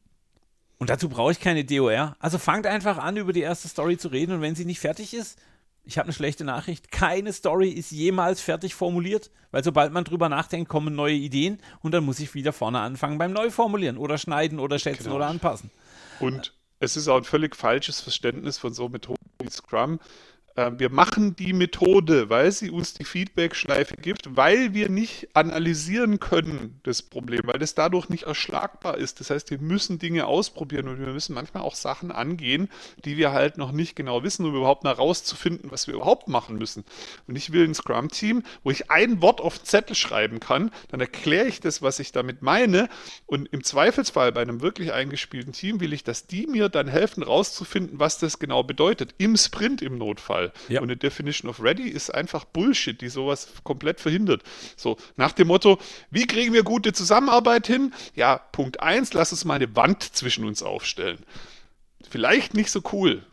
und 0.78 0.90
dazu 0.90 1.08
brauche 1.08 1.32
ich 1.32 1.40
keine 1.40 1.64
DOR. 1.64 2.16
Also 2.20 2.38
fangt 2.38 2.66
einfach 2.66 2.98
an, 2.98 3.16
über 3.16 3.32
die 3.32 3.40
erste 3.40 3.68
Story 3.68 3.98
zu 3.98 4.08
reden 4.08 4.32
und 4.32 4.40
wenn 4.40 4.54
sie 4.54 4.64
nicht 4.64 4.80
fertig 4.80 5.14
ist, 5.14 5.38
ich 5.84 5.96
habe 5.96 6.04
eine 6.04 6.12
schlechte 6.12 6.44
Nachricht. 6.44 6.92
Keine 6.92 7.32
Story 7.32 7.70
ist 7.70 7.90
jemals 7.90 8.42
fertig 8.42 8.74
formuliert, 8.74 9.30
weil 9.50 9.64
sobald 9.64 9.92
man 9.92 10.04
drüber 10.04 10.28
nachdenkt, 10.28 10.68
kommen 10.68 10.94
neue 10.94 11.14
Ideen 11.14 11.58
und 11.80 11.92
dann 11.92 12.04
muss 12.04 12.20
ich 12.20 12.34
wieder 12.34 12.52
vorne 12.52 12.80
anfangen 12.80 13.16
beim 13.16 13.32
Neuformulieren 13.32 13.96
oder 13.96 14.18
schneiden 14.18 14.60
oder 14.60 14.78
schätzen 14.78 15.04
genau. 15.04 15.16
oder 15.16 15.28
anpassen. 15.28 15.70
Und 16.20 16.52
es 16.78 16.96
ist 16.96 17.08
auch 17.08 17.16
ein 17.16 17.24
völlig 17.24 17.56
falsches 17.56 18.00
Verständnis 18.00 18.58
von 18.58 18.74
so 18.74 18.88
Methoden 18.88 19.18
wie 19.40 19.50
Scrum, 19.50 19.98
wir 20.76 20.90
machen 20.90 21.36
die 21.36 21.52
Methode, 21.52 22.30
weil 22.30 22.50
sie 22.50 22.70
uns 22.70 22.94
die 22.94 23.04
Feedback-Schleife 23.04 23.96
gibt, 23.96 24.36
weil 24.36 24.74
wir 24.74 24.88
nicht 24.88 25.28
analysieren 25.34 26.18
können, 26.18 26.80
das 26.82 27.02
Problem, 27.02 27.42
weil 27.44 27.58
das 27.58 27.74
dadurch 27.74 28.08
nicht 28.08 28.24
erschlagbar 28.24 28.98
ist. 28.98 29.20
Das 29.20 29.30
heißt, 29.30 29.50
wir 29.50 29.58
müssen 29.58 29.98
Dinge 29.98 30.26
ausprobieren 30.26 30.88
und 30.88 30.98
wir 30.98 31.12
müssen 31.12 31.34
manchmal 31.34 31.62
auch 31.62 31.76
Sachen 31.76 32.10
angehen, 32.10 32.68
die 33.04 33.16
wir 33.16 33.32
halt 33.32 33.56
noch 33.56 33.70
nicht 33.70 33.94
genau 33.94 34.24
wissen, 34.24 34.46
um 34.46 34.54
überhaupt 34.54 34.82
mal 34.82 34.92
rauszufinden, 34.92 35.70
was 35.70 35.86
wir 35.86 35.94
überhaupt 35.94 36.26
machen 36.26 36.58
müssen. 36.58 36.84
Und 37.28 37.36
ich 37.36 37.52
will 37.52 37.64
ein 37.64 37.74
Scrum-Team, 37.74 38.42
wo 38.64 38.70
ich 38.70 38.90
ein 38.90 39.22
Wort 39.22 39.40
auf 39.40 39.62
Zettel 39.62 39.94
schreiben 39.94 40.40
kann, 40.40 40.72
dann 40.88 41.00
erkläre 41.00 41.46
ich 41.46 41.60
das, 41.60 41.82
was 41.82 42.00
ich 42.00 42.10
damit 42.10 42.42
meine 42.42 42.88
und 43.26 43.48
im 43.52 43.62
Zweifelsfall 43.62 44.32
bei 44.32 44.42
einem 44.42 44.60
wirklich 44.60 44.92
eingespielten 44.92 45.52
Team 45.52 45.80
will 45.80 45.92
ich, 45.92 46.02
dass 46.02 46.26
die 46.26 46.46
mir 46.46 46.68
dann 46.68 46.88
helfen, 46.88 47.22
rauszufinden, 47.22 48.00
was 48.00 48.18
das 48.18 48.38
genau 48.38 48.62
bedeutet, 48.62 49.14
im 49.18 49.36
Sprint 49.36 49.82
im 49.82 49.98
Notfall. 49.98 50.47
Ja. 50.68 50.80
Und 50.80 50.88
eine 50.88 50.96
Definition 50.96 51.50
of 51.50 51.62
Ready 51.62 51.88
ist 51.88 52.14
einfach 52.14 52.44
Bullshit, 52.44 53.00
die 53.00 53.08
sowas 53.08 53.48
komplett 53.64 54.00
verhindert. 54.00 54.42
So, 54.76 54.96
nach 55.16 55.32
dem 55.32 55.48
Motto, 55.48 55.78
wie 56.10 56.26
kriegen 56.26 56.52
wir 56.52 56.62
gute 56.62 56.92
Zusammenarbeit 56.92 57.66
hin? 57.66 57.92
Ja, 58.14 58.38
Punkt 58.38 58.80
1, 58.80 59.12
lass 59.12 59.32
uns 59.32 59.44
mal 59.44 59.54
eine 59.54 59.74
Wand 59.76 60.02
zwischen 60.02 60.44
uns 60.44 60.62
aufstellen. 60.62 61.18
Vielleicht 62.08 62.54
nicht 62.54 62.70
so 62.70 62.82
cool. 62.92 63.24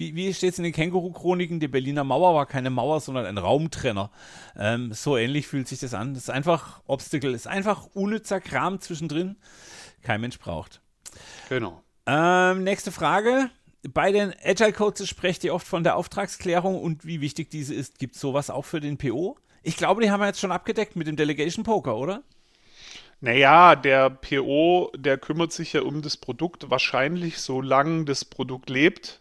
Wie, 0.00 0.14
wie 0.14 0.32
steht 0.32 0.54
es 0.54 0.58
in 0.58 0.64
den 0.64 0.72
Känguru-Chroniken? 0.72 1.60
Die 1.60 1.68
Berliner 1.68 2.04
Mauer 2.04 2.34
war 2.34 2.46
keine 2.46 2.70
Mauer, 2.70 3.00
sondern 3.00 3.26
ein 3.26 3.36
Raumtrenner. 3.36 4.10
Ähm, 4.56 4.94
so 4.94 5.18
ähnlich 5.18 5.46
fühlt 5.46 5.68
sich 5.68 5.80
das 5.80 5.92
an. 5.92 6.14
Das 6.14 6.22
ist 6.22 6.30
einfach 6.30 6.80
Obstacle, 6.86 7.34
ist 7.34 7.46
einfach 7.46 7.86
unnützer 7.92 8.40
Kram 8.40 8.80
zwischendrin. 8.80 9.36
Kein 10.02 10.22
Mensch 10.22 10.38
braucht. 10.38 10.80
Genau. 11.50 11.82
Ähm, 12.06 12.64
nächste 12.64 12.92
Frage 12.92 13.50
bei 13.88 14.12
den 14.12 14.34
Agile 14.44 14.72
Coaches 14.72 15.08
sprecht 15.08 15.42
ihr 15.44 15.54
oft 15.54 15.66
von 15.66 15.84
der 15.84 15.96
Auftragsklärung 15.96 16.80
und 16.80 17.04
wie 17.04 17.20
wichtig 17.20 17.50
diese 17.50 17.74
ist. 17.74 17.98
Gibt 17.98 18.14
es 18.14 18.20
sowas 18.20 18.50
auch 18.50 18.64
für 18.64 18.80
den 18.80 18.98
PO? 18.98 19.36
Ich 19.62 19.76
glaube, 19.76 20.02
die 20.02 20.10
haben 20.10 20.20
wir 20.20 20.26
jetzt 20.26 20.40
schon 20.40 20.52
abgedeckt 20.52 20.96
mit 20.96 21.06
dem 21.06 21.16
Delegation 21.16 21.64
Poker, 21.64 21.96
oder? 21.96 22.22
Naja, 23.20 23.76
der 23.76 24.08
PO, 24.10 24.92
der 24.96 25.18
kümmert 25.18 25.52
sich 25.52 25.74
ja 25.74 25.82
um 25.82 26.00
das 26.00 26.16
Produkt 26.16 26.70
wahrscheinlich, 26.70 27.38
solange 27.38 28.06
das 28.06 28.24
Produkt 28.24 28.70
lebt. 28.70 29.20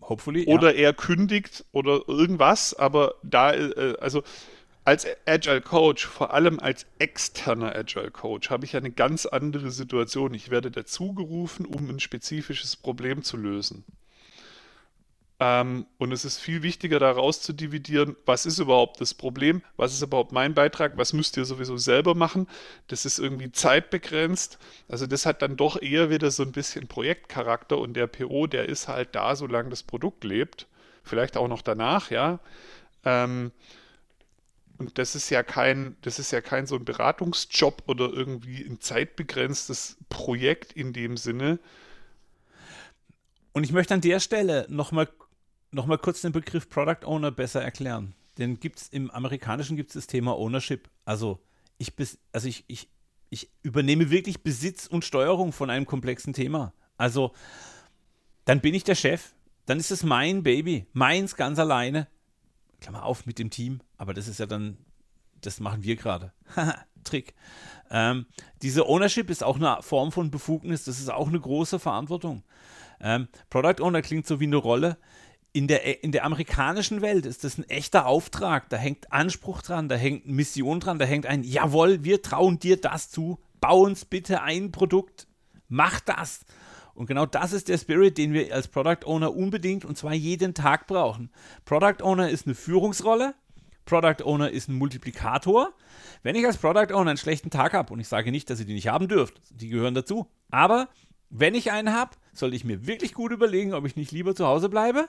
Hopefully. 0.00 0.46
Oder 0.46 0.74
ja. 0.74 0.88
er 0.88 0.92
kündigt 0.92 1.64
oder 1.72 2.00
irgendwas, 2.08 2.74
aber 2.74 3.14
da, 3.22 3.52
äh, 3.52 3.96
also 4.00 4.22
als 4.84 5.06
Agile 5.26 5.62
Coach, 5.62 6.06
vor 6.06 6.34
allem 6.34 6.60
als 6.60 6.86
externer 6.98 7.74
Agile 7.74 8.10
Coach, 8.10 8.50
habe 8.50 8.64
ich 8.64 8.76
eine 8.76 8.90
ganz 8.90 9.24
andere 9.26 9.70
Situation. 9.70 10.34
Ich 10.34 10.50
werde 10.50 10.70
dazugerufen, 10.70 11.64
um 11.64 11.88
ein 11.88 12.00
spezifisches 12.00 12.76
Problem 12.76 13.22
zu 13.22 13.36
lösen. 13.36 13.84
Ähm, 15.40 15.86
und 15.98 16.12
es 16.12 16.24
ist 16.24 16.38
viel 16.38 16.62
wichtiger, 16.62 16.98
daraus 17.00 17.40
zu 17.40 17.52
dividieren, 17.52 18.14
was 18.24 18.46
ist 18.46 18.60
überhaupt 18.60 19.00
das 19.00 19.14
Problem, 19.14 19.62
was 19.76 19.92
ist 19.92 20.02
überhaupt 20.02 20.32
mein 20.32 20.54
Beitrag, 20.54 20.96
was 20.96 21.12
müsst 21.12 21.36
ihr 21.36 21.44
sowieso 21.44 21.76
selber 21.76 22.14
machen. 22.14 22.46
Das 22.86 23.04
ist 23.04 23.18
irgendwie 23.18 23.50
zeitbegrenzt. 23.50 24.58
Also 24.88 25.06
das 25.06 25.26
hat 25.26 25.42
dann 25.42 25.56
doch 25.56 25.80
eher 25.80 26.08
wieder 26.10 26.30
so 26.30 26.44
ein 26.44 26.52
bisschen 26.52 26.86
Projektcharakter 26.86 27.78
und 27.78 27.94
der 27.94 28.06
PO, 28.06 28.46
der 28.46 28.68
ist 28.68 28.86
halt 28.86 29.14
da, 29.14 29.34
solange 29.34 29.70
das 29.70 29.82
Produkt 29.82 30.24
lebt. 30.24 30.68
Vielleicht 31.02 31.36
auch 31.36 31.48
noch 31.48 31.62
danach, 31.62 32.10
ja. 32.10 32.38
Ähm, 33.04 33.50
und 34.78 34.98
das 34.98 35.14
ist 35.14 35.30
ja 35.30 35.42
kein, 35.42 35.96
das 36.02 36.18
ist 36.18 36.30
ja 36.30 36.40
kein 36.40 36.66
so 36.66 36.76
ein 36.76 36.84
Beratungsjob 36.84 37.84
oder 37.86 38.10
irgendwie 38.10 38.64
ein 38.64 38.80
zeitbegrenztes 38.80 39.96
Projekt 40.08 40.72
in 40.72 40.92
dem 40.92 41.16
Sinne. 41.16 41.58
Und 43.52 43.64
ich 43.64 43.72
möchte 43.72 43.94
an 43.94 44.00
der 44.00 44.18
Stelle 44.20 44.66
nochmal 44.68 45.08
noch 45.74 45.86
mal 45.86 45.98
kurz 45.98 46.22
den 46.22 46.32
Begriff 46.32 46.68
Product 46.68 47.04
Owner 47.04 47.30
besser 47.30 47.62
erklären. 47.62 48.14
Denn 48.38 48.58
gibt's 48.58 48.88
im 48.88 49.10
Amerikanischen 49.10 49.76
gibt 49.76 49.90
es 49.90 49.94
das 49.94 50.06
Thema 50.06 50.36
Ownership. 50.36 50.88
Also 51.04 51.40
ich, 51.78 51.94
bis, 51.94 52.18
also 52.32 52.48
ich, 52.48 52.64
ich, 52.68 52.88
ich 53.30 53.50
übernehme 53.62 54.10
wirklich 54.10 54.42
Besitz 54.42 54.86
und 54.86 55.04
Steuerung 55.04 55.52
von 55.52 55.70
einem 55.70 55.86
komplexen 55.86 56.32
Thema. 56.32 56.72
Also 56.96 57.32
dann 58.44 58.60
bin 58.60 58.74
ich 58.74 58.84
der 58.84 58.94
Chef, 58.94 59.34
dann 59.66 59.78
ist 59.78 59.90
es 59.90 60.02
mein 60.02 60.42
Baby, 60.42 60.86
meins 60.92 61.36
ganz 61.36 61.58
alleine. 61.58 62.06
Klammer 62.84 63.04
auf 63.04 63.24
mit 63.24 63.38
dem 63.38 63.48
Team, 63.48 63.80
aber 63.96 64.12
das 64.12 64.28
ist 64.28 64.38
ja 64.38 64.46
dann, 64.46 64.76
das 65.40 65.58
machen 65.58 65.82
wir 65.82 65.96
gerade. 65.96 66.32
Trick. 67.04 67.34
Ähm, 67.90 68.26
diese 68.60 68.86
Ownership 68.86 69.30
ist 69.30 69.42
auch 69.42 69.56
eine 69.56 69.78
Form 69.80 70.12
von 70.12 70.30
Befugnis, 70.30 70.84
das 70.84 71.00
ist 71.00 71.10
auch 71.10 71.28
eine 71.28 71.40
große 71.40 71.78
Verantwortung. 71.78 72.42
Ähm, 73.00 73.28
Product 73.48 73.82
Owner 73.82 74.02
klingt 74.02 74.26
so 74.26 74.38
wie 74.38 74.44
eine 74.44 74.56
Rolle. 74.56 74.98
In 75.54 75.66
der, 75.66 76.04
in 76.04 76.12
der 76.12 76.24
amerikanischen 76.24 77.00
Welt 77.00 77.24
ist 77.24 77.44
das 77.44 77.56
ein 77.56 77.68
echter 77.70 78.06
Auftrag. 78.06 78.68
Da 78.68 78.76
hängt 78.76 79.12
Anspruch 79.12 79.62
dran, 79.62 79.88
da 79.88 79.94
hängt 79.94 80.26
Mission 80.26 80.80
dran, 80.80 80.98
da 80.98 81.06
hängt 81.06 81.26
ein, 81.26 81.42
jawohl, 81.42 82.04
wir 82.04 82.20
trauen 82.20 82.58
dir 82.58 82.78
das 82.78 83.10
zu. 83.10 83.38
Bau 83.60 83.80
uns 83.80 84.04
bitte 84.04 84.42
ein 84.42 84.72
Produkt. 84.72 85.26
Mach 85.68 86.00
das. 86.00 86.44
Und 86.94 87.06
genau 87.06 87.26
das 87.26 87.52
ist 87.52 87.68
der 87.68 87.78
Spirit, 87.78 88.18
den 88.18 88.32
wir 88.32 88.54
als 88.54 88.68
Product 88.68 89.04
Owner 89.06 89.34
unbedingt 89.34 89.84
und 89.84 89.98
zwar 89.98 90.14
jeden 90.14 90.54
Tag 90.54 90.86
brauchen. 90.86 91.30
Product 91.64 92.02
Owner 92.02 92.30
ist 92.30 92.46
eine 92.46 92.54
Führungsrolle. 92.54 93.34
Product 93.84 94.24
Owner 94.24 94.50
ist 94.50 94.68
ein 94.68 94.76
Multiplikator. 94.76 95.72
Wenn 96.22 96.36
ich 96.36 96.46
als 96.46 96.56
Product 96.56 96.94
Owner 96.94 97.10
einen 97.10 97.18
schlechten 97.18 97.50
Tag 97.50 97.74
habe, 97.74 97.92
und 97.92 98.00
ich 98.00 98.08
sage 98.08 98.30
nicht, 98.30 98.48
dass 98.48 98.60
ihr 98.60 98.66
die 98.66 98.74
nicht 98.74 98.88
haben 98.88 99.08
dürft, 99.08 99.40
die 99.50 99.68
gehören 99.68 99.94
dazu, 99.94 100.26
aber 100.50 100.88
wenn 101.30 101.54
ich 101.54 101.72
einen 101.72 101.92
habe, 101.92 102.12
soll 102.32 102.54
ich 102.54 102.64
mir 102.64 102.86
wirklich 102.86 103.12
gut 103.12 103.32
überlegen, 103.32 103.74
ob 103.74 103.84
ich 103.86 103.96
nicht 103.96 104.12
lieber 104.12 104.34
zu 104.34 104.46
Hause 104.46 104.68
bleibe, 104.68 105.08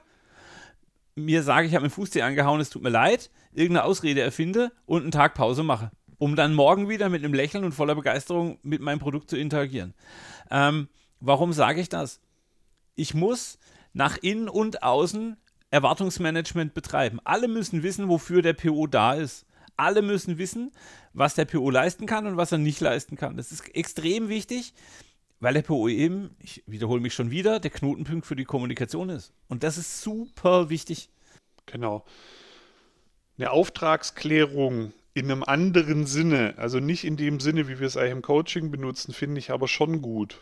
mir 1.16 1.44
sage, 1.44 1.68
ich 1.68 1.74
habe 1.74 1.84
meinen 1.84 1.92
Fußzeh 1.92 2.22
angehauen, 2.24 2.60
es 2.60 2.70
tut 2.70 2.84
mir 2.84 2.90
leid, 2.90 3.30
irgendeine 3.54 3.86
Ausrede 3.86 4.22
erfinde 4.22 4.72
und 4.86 5.04
einen 5.04 5.12
Tag 5.12 5.34
Pause 5.34 5.64
mache, 5.64 5.92
um 6.18 6.36
dann 6.36 6.54
morgen 6.54 6.90
wieder 6.90 7.10
mit 7.10 7.24
einem 7.24 7.34
Lächeln 7.34 7.64
und 7.64 7.72
voller 7.72 7.96
Begeisterung 7.96 8.60
mit 8.64 8.82
meinem 8.82 9.00
Produkt 9.00 9.30
zu 9.30 9.38
interagieren. 9.38 9.94
Ähm, 10.52 10.90
Warum 11.20 11.54
sage 11.54 11.82
ich 11.82 11.90
das? 11.90 12.20
Ich 12.96 13.14
muss 13.14 13.58
nach 13.94 14.18
innen 14.18 14.50
und 14.50 14.84
außen 14.84 15.38
Erwartungsmanagement 15.72 16.74
betreiben. 16.74 17.20
Alle 17.24 17.48
müssen 17.48 17.84
wissen, 17.84 18.08
wofür 18.10 18.42
der 18.42 18.54
PO 18.54 18.88
da 18.88 19.14
ist. 19.14 19.46
Alle 19.78 20.02
müssen 20.02 20.38
wissen, 20.38 20.72
was 21.14 21.36
der 21.36 21.46
PO 21.46 21.70
leisten 21.70 22.06
kann 22.06 22.28
und 22.28 22.38
was 22.38 22.52
er 22.52 22.58
nicht 22.58 22.80
leisten 22.80 23.18
kann. 23.18 23.36
Das 23.36 23.52
ist 23.52 23.76
extrem 23.76 24.30
wichtig, 24.30 24.74
weil 25.40 25.54
der 25.54 25.64
PO 25.64 25.90
eben, 25.90 26.36
ich 26.40 26.64
wiederhole 26.66 27.02
mich 27.02 27.14
schon 27.14 27.32
wieder, 27.32 27.60
der 27.60 27.72
Knotenpunkt 27.72 28.26
für 28.26 28.38
die 28.38 28.46
Kommunikation 28.46 29.10
ist. 29.10 29.34
Und 29.48 29.64
das 29.64 29.78
ist 29.78 30.02
super 30.02 30.70
wichtig. 30.70 31.10
Genau. 31.66 32.06
Eine 33.38 33.52
Auftragsklärung 33.52 34.94
in 35.14 35.32
einem 35.32 35.44
anderen 35.44 36.06
Sinne, 36.06 36.54
also 36.58 36.80
nicht 36.80 37.04
in 37.04 37.18
dem 37.18 37.40
Sinne, 37.40 37.68
wie 37.68 37.80
wir 37.80 37.88
es 37.88 37.98
eigentlich 37.98 38.12
im 38.12 38.22
Coaching 38.22 38.72
benutzen, 38.72 39.14
finde 39.14 39.40
ich 39.40 39.52
aber 39.52 39.68
schon 39.68 40.02
gut. 40.02 40.42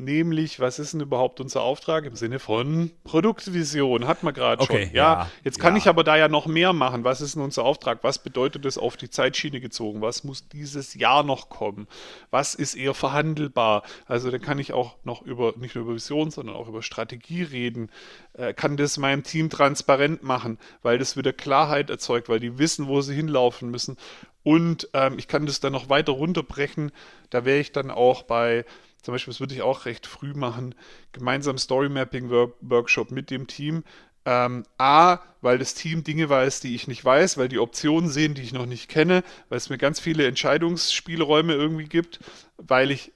Nämlich, 0.00 0.60
was 0.60 0.78
ist 0.78 0.94
denn 0.94 1.00
überhaupt 1.00 1.40
unser 1.40 1.60
Auftrag 1.60 2.06
im 2.06 2.16
Sinne 2.16 2.38
von 2.38 2.90
Produktvision? 3.04 4.06
Hat 4.06 4.22
man 4.22 4.32
gerade 4.32 4.62
Okay, 4.62 4.86
schon. 4.86 4.96
Ja, 4.96 5.12
ja, 5.12 5.30
jetzt 5.44 5.60
kann 5.60 5.74
ja. 5.74 5.78
ich 5.78 5.88
aber 5.88 6.04
da 6.04 6.16
ja 6.16 6.28
noch 6.28 6.46
mehr 6.46 6.72
machen. 6.72 7.04
Was 7.04 7.20
ist 7.20 7.34
denn 7.34 7.42
unser 7.42 7.64
Auftrag? 7.64 7.98
Was 8.02 8.18
bedeutet 8.18 8.64
das 8.64 8.78
auf 8.78 8.96
die 8.96 9.10
Zeitschiene 9.10 9.60
gezogen? 9.60 10.00
Was 10.00 10.24
muss 10.24 10.48
dieses 10.48 10.94
Jahr 10.94 11.22
noch 11.22 11.50
kommen? 11.50 11.86
Was 12.30 12.54
ist 12.54 12.76
eher 12.76 12.94
verhandelbar? 12.94 13.82
Also, 14.06 14.30
da 14.30 14.38
kann 14.38 14.58
ich 14.58 14.72
auch 14.72 14.96
noch 15.04 15.20
über, 15.20 15.52
nicht 15.58 15.74
nur 15.74 15.84
über 15.84 15.94
Vision, 15.96 16.30
sondern 16.30 16.56
auch 16.56 16.68
über 16.68 16.80
Strategie 16.80 17.42
reden. 17.42 17.90
Äh, 18.32 18.54
kann 18.54 18.78
das 18.78 18.96
meinem 18.96 19.22
Team 19.22 19.50
transparent 19.50 20.22
machen, 20.22 20.58
weil 20.80 20.96
das 20.96 21.18
wieder 21.18 21.34
Klarheit 21.34 21.90
erzeugt, 21.90 22.30
weil 22.30 22.40
die 22.40 22.56
wissen, 22.56 22.88
wo 22.88 23.02
sie 23.02 23.14
hinlaufen 23.14 23.70
müssen. 23.70 23.98
Und 24.42 24.88
ähm, 24.94 25.18
ich 25.18 25.28
kann 25.28 25.44
das 25.44 25.60
dann 25.60 25.72
noch 25.72 25.90
weiter 25.90 26.12
runterbrechen. 26.12 26.90
Da 27.28 27.44
wäre 27.44 27.58
ich 27.58 27.72
dann 27.72 27.90
auch 27.90 28.22
bei 28.22 28.64
zum 29.02 29.12
Beispiel, 29.12 29.32
das 29.32 29.40
würde 29.40 29.54
ich 29.54 29.62
auch 29.62 29.84
recht 29.84 30.06
früh 30.06 30.34
machen, 30.34 30.74
gemeinsam 31.12 31.58
Story-Mapping-Workshop 31.58 33.10
mit 33.10 33.30
dem 33.30 33.46
Team. 33.46 33.84
Ähm, 34.26 34.64
A, 34.76 35.20
weil 35.40 35.58
das 35.58 35.72
Team 35.72 36.04
Dinge 36.04 36.28
weiß, 36.28 36.60
die 36.60 36.74
ich 36.74 36.86
nicht 36.86 37.02
weiß, 37.02 37.38
weil 37.38 37.48
die 37.48 37.58
Optionen 37.58 38.10
sehen, 38.10 38.34
die 38.34 38.42
ich 38.42 38.52
noch 38.52 38.66
nicht 38.66 38.88
kenne, 38.88 39.24
weil 39.48 39.56
es 39.56 39.70
mir 39.70 39.78
ganz 39.78 39.98
viele 39.98 40.26
Entscheidungsspielräume 40.26 41.54
irgendwie 41.54 41.86
gibt, 41.86 42.20
weil 42.58 42.90
ich 42.90 43.12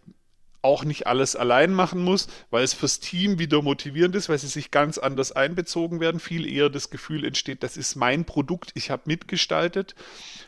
auch 0.65 0.85
nicht 0.85 1.07
alles 1.07 1.37
allein 1.37 1.75
machen 1.75 2.03
muss, 2.03 2.27
weil 2.51 2.65
es 2.65 2.73
fürs 2.73 2.99
Team 2.99 3.39
wieder 3.39 3.61
motivierend 3.61 4.17
ist, 4.17 4.31
weil 4.31 4.39
sie 4.39 4.49
sich 4.49 4.71
ganz 4.71 4.97
anders 4.97 5.31
einbezogen 5.31 6.01
werden, 6.01 6.19
viel 6.21 6.51
eher 6.51 6.71
das 6.71 6.89
Gefühl 6.89 7.27
entsteht, 7.27 7.63
das 7.63 7.77
ist 7.77 7.97
mein 7.97 8.25
Produkt, 8.25 8.73
ich 8.75 8.91
habe 8.91 9.03
mitgestaltet. 9.05 9.95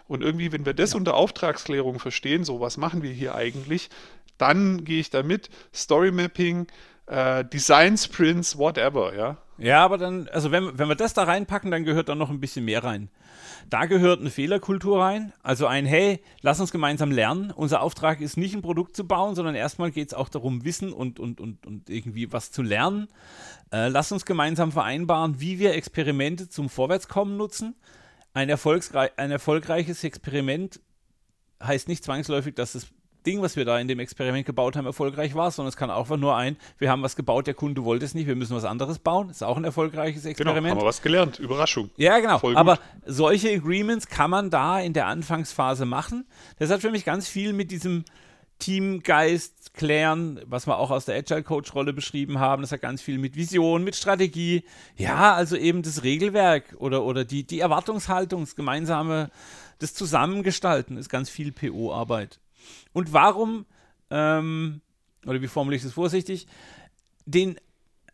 Und 0.08 0.22
irgendwie, 0.22 0.52
wenn 0.52 0.64
wir 0.64 0.72
das 0.72 0.94
unter 0.94 1.14
Auftragsklärung 1.14 1.98
verstehen, 1.98 2.44
so 2.44 2.60
was 2.60 2.78
machen 2.78 3.02
wir 3.02 3.12
hier 3.12 3.34
eigentlich, 3.34 3.90
dann 4.38 4.84
gehe 4.84 5.00
ich 5.00 5.10
da 5.10 5.22
mit. 5.22 5.50
Story 5.74 6.10
Mapping, 6.12 6.66
äh, 7.06 7.44
Design 7.44 7.96
Sprints, 7.96 8.58
whatever, 8.58 9.14
ja. 9.14 9.36
Ja, 9.58 9.82
aber 9.84 9.96
dann, 9.96 10.28
also 10.28 10.50
wenn, 10.50 10.78
wenn 10.78 10.88
wir 10.88 10.96
das 10.96 11.14
da 11.14 11.24
reinpacken, 11.24 11.70
dann 11.70 11.84
gehört 11.84 12.10
da 12.10 12.14
noch 12.14 12.28
ein 12.28 12.40
bisschen 12.40 12.64
mehr 12.64 12.84
rein. 12.84 13.08
Da 13.70 13.86
gehört 13.86 14.20
eine 14.20 14.30
Fehlerkultur 14.30 15.02
rein, 15.02 15.32
also 15.42 15.66
ein, 15.66 15.86
hey, 15.86 16.22
lass 16.40 16.60
uns 16.60 16.70
gemeinsam 16.70 17.10
lernen. 17.10 17.50
Unser 17.50 17.80
Auftrag 17.80 18.20
ist 18.20 18.36
nicht 18.36 18.54
ein 18.54 18.62
Produkt 18.62 18.94
zu 18.94 19.06
bauen, 19.06 19.34
sondern 19.34 19.54
erstmal 19.54 19.90
geht 19.90 20.08
es 20.08 20.14
auch 20.14 20.28
darum, 20.28 20.64
Wissen 20.64 20.92
und, 20.92 21.18
und, 21.18 21.40
und, 21.40 21.66
und 21.66 21.88
irgendwie 21.88 22.32
was 22.32 22.52
zu 22.52 22.62
lernen. 22.62 23.08
Äh, 23.72 23.88
lass 23.88 24.12
uns 24.12 24.24
gemeinsam 24.24 24.72
vereinbaren, 24.72 25.40
wie 25.40 25.58
wir 25.58 25.74
Experimente 25.74 26.48
zum 26.48 26.68
Vorwärtskommen 26.68 27.36
nutzen. 27.36 27.74
Ein, 28.34 28.50
ein 28.50 29.30
erfolgreiches 29.30 30.04
Experiment 30.04 30.80
heißt 31.62 31.88
nicht 31.88 32.04
zwangsläufig, 32.04 32.54
dass 32.54 32.74
das 32.74 32.86
Ding, 33.26 33.42
was 33.42 33.56
wir 33.56 33.64
da 33.64 33.78
in 33.78 33.88
dem 33.88 33.98
Experiment 33.98 34.46
gebaut 34.46 34.76
haben, 34.76 34.86
erfolgreich 34.86 35.34
war, 35.34 35.50
sondern 35.50 35.68
es 35.68 35.76
kann 35.76 35.90
auch 35.90 36.08
nur 36.16 36.36
ein, 36.36 36.56
wir 36.78 36.90
haben 36.90 37.02
was 37.02 37.16
gebaut, 37.16 37.46
der 37.46 37.54
Kunde 37.54 37.84
wollte 37.84 38.04
es 38.04 38.14
nicht, 38.14 38.26
wir 38.26 38.36
müssen 38.36 38.56
was 38.56 38.64
anderes 38.64 38.98
bauen. 38.98 39.28
Ist 39.28 39.42
auch 39.42 39.56
ein 39.56 39.64
erfolgreiches 39.64 40.22
Genau, 40.22 40.30
Experiment. 40.30 40.70
haben 40.70 40.80
wir 40.80 40.86
was 40.86 41.02
gelernt. 41.02 41.38
Überraschung. 41.38 41.90
Ja, 41.96 42.18
genau. 42.20 42.40
Aber 42.54 42.78
solche 43.04 43.50
Agreements 43.50 44.06
kann 44.06 44.30
man 44.30 44.50
da 44.50 44.80
in 44.80 44.92
der 44.92 45.06
Anfangsphase 45.06 45.84
machen. 45.84 46.26
Das 46.58 46.70
hat 46.70 46.80
für 46.80 46.90
mich 46.90 47.04
ganz 47.04 47.28
viel 47.28 47.52
mit 47.52 47.70
diesem 47.70 48.04
Teamgeist 48.58 49.74
klären, 49.74 50.40
was 50.46 50.66
wir 50.66 50.78
auch 50.78 50.90
aus 50.90 51.04
der 51.04 51.16
Agile 51.16 51.42
Coach 51.42 51.74
Rolle 51.74 51.92
beschrieben 51.92 52.38
haben. 52.38 52.62
Das 52.62 52.72
hat 52.72 52.80
ganz 52.80 53.02
viel 53.02 53.18
mit 53.18 53.36
Vision, 53.36 53.84
mit 53.84 53.96
Strategie. 53.96 54.64
Ja, 54.96 55.34
also 55.34 55.56
eben 55.56 55.82
das 55.82 56.02
Regelwerk 56.02 56.74
oder, 56.78 57.04
oder 57.04 57.24
die, 57.24 57.44
die 57.44 57.60
Erwartungshaltung, 57.60 58.40
das 58.42 58.56
gemeinsame, 58.56 59.30
das 59.78 59.92
Zusammengestalten 59.92 60.96
ist 60.96 61.10
ganz 61.10 61.28
viel 61.28 61.52
PO-Arbeit. 61.52 62.40
Und 62.92 63.12
warum, 63.12 63.66
ähm, 64.10 64.80
oder 65.26 65.42
wie 65.42 65.48
formuliere 65.48 65.78
ich 65.78 65.82
das 65.82 65.92
vorsichtig, 65.92 66.46
den 67.24 67.58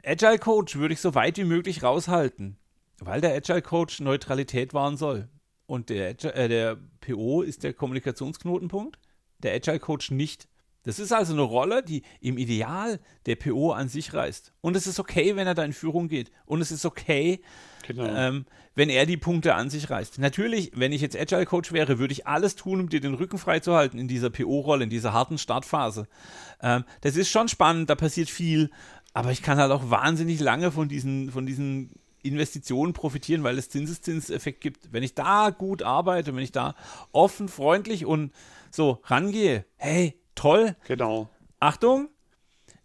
Agile 0.04 0.38
Coach 0.38 0.76
würde 0.76 0.94
ich 0.94 1.00
so 1.00 1.14
weit 1.14 1.36
wie 1.36 1.44
möglich 1.44 1.82
raushalten, 1.82 2.56
weil 2.98 3.20
der 3.20 3.34
Agile 3.34 3.62
Coach 3.62 4.00
Neutralität 4.00 4.74
wahren 4.74 4.96
soll. 4.96 5.28
Und 5.66 5.90
der, 5.90 6.10
Agile, 6.10 6.34
äh, 6.34 6.48
der 6.48 6.78
PO 7.00 7.42
ist 7.42 7.62
der 7.62 7.72
Kommunikationsknotenpunkt, 7.72 8.98
der 9.38 9.54
Agile 9.54 9.78
Coach 9.78 10.10
nicht. 10.10 10.48
Das 10.84 10.98
ist 10.98 11.12
also 11.12 11.32
eine 11.32 11.42
Rolle, 11.42 11.82
die 11.82 12.02
im 12.20 12.38
Ideal 12.38 12.98
der 13.26 13.36
PO 13.36 13.72
an 13.72 13.88
sich 13.88 14.12
reißt. 14.14 14.52
Und 14.60 14.76
es 14.76 14.86
ist 14.86 14.98
okay, 14.98 15.36
wenn 15.36 15.46
er 15.46 15.54
da 15.54 15.64
in 15.64 15.72
Führung 15.72 16.08
geht. 16.08 16.30
Und 16.44 16.60
es 16.60 16.70
ist 16.72 16.84
okay, 16.84 17.40
Genau. 17.86 18.04
ähm, 18.06 18.46
wenn 18.74 18.88
er 18.88 19.06
die 19.06 19.16
Punkte 19.16 19.54
an 19.54 19.70
sich 19.70 19.90
reißt. 19.90 20.18
Natürlich, 20.18 20.72
wenn 20.74 20.92
ich 20.92 21.00
jetzt 21.00 21.16
Agile 21.16 21.46
Coach 21.46 21.72
wäre, 21.72 21.98
würde 21.98 22.12
ich 22.12 22.26
alles 22.26 22.56
tun, 22.56 22.80
um 22.80 22.88
dir 22.88 23.00
den 23.00 23.14
Rücken 23.14 23.38
freizuhalten 23.38 23.98
in 23.98 24.08
dieser 24.08 24.30
PO-Rolle, 24.30 24.84
in 24.84 24.90
dieser 24.90 25.12
harten 25.12 25.38
Startphase. 25.38 26.08
Ähm, 26.62 26.84
das 27.02 27.16
ist 27.16 27.28
schon 27.30 27.48
spannend, 27.48 27.90
da 27.90 27.94
passiert 27.94 28.30
viel, 28.30 28.70
aber 29.12 29.30
ich 29.30 29.42
kann 29.42 29.58
halt 29.58 29.72
auch 29.72 29.90
wahnsinnig 29.90 30.40
lange 30.40 30.72
von 30.72 30.88
diesen, 30.88 31.30
von 31.30 31.44
diesen 31.44 31.90
Investitionen 32.22 32.92
profitieren, 32.92 33.42
weil 33.42 33.58
es 33.58 33.68
Zinseszinseffekt 33.68 34.60
gibt. 34.60 34.92
Wenn 34.92 35.02
ich 35.02 35.14
da 35.14 35.50
gut 35.50 35.82
arbeite, 35.82 36.34
wenn 36.34 36.42
ich 36.44 36.52
da 36.52 36.74
offen, 37.10 37.48
freundlich 37.48 38.06
und 38.06 38.32
so 38.70 39.00
rangehe, 39.04 39.64
hey, 39.76 40.14
toll, 40.34 40.76
genau. 40.86 41.28
Achtung, 41.60 42.08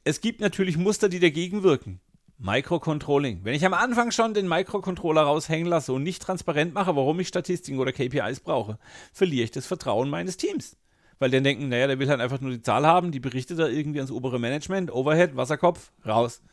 es 0.04 0.22
gibt 0.22 0.39
natürlich 0.39 0.78
Muster, 0.78 1.10
die 1.10 1.20
dagegen 1.20 1.64
wirken. 1.64 2.00
Microcontrolling. 2.39 3.39
Wenn 3.43 3.56
ich 3.56 3.66
am 3.66 3.74
Anfang 3.74 4.12
schon 4.12 4.36
den 4.36 4.48
Microcontroller 4.48 5.24
raushängen 5.24 5.68
lasse 5.68 5.91
und 5.91 6.04
nicht 6.04 6.22
transparent 6.22 6.74
mache, 6.74 6.95
warum 6.95 7.20
ich 7.20 7.28
Statistiken 7.28 7.80
oder 7.80 7.91
KPIs 7.91 8.41
brauche, 8.41 8.78
verliere 9.12 9.43
ich 9.43 9.52
das 9.52 9.66
Vertrauen 9.66 10.10
meines 10.10 10.38
Teams. 10.38 10.78
Weil 11.20 11.32
die 11.32 11.41
denken, 11.41 11.70
naja, 11.70 11.88
der 11.88 11.98
will 11.98 12.10
halt 12.10 12.22
einfach 12.22 12.39
nur 12.39 12.52
die 12.52 12.62
Zahl 12.62 12.86
haben, 12.86 13.12
die 13.12 13.20
berichtet 13.20 13.58
er 13.58 13.70
irgendwie 13.70 14.00
ans 14.00 14.12
obere 14.12 14.39
Management, 14.39 14.91
Overhead, 14.91 15.36
Wasserkopf, 15.36 15.91
raus. 16.06 16.43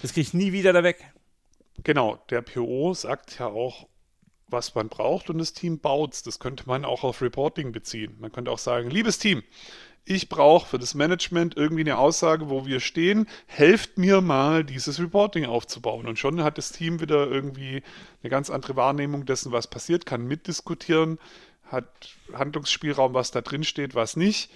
Das 0.00 0.12
kriege 0.12 0.22
ich 0.22 0.34
nie 0.34 0.52
wieder 0.52 0.72
da 0.72 0.84
weg. 0.84 1.12
Genau, 1.82 2.18
der 2.30 2.42
PO 2.42 2.94
sagt 2.94 3.40
ja 3.40 3.46
auch, 3.46 3.88
was 4.46 4.74
man 4.74 4.88
braucht 4.88 5.30
und 5.30 5.38
das 5.38 5.52
Team 5.52 5.80
baut's. 5.80 6.22
Das 6.22 6.38
könnte 6.38 6.64
man 6.66 6.84
auch 6.84 7.04
auf 7.04 7.20
Reporting 7.20 7.72
beziehen. 7.72 8.16
Man 8.20 8.32
könnte 8.32 8.50
auch 8.50 8.58
sagen, 8.58 8.90
liebes 8.90 9.18
Team, 9.18 9.42
ich 10.08 10.28
brauche 10.28 10.66
für 10.66 10.78
das 10.78 10.94
Management 10.94 11.56
irgendwie 11.56 11.82
eine 11.82 11.98
Aussage, 11.98 12.48
wo 12.48 12.66
wir 12.66 12.80
stehen. 12.80 13.26
Helft 13.46 13.98
mir 13.98 14.20
mal, 14.20 14.64
dieses 14.64 15.00
Reporting 15.00 15.44
aufzubauen. 15.44 16.06
Und 16.06 16.18
schon 16.18 16.42
hat 16.42 16.58
das 16.58 16.72
Team 16.72 17.00
wieder 17.00 17.26
irgendwie 17.26 17.82
eine 18.22 18.30
ganz 18.30 18.50
andere 18.50 18.76
Wahrnehmung 18.76 19.26
dessen, 19.26 19.52
was 19.52 19.66
passiert, 19.66 20.06
kann 20.06 20.26
mitdiskutieren, 20.26 21.18
hat 21.64 22.16
Handlungsspielraum, 22.32 23.14
was 23.14 23.30
da 23.30 23.42
drin 23.42 23.64
steht, 23.64 23.94
was 23.94 24.16
nicht. 24.16 24.50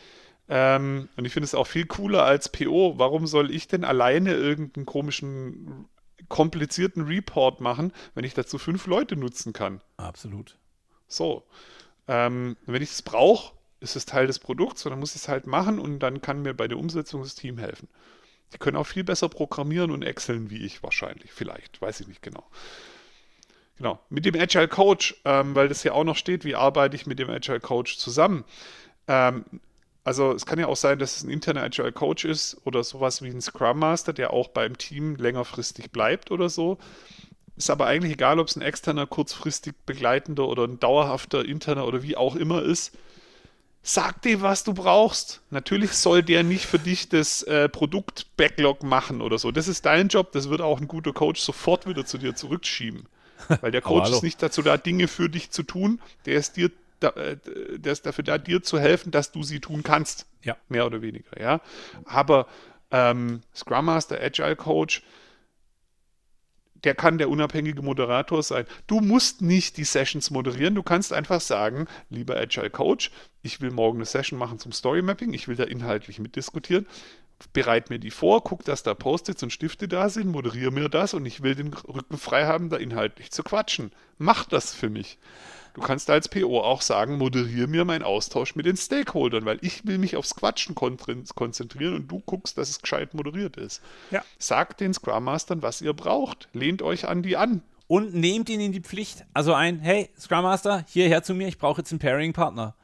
Ähm, 0.48 1.08
und 1.16 1.24
ich 1.24 1.32
finde 1.32 1.44
es 1.44 1.54
auch 1.54 1.66
viel 1.66 1.86
cooler 1.86 2.24
als 2.24 2.48
PO. 2.48 2.98
Warum 2.98 3.26
soll 3.26 3.50
ich 3.50 3.68
denn 3.68 3.84
alleine 3.84 4.32
irgendeinen 4.32 4.86
komischen, 4.86 5.86
komplizierten 6.28 7.02
Report 7.02 7.60
machen, 7.60 7.92
wenn 8.14 8.24
ich 8.24 8.34
dazu 8.34 8.58
fünf 8.58 8.86
Leute 8.86 9.16
nutzen 9.16 9.52
kann? 9.52 9.82
Absolut. 9.98 10.58
So. 11.08 11.44
Ähm, 12.08 12.56
wenn 12.66 12.82
ich 12.82 12.90
es 12.90 13.02
brauche, 13.02 13.52
ist 13.82 13.96
es 13.96 14.06
Teil 14.06 14.26
des 14.26 14.38
Produkts 14.38 14.86
und 14.86 14.90
dann 14.90 15.00
muss 15.00 15.14
ich 15.14 15.22
es 15.22 15.28
halt 15.28 15.46
machen 15.46 15.78
und 15.78 15.98
dann 15.98 16.20
kann 16.22 16.42
mir 16.42 16.54
bei 16.54 16.68
der 16.68 16.78
Umsetzung 16.78 17.22
das 17.22 17.34
Team 17.34 17.58
helfen. 17.58 17.88
Die 18.52 18.58
können 18.58 18.76
auch 18.76 18.86
viel 18.86 19.04
besser 19.04 19.28
programmieren 19.28 19.90
und 19.90 20.02
Exceln 20.02 20.50
wie 20.50 20.64
ich 20.64 20.82
wahrscheinlich. 20.82 21.32
Vielleicht, 21.32 21.80
weiß 21.80 22.00
ich 22.00 22.08
nicht 22.08 22.22
genau. 22.22 22.44
Genau. 23.78 23.98
Mit 24.10 24.24
dem 24.24 24.34
Agile 24.34 24.68
Coach, 24.68 25.16
ähm, 25.24 25.54
weil 25.54 25.68
das 25.68 25.82
ja 25.82 25.92
auch 25.92 26.04
noch 26.04 26.16
steht, 26.16 26.44
wie 26.44 26.54
arbeite 26.54 26.94
ich 26.94 27.06
mit 27.06 27.18
dem 27.18 27.30
Agile 27.30 27.60
Coach 27.60 27.96
zusammen? 27.98 28.44
Ähm, 29.08 29.44
also 30.04 30.32
es 30.32 30.46
kann 30.46 30.58
ja 30.58 30.66
auch 30.66 30.76
sein, 30.76 30.98
dass 30.98 31.16
es 31.16 31.22
ein 31.22 31.30
interner 31.30 31.62
Agile 31.62 31.92
Coach 31.92 32.24
ist 32.24 32.60
oder 32.64 32.84
sowas 32.84 33.22
wie 33.22 33.28
ein 33.28 33.40
Scrum 33.40 33.78
Master, 33.78 34.12
der 34.12 34.32
auch 34.32 34.48
beim 34.48 34.76
Team 34.76 35.16
längerfristig 35.16 35.90
bleibt 35.90 36.30
oder 36.30 36.48
so. 36.48 36.78
Ist 37.56 37.70
aber 37.70 37.86
eigentlich 37.86 38.12
egal, 38.12 38.38
ob 38.38 38.48
es 38.48 38.56
ein 38.56 38.62
externer, 38.62 39.06
kurzfristig 39.06 39.74
begleitender 39.86 40.48
oder 40.48 40.64
ein 40.64 40.80
dauerhafter 40.80 41.44
interner 41.44 41.86
oder 41.86 42.02
wie 42.02 42.16
auch 42.16 42.34
immer 42.34 42.62
ist. 42.62 42.96
Sag 43.84 44.22
dir, 44.22 44.42
was 44.42 44.62
du 44.62 44.74
brauchst. 44.74 45.40
Natürlich 45.50 45.92
soll 45.92 46.22
der 46.22 46.44
nicht 46.44 46.66
für 46.66 46.78
dich 46.78 47.08
das 47.08 47.42
äh, 47.42 47.68
Produkt-Backlog 47.68 48.84
machen 48.84 49.20
oder 49.20 49.38
so. 49.38 49.50
Das 49.50 49.66
ist 49.66 49.86
dein 49.86 50.08
Job. 50.08 50.30
Das 50.32 50.48
wird 50.48 50.60
auch 50.60 50.80
ein 50.80 50.86
guter 50.86 51.12
Coach 51.12 51.40
sofort 51.40 51.86
wieder 51.86 52.06
zu 52.06 52.18
dir 52.18 52.36
zurückschieben. 52.36 53.06
Weil 53.60 53.72
der 53.72 53.80
Coach 53.82 54.04
hallo. 54.04 54.16
ist 54.16 54.22
nicht 54.22 54.40
dazu 54.40 54.62
da, 54.62 54.76
Dinge 54.76 55.08
für 55.08 55.28
dich 55.28 55.50
zu 55.50 55.64
tun. 55.64 56.00
Der 56.26 56.34
ist 56.36 56.56
dir 56.56 56.70
da, 57.00 57.08
äh, 57.10 57.36
der 57.76 57.92
ist 57.92 58.06
dafür 58.06 58.22
da, 58.22 58.38
dir 58.38 58.62
zu 58.62 58.78
helfen, 58.78 59.10
dass 59.10 59.32
du 59.32 59.42
sie 59.42 59.58
tun 59.58 59.82
kannst. 59.82 60.26
Ja. 60.42 60.56
Mehr 60.68 60.86
oder 60.86 61.02
weniger, 61.02 61.40
ja. 61.40 61.60
Aber 62.04 62.46
ähm, 62.92 63.42
Scrum 63.54 63.86
Master, 63.86 64.20
Agile 64.20 64.54
Coach, 64.54 65.02
der 66.84 66.94
kann 66.94 67.18
der 67.18 67.28
unabhängige 67.28 67.82
Moderator 67.82 68.42
sein. 68.42 68.66
Du 68.86 69.00
musst 69.00 69.42
nicht 69.42 69.76
die 69.76 69.84
Sessions 69.84 70.30
moderieren, 70.30 70.74
du 70.74 70.82
kannst 70.82 71.12
einfach 71.12 71.40
sagen, 71.40 71.86
lieber 72.10 72.36
Agile 72.36 72.70
Coach, 72.70 73.10
ich 73.42 73.60
will 73.60 73.70
morgen 73.70 73.98
eine 73.98 74.06
Session 74.06 74.38
machen 74.38 74.58
zum 74.58 74.72
Story 74.72 75.02
Mapping, 75.02 75.32
ich 75.32 75.48
will 75.48 75.56
da 75.56 75.64
inhaltlich 75.64 76.18
mitdiskutieren. 76.18 76.86
Bereite 77.52 77.92
mir 77.92 77.98
die 77.98 78.12
vor, 78.12 78.44
guck, 78.44 78.64
dass 78.64 78.84
da 78.84 78.94
Post-its 78.94 79.42
und 79.42 79.52
Stifte 79.52 79.88
da 79.88 80.08
sind, 80.08 80.28
moderiere 80.28 80.70
mir 80.70 80.88
das 80.88 81.12
und 81.12 81.26
ich 81.26 81.42
will 81.42 81.56
den 81.56 81.74
Rücken 81.74 82.16
frei 82.16 82.46
haben, 82.46 82.70
da 82.70 82.76
inhaltlich 82.76 83.32
zu 83.32 83.42
quatschen. 83.42 83.90
Mach 84.18 84.44
das 84.44 84.74
für 84.74 84.90
mich. 84.90 85.18
Du 85.74 85.80
kannst 85.80 86.10
als 86.10 86.28
PO 86.28 86.60
auch 86.60 86.82
sagen, 86.82 87.16
moderiere 87.16 87.66
mir 87.66 87.84
meinen 87.84 88.02
Austausch 88.02 88.54
mit 88.54 88.66
den 88.66 88.76
Stakeholdern, 88.76 89.44
weil 89.44 89.58
ich 89.62 89.86
will 89.86 89.98
mich 89.98 90.16
aufs 90.16 90.34
Quatschen 90.34 90.74
konzentrieren 90.74 91.94
und 91.94 92.08
du 92.08 92.20
guckst, 92.20 92.58
dass 92.58 92.68
es 92.68 92.82
gescheit 92.82 93.14
moderiert 93.14 93.56
ist. 93.56 93.80
Ja. 94.10 94.22
Sagt 94.38 94.80
den 94.80 94.92
Scrum 94.92 95.24
Mastern, 95.24 95.62
was 95.62 95.80
ihr 95.80 95.94
braucht. 95.94 96.48
Lehnt 96.52 96.82
euch 96.82 97.08
an 97.08 97.22
die 97.22 97.36
an. 97.36 97.62
Und 97.86 98.14
nehmt 98.14 98.48
ihn 98.48 98.60
in 98.60 98.72
die 98.72 98.80
Pflicht. 98.80 99.24
Also 99.34 99.54
ein, 99.54 99.80
hey, 99.80 100.10
Scrum 100.18 100.42
Master, 100.42 100.84
hierher 100.88 101.22
zu 101.22 101.34
mir, 101.34 101.48
ich 101.48 101.58
brauche 101.58 101.80
jetzt 101.80 101.92
einen 101.92 101.98
Pairing-Partner. 101.98 102.74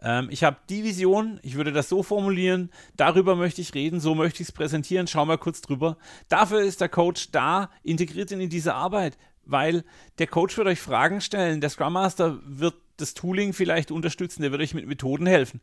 Ähm, 0.00 0.28
ich 0.30 0.44
habe 0.44 0.56
die 0.68 0.84
Vision, 0.84 1.40
ich 1.42 1.56
würde 1.56 1.72
das 1.72 1.88
so 1.88 2.02
formulieren, 2.02 2.70
darüber 2.96 3.34
möchte 3.34 3.60
ich 3.60 3.74
reden, 3.74 4.00
so 4.00 4.14
möchte 4.14 4.42
ich 4.42 4.48
es 4.48 4.52
präsentieren, 4.52 5.06
schau 5.06 5.24
mal 5.24 5.38
kurz 5.38 5.60
drüber. 5.60 5.96
Dafür 6.28 6.60
ist 6.60 6.80
der 6.80 6.88
Coach 6.88 7.30
da, 7.32 7.70
integriert 7.82 8.30
ihn 8.30 8.40
in 8.40 8.50
diese 8.50 8.74
Arbeit 8.74 9.18
weil 9.48 9.84
der 10.18 10.26
Coach 10.26 10.56
wird 10.56 10.68
euch 10.68 10.80
Fragen 10.80 11.20
stellen, 11.20 11.60
der 11.60 11.70
Scrum 11.70 11.94
Master 11.94 12.38
wird 12.44 12.74
das 12.98 13.14
Tooling 13.14 13.52
vielleicht 13.52 13.90
unterstützen, 13.90 14.42
der 14.42 14.52
wird 14.52 14.62
euch 14.62 14.74
mit 14.74 14.86
Methoden 14.86 15.26
helfen. 15.26 15.60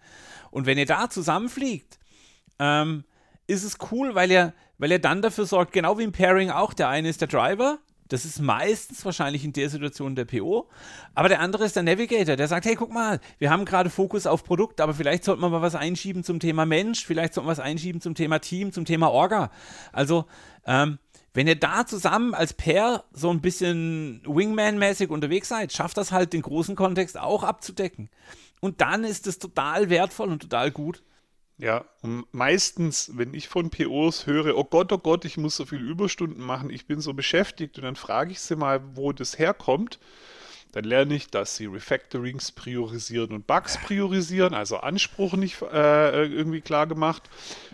Und 0.52 0.66
wenn 0.66 0.78
ihr 0.78 0.86
da 0.86 1.10
zusammenfliegt, 1.10 2.00
ähm, 2.60 3.04
ist 3.48 3.64
es 3.64 3.78
cool, 3.92 4.16
weil 4.16 4.32
er, 4.32 4.54
weil 4.78 4.92
er 4.92 5.00
dann 5.00 5.22
dafür 5.22 5.46
sorgt, 5.46 5.72
genau 5.72 5.98
wie 6.00 6.04
im 6.04 6.12
Pairing 6.12 6.50
auch, 6.50 6.74
der 6.74 6.90
eine 6.90 7.10
ist 7.10 7.22
der 7.22 7.28
Driver, 7.28 7.80
das 8.08 8.24
ist 8.24 8.40
meistens 8.40 9.04
wahrscheinlich 9.04 9.44
in 9.44 9.54
der 9.54 9.70
Situation 9.70 10.16
der 10.16 10.26
PO, 10.26 10.70
aber 11.16 11.28
der 11.28 11.40
andere 11.40 11.66
ist 11.66 11.76
der 11.76 11.84
Navigator, 11.84 12.36
der 12.36 12.48
sagt, 12.48 12.66
hey, 12.66 12.76
guck 12.76 12.92
mal, 12.92 13.20
wir 13.40 13.50
haben 13.50 13.66
gerade 13.66 13.90
Fokus 13.90 14.28
auf 14.28 14.44
Produkt, 14.44 14.80
aber 14.80 14.94
vielleicht 14.94 15.24
sollten 15.24 15.42
wir 15.42 15.50
mal 15.50 15.62
was 15.62 15.76
einschieben 15.76 16.24
zum 16.24 16.40
Thema 16.40 16.66
Mensch, 16.66 17.06
vielleicht 17.06 17.34
sollten 17.34 17.48
wir 17.48 17.52
was 17.52 17.60
einschieben 17.60 18.02
zum 18.02 18.16
Thema 18.16 18.40
Team, 18.40 18.72
zum 18.72 18.86
Thema 18.86 19.12
Orga. 19.12 19.52
Also, 19.92 20.26
ähm, 20.66 21.00
wenn 21.36 21.48
ihr 21.48 21.60
da 21.60 21.86
zusammen 21.86 22.34
als 22.34 22.54
Pair 22.54 23.04
so 23.12 23.30
ein 23.30 23.42
bisschen 23.42 24.22
Wingman-mäßig 24.26 25.10
unterwegs 25.10 25.50
seid, 25.50 25.74
schafft 25.74 25.98
das 25.98 26.14
halt 26.14 26.32
den 26.32 26.42
großen 26.42 26.76
Kontext 26.76 27.20
auch 27.20 27.44
abzudecken. 27.44 28.10
Und 28.62 28.80
dann 28.80 29.04
ist 29.04 29.28
es 29.28 29.38
total 29.38 29.90
wertvoll 29.90 30.30
und 30.30 30.42
total 30.42 30.72
gut. 30.72 31.04
Ja, 31.58 31.86
und 32.02 32.26
meistens, 32.32 33.12
wenn 33.16 33.34
ich 33.34 33.50
von 33.50 33.70
POs 33.70 34.26
höre, 34.26 34.58
oh 34.58 34.64
Gott, 34.64 34.92
oh 34.94 34.98
Gott, 34.98 35.26
ich 35.26 35.38
muss 35.38 35.58
so 35.58 35.66
viel 35.66 35.82
Überstunden 35.82 36.44
machen, 36.44 36.70
ich 36.70 36.88
bin 36.88 37.02
so 37.02 37.14
beschäftigt 37.14 37.78
und 37.78 37.84
dann 37.84 37.96
frage 37.98 38.32
ich 38.32 38.40
sie 38.40 38.56
mal, 38.56 38.82
wo 38.96 39.12
das 39.12 39.38
herkommt, 39.38 40.00
dann 40.76 40.84
lerne 40.84 41.16
ich, 41.16 41.30
dass 41.30 41.56
sie 41.56 41.68
Refactorings 41.68 42.52
priorisieren 42.52 43.32
und 43.32 43.48
Bugs 43.48 43.78
priorisieren, 43.78 44.54
also 44.54 44.76
Anspruch 44.76 45.32
nicht 45.38 45.62
äh, 45.62 46.26
irgendwie 46.26 46.60
klar 46.60 46.86
gemacht. 46.86 47.30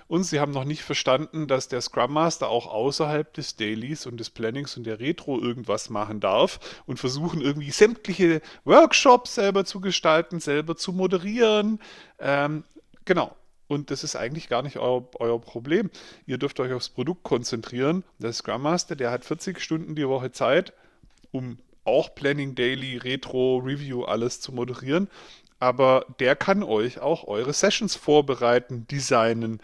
Und 0.08 0.24
sie 0.24 0.40
haben 0.40 0.52
noch 0.52 0.66
nicht 0.66 0.84
verstanden, 0.84 1.48
dass 1.48 1.68
der 1.68 1.82
Scrum 1.82 2.14
Master 2.14 2.48
auch 2.48 2.68
außerhalb 2.68 3.34
des 3.34 3.56
Dailies 3.56 4.06
und 4.06 4.20
des 4.20 4.30
Plannings 4.30 4.78
und 4.78 4.84
der 4.84 5.00
Retro 5.00 5.42
irgendwas 5.42 5.90
machen 5.90 6.20
darf 6.20 6.60
und 6.86 7.00
versuchen 7.00 7.42
irgendwie 7.42 7.72
sämtliche 7.72 8.40
Workshops 8.66 9.34
selber 9.34 9.66
zu 9.66 9.82
gestalten, 9.82 10.40
selber 10.40 10.76
zu 10.76 10.94
moderieren. 10.94 11.80
Ähm, 12.20 12.66
genau. 13.06 13.36
Und 13.68 13.90
das 13.90 14.04
ist 14.04 14.16
eigentlich 14.16 14.48
gar 14.48 14.62
nicht 14.62 14.78
euer, 14.78 15.10
euer, 15.18 15.42
Problem. 15.42 15.90
Ihr 16.28 16.38
dürft 16.38 16.60
euch 16.60 16.72
aufs 16.72 16.90
Produkt 16.90 17.24
konzentrieren. 17.24 18.04
Der 18.20 18.32
Scrum 18.32 18.62
Master, 18.62 18.96
der 18.96 19.10
hat 19.10 19.26
40 19.26 19.60
Stunden 19.60 19.96
die 19.96 20.08
Woche 20.08 20.32
Zeit, 20.32 20.74
um 21.32 21.58
auch 21.84 22.14
Planning 22.16 22.56
Daily, 22.56 22.98
Retro, 22.98 23.58
Review, 23.58 24.04
alles 24.04 24.40
zu 24.40 24.52
moderieren. 24.52 25.10
Aber 25.60 26.06
der 26.20 26.36
kann 26.36 26.64
euch 26.64 27.00
auch 27.00 27.28
eure 27.28 27.54
Sessions 27.54 27.96
vorbereiten, 27.96 28.88
designen, 28.88 29.62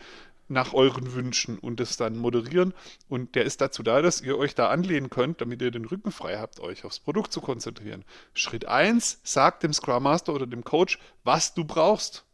nach 0.50 0.74
euren 0.74 1.14
Wünschen 1.14 1.60
und 1.60 1.80
das 1.80 1.98
dann 1.98 2.18
moderieren. 2.18 2.74
Und 3.10 3.36
der 3.36 3.44
ist 3.44 3.62
dazu 3.62 3.84
da, 3.84 4.02
dass 4.02 4.22
ihr 4.22 4.38
euch 4.38 4.56
da 4.56 4.70
anlehnen 4.70 5.10
könnt, 5.10 5.42
damit 5.42 5.62
ihr 5.62 5.72
den 5.72 5.86
Rücken 5.86 6.12
frei 6.12 6.38
habt, 6.38 6.60
euch 6.60 6.86
aufs 6.86 7.00
Produkt 7.00 7.34
zu 7.34 7.42
konzentrieren. 7.42 8.06
Schritt 8.34 8.66
1, 8.66 9.20
sagt 9.24 9.64
dem 9.64 9.74
Scrum 9.74 10.04
Master 10.04 10.34
oder 10.34 10.48
dem 10.48 10.64
Coach, 10.64 11.00
was 11.24 11.54
du 11.54 11.66
brauchst. 11.66 12.26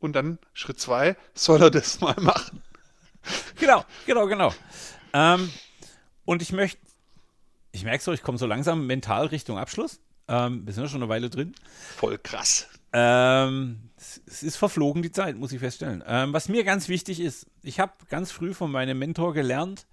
Und 0.00 0.14
dann 0.14 0.38
Schritt 0.52 0.80
2, 0.80 1.16
soll 1.34 1.62
er 1.62 1.70
das 1.70 2.00
mal 2.00 2.16
machen. 2.20 2.62
Genau, 3.58 3.84
genau, 4.06 4.26
genau. 4.26 4.52
Ähm, 5.12 5.50
und 6.24 6.42
ich 6.42 6.52
möchte, 6.52 6.78
ich 7.72 7.84
merke 7.84 8.02
so, 8.02 8.12
ich 8.12 8.22
komme 8.22 8.38
so 8.38 8.46
langsam 8.46 8.86
mental 8.86 9.26
Richtung 9.26 9.58
Abschluss. 9.58 10.00
Ähm, 10.28 10.66
wir 10.66 10.72
sind 10.72 10.84
ja 10.84 10.88
schon 10.88 11.02
eine 11.02 11.08
Weile 11.08 11.30
drin. 11.30 11.54
Voll 11.96 12.18
krass. 12.18 12.68
Ähm, 12.92 13.90
es 13.96 14.42
ist 14.42 14.56
verflogen 14.56 15.02
die 15.02 15.12
Zeit, 15.12 15.36
muss 15.36 15.52
ich 15.52 15.60
feststellen. 15.60 16.02
Ähm, 16.06 16.32
was 16.32 16.48
mir 16.48 16.64
ganz 16.64 16.88
wichtig 16.88 17.20
ist, 17.20 17.46
ich 17.62 17.78
habe 17.78 17.92
ganz 18.08 18.32
früh 18.32 18.52
von 18.52 18.70
meinem 18.70 18.98
Mentor 18.98 19.32
gelernt, 19.32 19.86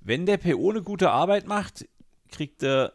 wenn 0.00 0.24
der 0.24 0.38
PO 0.38 0.70
eine 0.70 0.82
gute 0.82 1.10
Arbeit 1.10 1.46
macht, 1.46 1.86
kriegt 2.30 2.62
er 2.62 2.94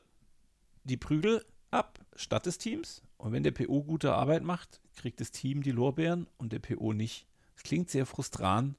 die 0.84 0.98
Prügel 0.98 1.46
ab 1.70 2.00
statt 2.16 2.46
des 2.46 2.58
Teams. 2.58 3.04
Und 3.18 3.32
wenn 3.32 3.44
der 3.44 3.52
PO 3.52 3.84
gute 3.84 4.14
Arbeit 4.14 4.44
macht, 4.44 4.82
kriegt 4.96 5.20
das 5.20 5.32
Team 5.32 5.62
die 5.62 5.72
Lorbeeren 5.72 6.28
und 6.38 6.52
der 6.52 6.60
PO 6.60 6.94
nicht. 6.94 7.28
Das 7.54 7.64
klingt 7.64 7.90
sehr 7.90 8.06
frustrant, 8.06 8.76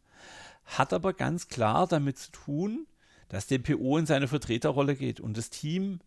hat 0.65 0.93
aber 0.93 1.13
ganz 1.13 1.49
klar 1.49 1.87
damit 1.87 2.19
zu 2.19 2.33
tun, 2.33 2.87
dass 3.29 3.47
der 3.47 3.59
PO 3.59 3.99
in 3.99 4.07
seine 4.07 4.29
Vertreterrolle 4.29 4.97
geht 4.97 5.21
und 5.21 5.37
das 5.37 5.51
Team 5.51 6.01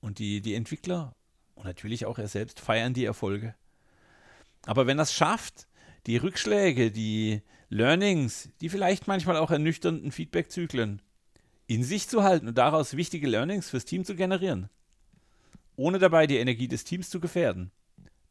und 0.00 0.18
die, 0.18 0.40
die 0.40 0.54
Entwickler 0.54 1.14
und 1.54 1.64
natürlich 1.64 2.06
auch 2.06 2.18
er 2.18 2.28
selbst 2.28 2.60
feiern 2.60 2.94
die 2.94 3.04
Erfolge. 3.04 3.54
Aber 4.64 4.86
wenn 4.86 4.98
er 4.98 5.02
es 5.02 5.12
schafft, 5.12 5.66
die 6.06 6.16
Rückschläge, 6.16 6.90
die 6.90 7.42
Learnings, 7.68 8.50
die 8.60 8.68
vielleicht 8.68 9.06
manchmal 9.06 9.36
auch 9.36 9.50
ernüchternden 9.50 10.12
Feedback-Zyklen 10.12 11.02
in 11.66 11.84
sich 11.84 12.08
zu 12.08 12.22
halten 12.22 12.48
und 12.48 12.58
daraus 12.58 12.96
wichtige 12.96 13.28
Learnings 13.28 13.70
fürs 13.70 13.84
Team 13.84 14.04
zu 14.04 14.14
generieren, 14.14 14.68
ohne 15.76 15.98
dabei 15.98 16.26
die 16.26 16.36
Energie 16.36 16.68
des 16.68 16.84
Teams 16.84 17.08
zu 17.08 17.18
gefährden, 17.18 17.70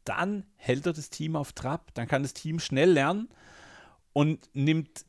dann 0.04 0.44
hält 0.56 0.86
er 0.86 0.92
das 0.92 1.10
Team 1.10 1.36
auf 1.36 1.52
Trab, 1.52 1.92
dann 1.94 2.08
kann 2.08 2.22
das 2.22 2.34
Team 2.34 2.60
schnell 2.60 2.90
lernen 2.90 3.28
und 4.12 4.48
nimmt 4.52 5.04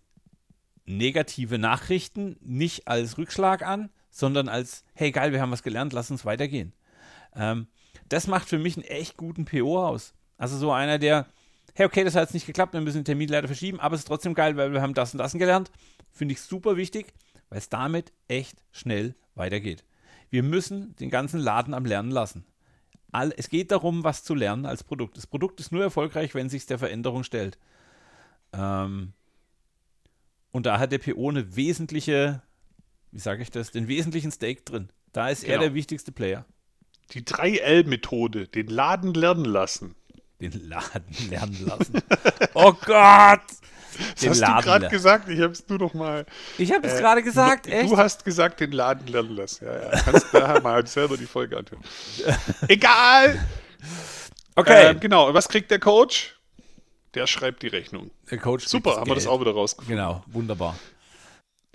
negative 0.86 1.58
Nachrichten 1.58 2.38
nicht 2.42 2.88
als 2.88 3.18
Rückschlag 3.18 3.66
an, 3.66 3.90
sondern 4.10 4.48
als, 4.50 4.84
hey 4.94 5.12
geil, 5.12 5.32
wir 5.32 5.42
haben 5.42 5.52
was 5.52 5.64
gelernt, 5.64 5.94
lass 5.94 6.12
uns 6.12 6.26
weitergehen. 6.26 6.74
Ähm, 7.36 7.68
das 8.10 8.28
macht 8.28 8.48
für 8.48 8.60
mich 8.60 8.78
einen 8.78 8.86
echt 8.86 9.18
guten 9.18 9.46
PO 9.46 9.86
aus. 9.86 10.14
Also 10.38 10.58
so 10.58 10.72
einer, 10.72 11.00
der, 11.00 11.28
hey, 11.74 11.86
okay, 11.86 12.04
das 12.04 12.16
hat 12.16 12.24
jetzt 12.24 12.34
nicht 12.34 12.46
geklappt, 12.46 12.74
wir 12.74 12.82
müssen 12.82 13.00
den 13.00 13.06
Termin 13.06 13.30
leider 13.30 13.48
verschieben, 13.48 13.80
aber 13.80 13.96
es 13.96 14.02
ist 14.02 14.08
trotzdem 14.08 14.34
geil, 14.34 14.58
weil 14.58 14.74
wir 14.74 14.82
haben 14.82 14.94
das 14.94 15.14
und 15.14 15.18
das 15.18 15.34
gelernt. 15.34 15.72
Finde 16.12 16.34
ich 16.34 16.42
super 16.42 16.78
wichtig, 16.78 17.14
weil 17.50 17.58
es 17.58 17.70
damit 17.70 18.12
echt 18.28 18.64
schnell 18.72 19.16
weitergeht. 19.36 19.84
Wir 20.30 20.44
müssen 20.44 20.96
den 20.98 21.10
ganzen 21.10 21.40
Laden 21.40 21.74
am 21.74 21.86
Lernen 21.86 22.12
lassen. 22.12 22.46
All, 23.12 23.32
es 23.38 23.50
geht 23.50 23.72
darum, 23.72 24.04
was 24.04 24.24
zu 24.24 24.34
lernen 24.34 24.66
als 24.66 24.84
Produkt. 24.84 25.18
Das 25.18 25.28
Produkt 25.28 25.60
ist 25.60 25.72
nur 25.72 25.84
erfolgreich, 25.84 26.34
wenn 26.34 26.50
sich 26.50 26.66
der 26.66 26.80
Veränderung 26.80 27.24
stellt. 27.24 27.60
Ähm, 28.54 29.14
und 30.54 30.66
da 30.66 30.80
hat 30.80 30.94
der 30.94 31.00
PO 31.00 31.30
eine 31.30 31.58
wesentliche, 31.58 32.42
wie 33.12 33.20
sage 33.20 33.42
ich 33.42 33.52
das, 33.52 33.72
den 33.72 33.90
wesentlichen 33.90 34.32
Stake 34.32 34.62
drin. 34.62 34.88
Da 35.12 35.28
ist 35.28 35.42
genau. 35.42 35.56
er 35.56 35.60
der 35.60 35.74
wichtigste 35.74 36.14
Player. 36.14 36.46
Die 37.12 37.24
3L-Methode, 37.24 38.48
den 38.48 38.68
Laden 38.68 39.14
lernen 39.14 39.44
lassen 39.44 39.96
den 40.44 40.70
Laden 40.70 41.30
lernen 41.30 41.66
lassen. 41.66 41.94
oh 42.54 42.74
Gott! 42.86 43.42
Den 44.22 44.30
das 44.30 44.30
hast 44.30 44.40
Laden 44.40 44.58
du 44.58 44.64
gerade 44.64 44.88
gesagt, 44.90 45.30
ich 45.30 45.40
habe 45.40 45.54
es 45.54 45.68
nur 45.70 45.78
noch 45.78 45.94
mal. 45.94 46.26
Ich 46.58 46.72
habe 46.74 46.88
es 46.88 46.96
äh, 46.96 47.00
gerade 47.00 47.22
gesagt, 47.22 47.68
echt? 47.68 47.92
Du 47.92 47.98
hast 47.98 48.26
gesagt, 48.26 48.60
den 48.60 48.72
Laden 48.72 49.08
lernen 49.08 49.36
lassen. 49.36 49.66
Ja, 49.66 49.92
ja. 49.92 50.02
Kannst 50.02 50.28
daher 50.34 50.62
mal 50.62 50.86
selber 50.88 51.16
die 51.16 51.28
Folge 51.28 51.58
anhören. 51.58 51.84
Egal! 52.68 53.48
Okay. 54.56 54.92
Äh, 54.92 54.96
genau, 54.96 55.34
was 55.34 55.48
kriegt 55.48 55.70
der 55.70 55.80
Coach? 55.80 56.36
Der 57.14 57.28
schreibt 57.28 57.62
die 57.62 57.68
Rechnung. 57.68 58.12
Der 58.32 58.38
Coach. 58.40 58.68
Super, 58.68 58.98
haben 58.98 59.10
wir 59.10 59.16
das 59.16 59.28
auch 59.28 59.40
wieder 59.40 59.52
rausgefunden. 59.52 59.98
Genau, 59.98 60.24
wunderbar 60.28 60.76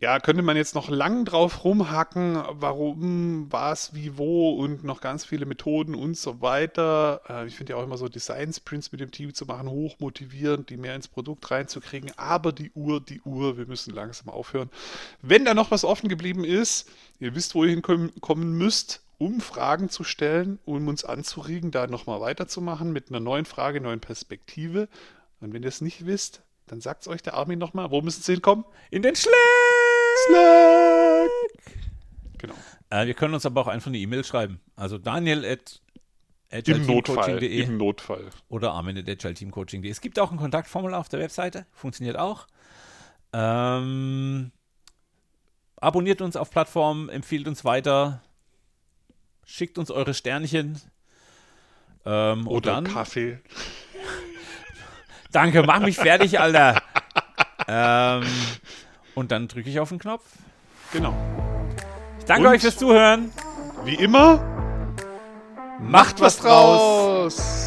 ja, 0.01 0.20
könnte 0.20 0.43
man 0.43 0.57
jetzt 0.57 0.76
noch 0.76 0.89
lang 0.89 1.24
drauf 1.24 1.64
rumhacken, 1.64 2.41
warum, 2.51 3.49
was, 3.51 3.95
wie, 3.95 4.16
wo 4.16 4.53
und 4.53 4.84
noch 4.84 5.01
ganz 5.01 5.24
viele 5.24 5.45
Methoden 5.45 5.97
und 5.97 6.16
so 6.16 6.41
weiter. 6.41 7.20
Äh, 7.28 7.47
ich 7.49 7.57
finde 7.57 7.72
ja 7.72 7.78
auch 7.78 7.82
immer 7.82 7.99
so 7.99 8.09
Design 8.09 8.53
Sprints 8.53 8.93
mit 8.93 9.01
dem 9.01 9.11
Team 9.11 9.34
zu 9.34 9.45
machen, 9.47 9.68
hochmotivierend, 9.68 10.70
die 10.70 10.76
mehr 10.76 10.95
ins 10.95 11.09
Produkt 11.09 11.51
reinzukriegen. 11.51 12.12
Aber 12.16 12.53
die 12.53 12.70
Uhr, 12.74 13.01
die 13.01 13.20
Uhr, 13.22 13.59
wir 13.59 13.66
müssen 13.66 13.93
langsam 13.93 14.28
aufhören. 14.28 14.70
Wenn 15.20 15.45
da 15.45 15.53
noch 15.53 15.72
was 15.72 15.84
offen 15.84 16.09
geblieben 16.09 16.45
ist, 16.45 16.89
ihr 17.18 17.34
wisst, 17.34 17.57
wo 17.57 17.64
ihr 17.64 17.70
hinkommen 17.70 18.53
müsst, 18.53 19.03
um 19.18 19.41
Fragen 19.41 19.89
zu 19.89 20.05
stellen, 20.05 20.61
um 20.64 20.86
uns 20.86 21.05
anzuregen, 21.05 21.72
da 21.72 21.89
nochmal 21.89 22.20
weiterzumachen 22.20 22.93
mit 22.93 23.09
einer 23.09 23.18
neuen 23.18 23.47
Frage, 23.47 23.80
neuen 23.80 23.99
Perspektive. 23.99 24.89
Und 25.41 25.53
wenn 25.53 25.62
ihr 25.62 25.68
es 25.68 25.80
nicht 25.80 26.07
wisst, 26.07 26.43
Dann 26.66 26.80
sagt's 26.82 27.09
euch 27.09 27.22
der 27.22 27.34
Armin 27.34 27.59
nochmal. 27.59 27.91
Wo 27.91 28.03
müssen 28.03 28.22
sie 28.22 28.32
hinkommen? 28.32 28.64
In 28.91 29.01
den 29.03 29.14
Slack! 29.14 29.34
Slack! 30.26 31.30
Genau. 32.39 32.55
Äh, 32.91 33.07
wir 33.07 33.14
können 33.14 33.34
uns 33.34 33.47
aber 33.47 33.62
auch 33.62 33.68
einfach 33.68 33.89
eine 33.89 33.99
E-Mail 33.99 34.22
schreiben. 34.24 34.61
Also 34.76 34.99
Daniel 34.99 35.45
at 35.47 35.80
Im 36.68 36.86
Notfall. 36.86 37.43
Im 37.43 37.76
Notfall. 37.78 38.30
oder 38.49 38.72
Armin 38.72 38.99
at 38.99 39.09
agileteamcoaching.de. 39.09 39.91
Es 39.91 40.01
gibt 40.01 40.18
auch 40.18 40.30
ein 40.30 40.36
Kontaktformular 40.39 41.01
auf 41.01 41.09
der 41.09 41.20
Webseite. 41.20 41.66
Funktioniert 41.72 42.18
auch. 42.18 42.47
Ähm, 43.32 44.53
abonniert 45.76 46.20
uns 46.22 46.36
auf 46.36 46.51
Plattformen, 46.51 47.09
empfiehlt 47.09 47.47
uns 47.49 47.64
weiter, 47.64 48.22
schickt 49.45 49.78
uns 49.78 49.91
eure 49.91 50.14
Sternchen. 50.14 50.80
Ähm, 52.07 52.47
Oder 52.47 52.72
dann, 52.72 52.84
Kaffee. 52.84 53.41
Danke, 55.33 55.62
mach 55.62 55.81
mich 55.81 55.97
fertig, 55.97 56.39
Alter. 56.41 56.81
ähm, 57.68 58.22
und 59.14 59.31
dann 59.33 59.49
drücke 59.49 59.68
ich 59.70 59.81
auf 59.81 59.89
den 59.91 59.99
Knopf. 59.99 60.24
Genau. 60.93 61.14
Ich 62.18 62.24
danke 62.24 62.49
Und- 62.49 62.55
euch 62.55 62.61
fürs 62.62 62.76
Zuhören. 62.76 63.31
Wie 63.85 63.95
immer, 63.95 64.41
Macht 65.81 66.20
was 66.20 66.39
draus. 66.39 67.37
draus. 67.37 67.57